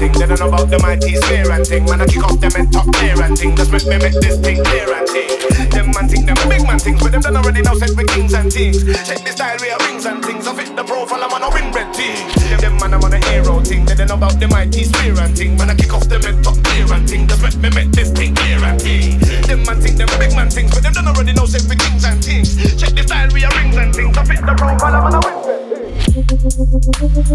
Thing. 0.08 0.20
They 0.20 0.26
don't 0.26 0.40
know 0.40 0.48
about 0.48 0.68
the 0.68 0.78
mighty 0.80 1.16
sphere 1.16 1.50
and 1.50 1.66
thing. 1.66 1.84
Man, 1.84 2.00
I 2.00 2.06
kick 2.06 2.24
off 2.24 2.38
them 2.40 2.52
and 2.56 2.72
top 2.72 2.86
clear 2.92 3.16
and 3.22 3.36
thing. 3.38 3.56
Just 3.56 3.72
make 3.72 3.86
me 3.86 3.96
make 3.98 4.16
this 4.20 4.36
thing 4.40 4.60
clear 4.60 4.92
and 4.92 5.08
thing. 5.08 5.30
Them 5.72 5.90
man 5.92 6.08
think 6.08 6.26
them 6.26 6.36
big 6.48 6.62
man 6.66 6.78
things, 6.78 7.00
but 7.00 7.12
them 7.12 7.22
don't 7.22 7.36
already 7.36 7.62
know 7.62 7.74
set 7.74 7.96
with 7.96 8.08
kings 8.12 8.34
and 8.34 8.52
things. 8.52 8.84
Check 8.84 9.24
the 9.24 9.32
style, 9.32 9.56
we 9.60 9.70
are 9.70 9.80
rings 9.88 10.04
and 10.06 10.20
things. 10.24 10.46
I 10.46 10.52
fit 10.54 10.76
the 10.76 10.84
profile, 10.84 11.24
I'm 11.24 11.32
on 11.32 11.42
a 11.42 11.50
win 11.50 11.72
red 11.72 11.88
team. 11.94 12.20
Them, 12.50 12.60
them 12.60 12.74
man, 12.78 12.94
I'm 12.94 13.04
on 13.04 13.14
a 13.14 13.20
hero 13.30 13.60
thing. 13.60 13.84
They 13.84 13.94
don't 13.94 14.08
know 14.08 14.18
about 14.20 14.38
the 14.38 14.48
mighty 14.48 14.84
sphere 14.84 15.16
and 15.18 15.36
thing. 15.36 15.56
Man, 15.56 15.70
I 15.70 15.74
kick 15.74 15.92
off 15.94 16.06
them 16.08 16.22
and 16.24 16.38
top 16.44 16.58
clear 16.62 16.86
and 16.92 17.08
thing. 17.08 17.26
Just 17.26 17.42
make 17.42 17.58
me 17.58 17.70
make 17.72 17.90
this 17.92 18.10
thing 18.12 18.34
clear 18.34 18.60
and 18.62 18.80
thing. 18.80 19.18
Them 19.48 19.64
man 19.64 19.80
think 19.80 19.96
them 19.96 20.10
big 20.18 20.34
man 20.36 20.50
things, 20.50 20.70
but 20.74 20.82
them 20.82 20.92
don't 20.92 21.08
already 21.08 21.32
know 21.32 21.46
set 21.46 21.64
with 21.68 21.80
kings 21.80 22.04
and 22.04 22.22
things. 22.22 22.54
Check 22.76 22.94
the 22.94 23.02
style, 23.02 23.30
we 23.32 23.44
are 23.44 23.54
rings 23.56 23.76
and 23.76 23.94
things. 23.94 24.16
I 24.16 24.24
fit 24.24 24.42
the 24.44 24.54
profile, 24.54 24.94
I'm 24.94 25.06
on 25.08 25.14
a 25.16 25.20
win 25.22 25.36
red 25.48 25.73
team. 26.14 27.34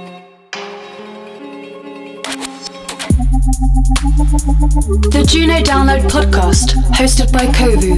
The 3.41 5.25
Juno 5.27 5.57
Download 5.63 6.01
Podcast, 6.11 6.75
hosted 6.93 7.31
by 7.33 7.47
Kovu. 7.47 7.97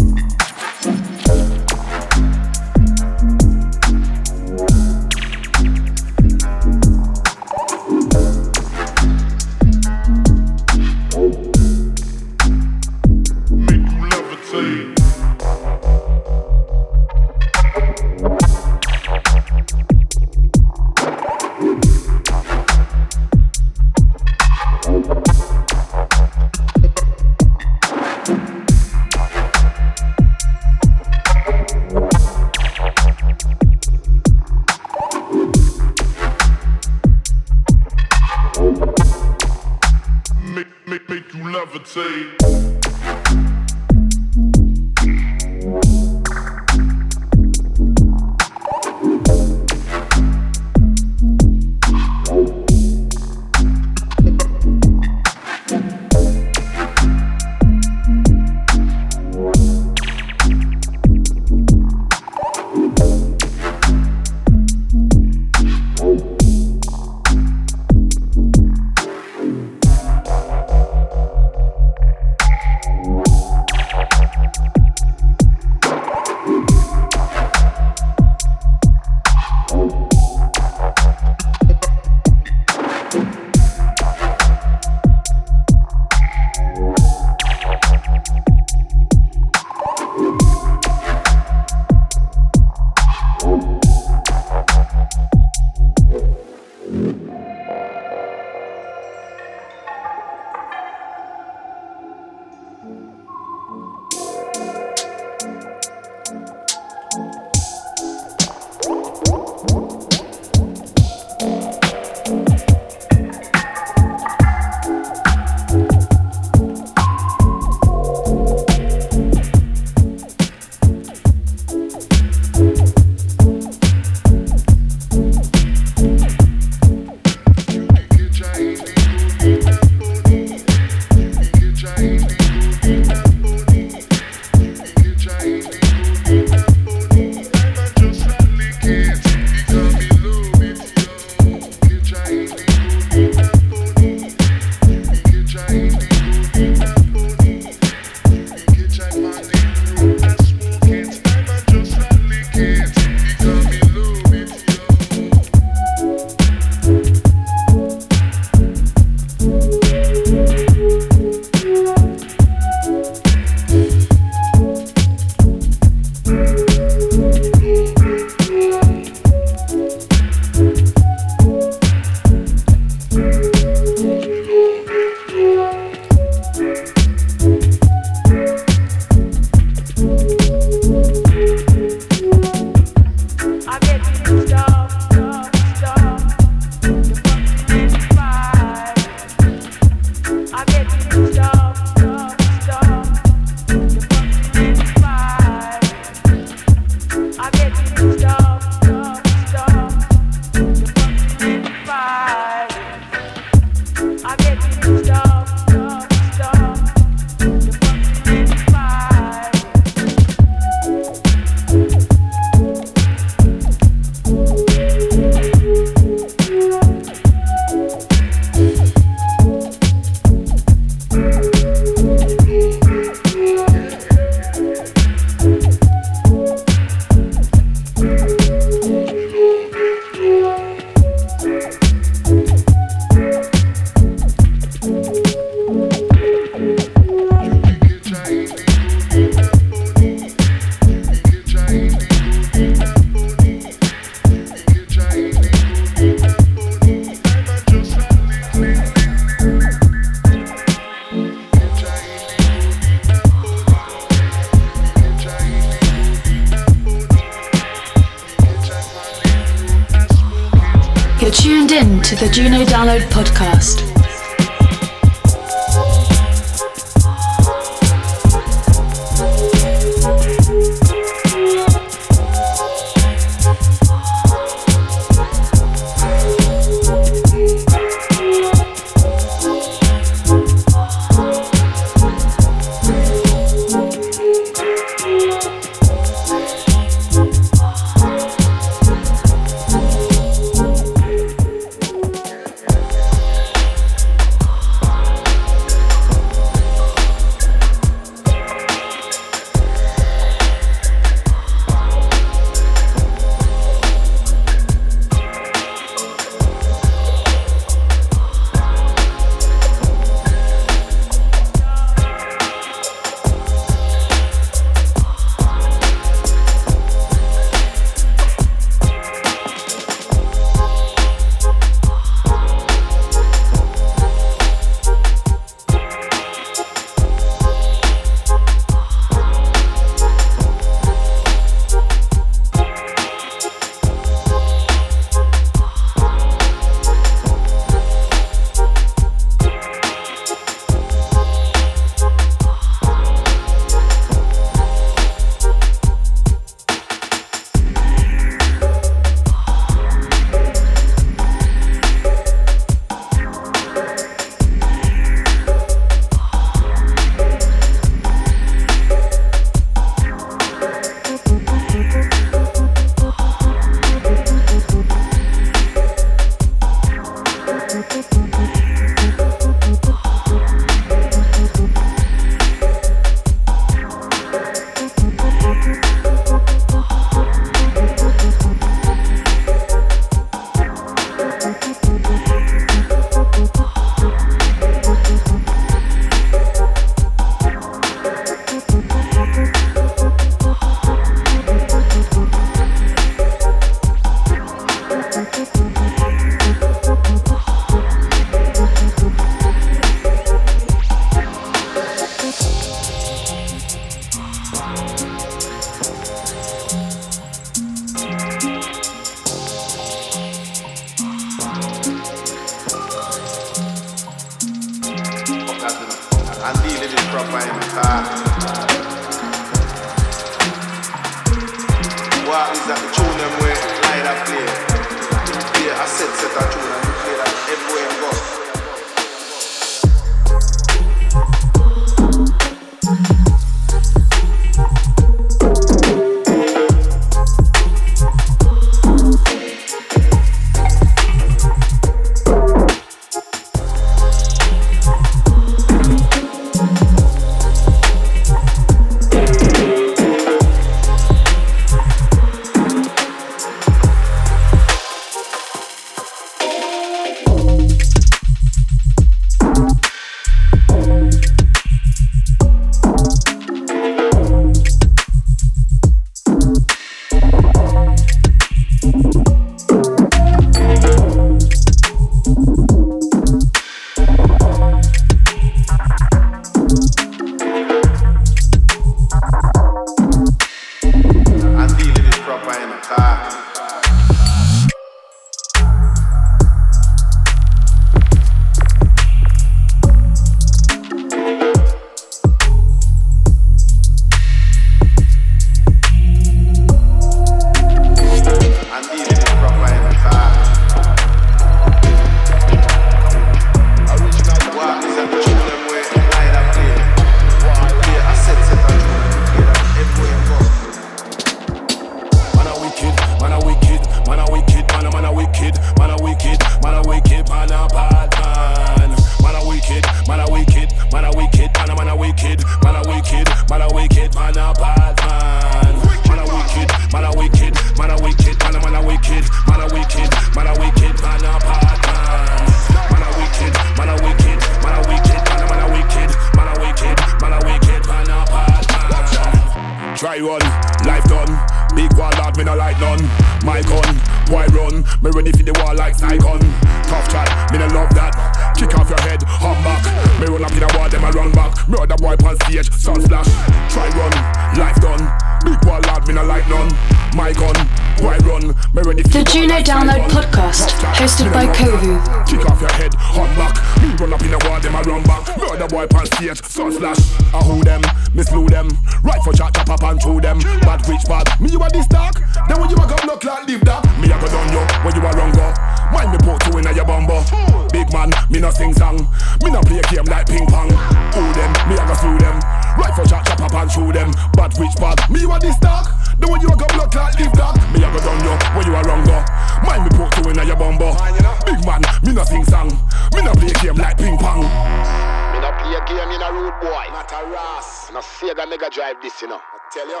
this, 599.02 599.20
you 599.20 599.26
know. 599.26 599.36
I 599.36 599.58
tell 599.72 599.88
you. 599.88 600.00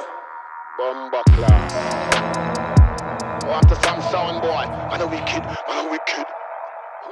Bomba 0.78 1.22
class. 1.34 1.74
Oh, 3.44 3.50
after 3.50 3.74
some 3.82 4.00
sound 4.14 4.40
boy. 4.40 4.62
Man 4.90 5.00
a 5.02 5.06
wicked, 5.06 5.42
man 5.42 5.86
a 5.86 5.90
wicked. 5.90 6.26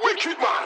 Wicked 0.01 0.37
man. 0.39 0.65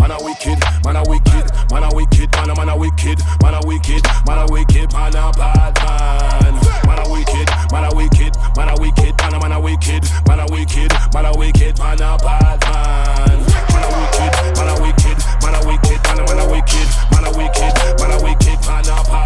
Man 0.00 0.10
a 0.10 0.18
wicked, 0.22 0.58
man 0.84 0.96
a 0.96 1.02
wicked, 1.06 1.46
man 1.70 1.84
a 1.84 1.90
wicked, 1.94 2.30
man 2.34 2.50
a 2.50 2.54
man 2.54 2.68
a 2.68 2.76
wicked, 2.76 3.18
man 3.42 3.54
a 3.54 3.60
wicked, 3.62 4.02
man 4.26 4.38
a 4.38 4.46
wicked, 4.50 4.92
man 4.92 5.14
a 5.14 5.30
bad 5.38 5.74
man. 5.82 6.54
Man 6.82 6.98
a 6.98 7.10
wicked, 7.10 7.48
man 7.70 7.84
a 7.86 7.94
wicked, 7.94 8.34
man 8.56 8.68
a 8.68 8.74
wicked, 8.78 9.14
man 9.22 9.34
a 9.34 9.38
man 9.38 9.52
a 9.52 9.60
wicked, 9.60 10.02
man 10.26 10.40
a 10.40 10.46
wicked, 10.50 10.90
man 11.14 11.26
a 11.26 11.32
wicked, 11.38 11.78
man 11.78 12.02
a 12.02 12.18
bad 12.18 12.58
man. 12.66 13.38
Man 13.70 13.82
a 13.82 13.90
wicked, 13.94 14.32
man 14.58 14.68
a 14.68 14.74
wicked, 14.82 15.18
man 15.42 15.54
a 15.54 15.60
wicked, 15.62 15.98
man 16.02 16.18
a 16.18 16.22
man 16.26 16.38
a 16.42 16.46
wicked, 16.50 16.88
man 17.14 17.24
a 17.24 17.30
wicked, 17.38 17.74
man 18.02 18.10
a 18.10 18.18
wicked, 18.22 18.58
man 18.66 18.86
a 18.90 19.02
bad. 19.06 19.25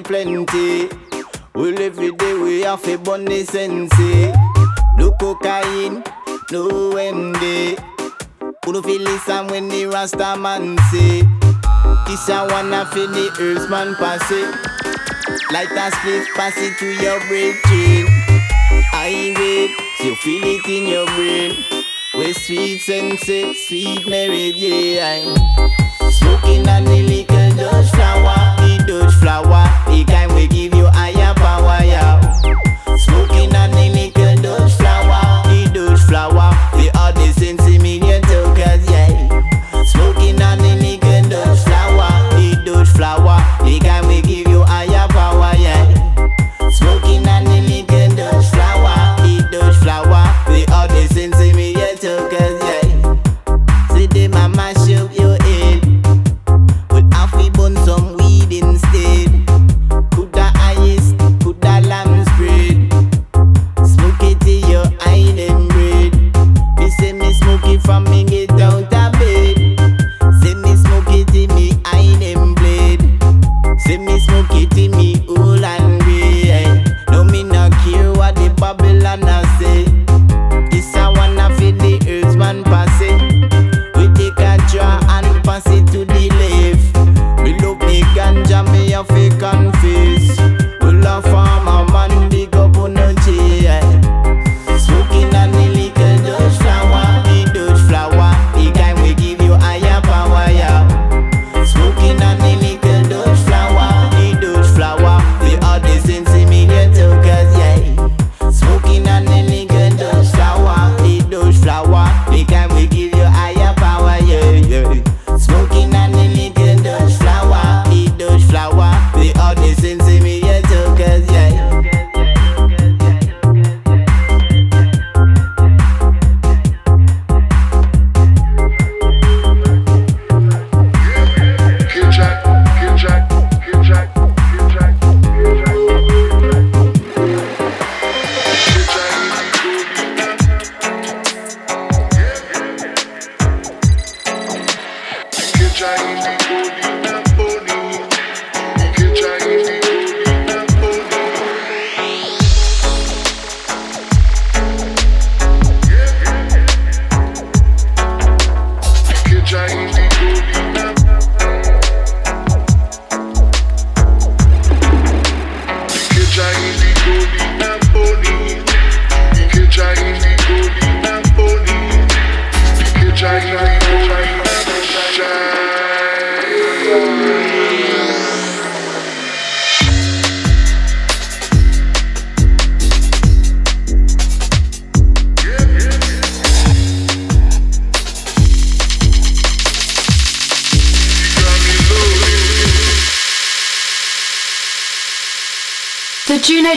plenty. 0.00 0.88
We 1.54 1.72
live 1.72 1.98
every 1.98 2.12
day, 2.12 2.34
we 2.34 2.60
have 2.62 2.86
a 2.86 2.98
bunny 2.98 3.44
sensei. 3.44 4.32
No 4.96 5.12
cocaine, 5.12 6.02
no 6.50 6.92
MD. 6.92 7.78
Who 8.64 8.72
no 8.72 8.82
feel 8.82 9.00
listen 9.00 9.46
when 9.48 9.68
the 9.68 9.86
Rasta 9.86 10.36
man 10.36 10.76
say? 10.90 11.22
This 12.06 12.28
wanna 12.28 12.84
feel 12.86 13.08
the 13.08 13.30
herbs 13.40 13.68
man 13.70 13.94
pass 13.96 14.30
it. 14.30 14.54
Light 15.52 15.70
a 15.70 15.90
split, 15.90 16.28
pass 16.34 16.54
it 16.56 16.76
to 16.78 16.86
your 17.02 17.20
brain. 17.28 17.54
I 18.92 19.34
wait, 19.38 19.70
you 20.04 20.14
feel 20.16 20.42
it 20.44 20.66
in 20.66 20.86
your 20.86 21.06
brain. 21.16 21.56
With 22.14 22.36
sweet 22.36 22.80
sensei, 22.80 23.54
sweet 23.54 24.06
Mary 24.08 24.52
Jane. 24.52 25.34
Smoking 26.10 26.68
on 26.68 26.84
the 26.84 27.02
little 27.02 27.56
Dutch 27.56 27.90
flower, 27.90 28.56
the 28.58 28.84
Dutch 28.86 29.14
flower 29.14 29.65
we 29.96 30.04
climb, 30.04 30.34
we 30.34 30.46
give. 30.46 30.65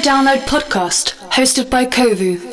Download 0.02 0.40
Podcast, 0.46 1.14
hosted 1.30 1.70
by 1.70 1.86
Kovu. 1.86 2.49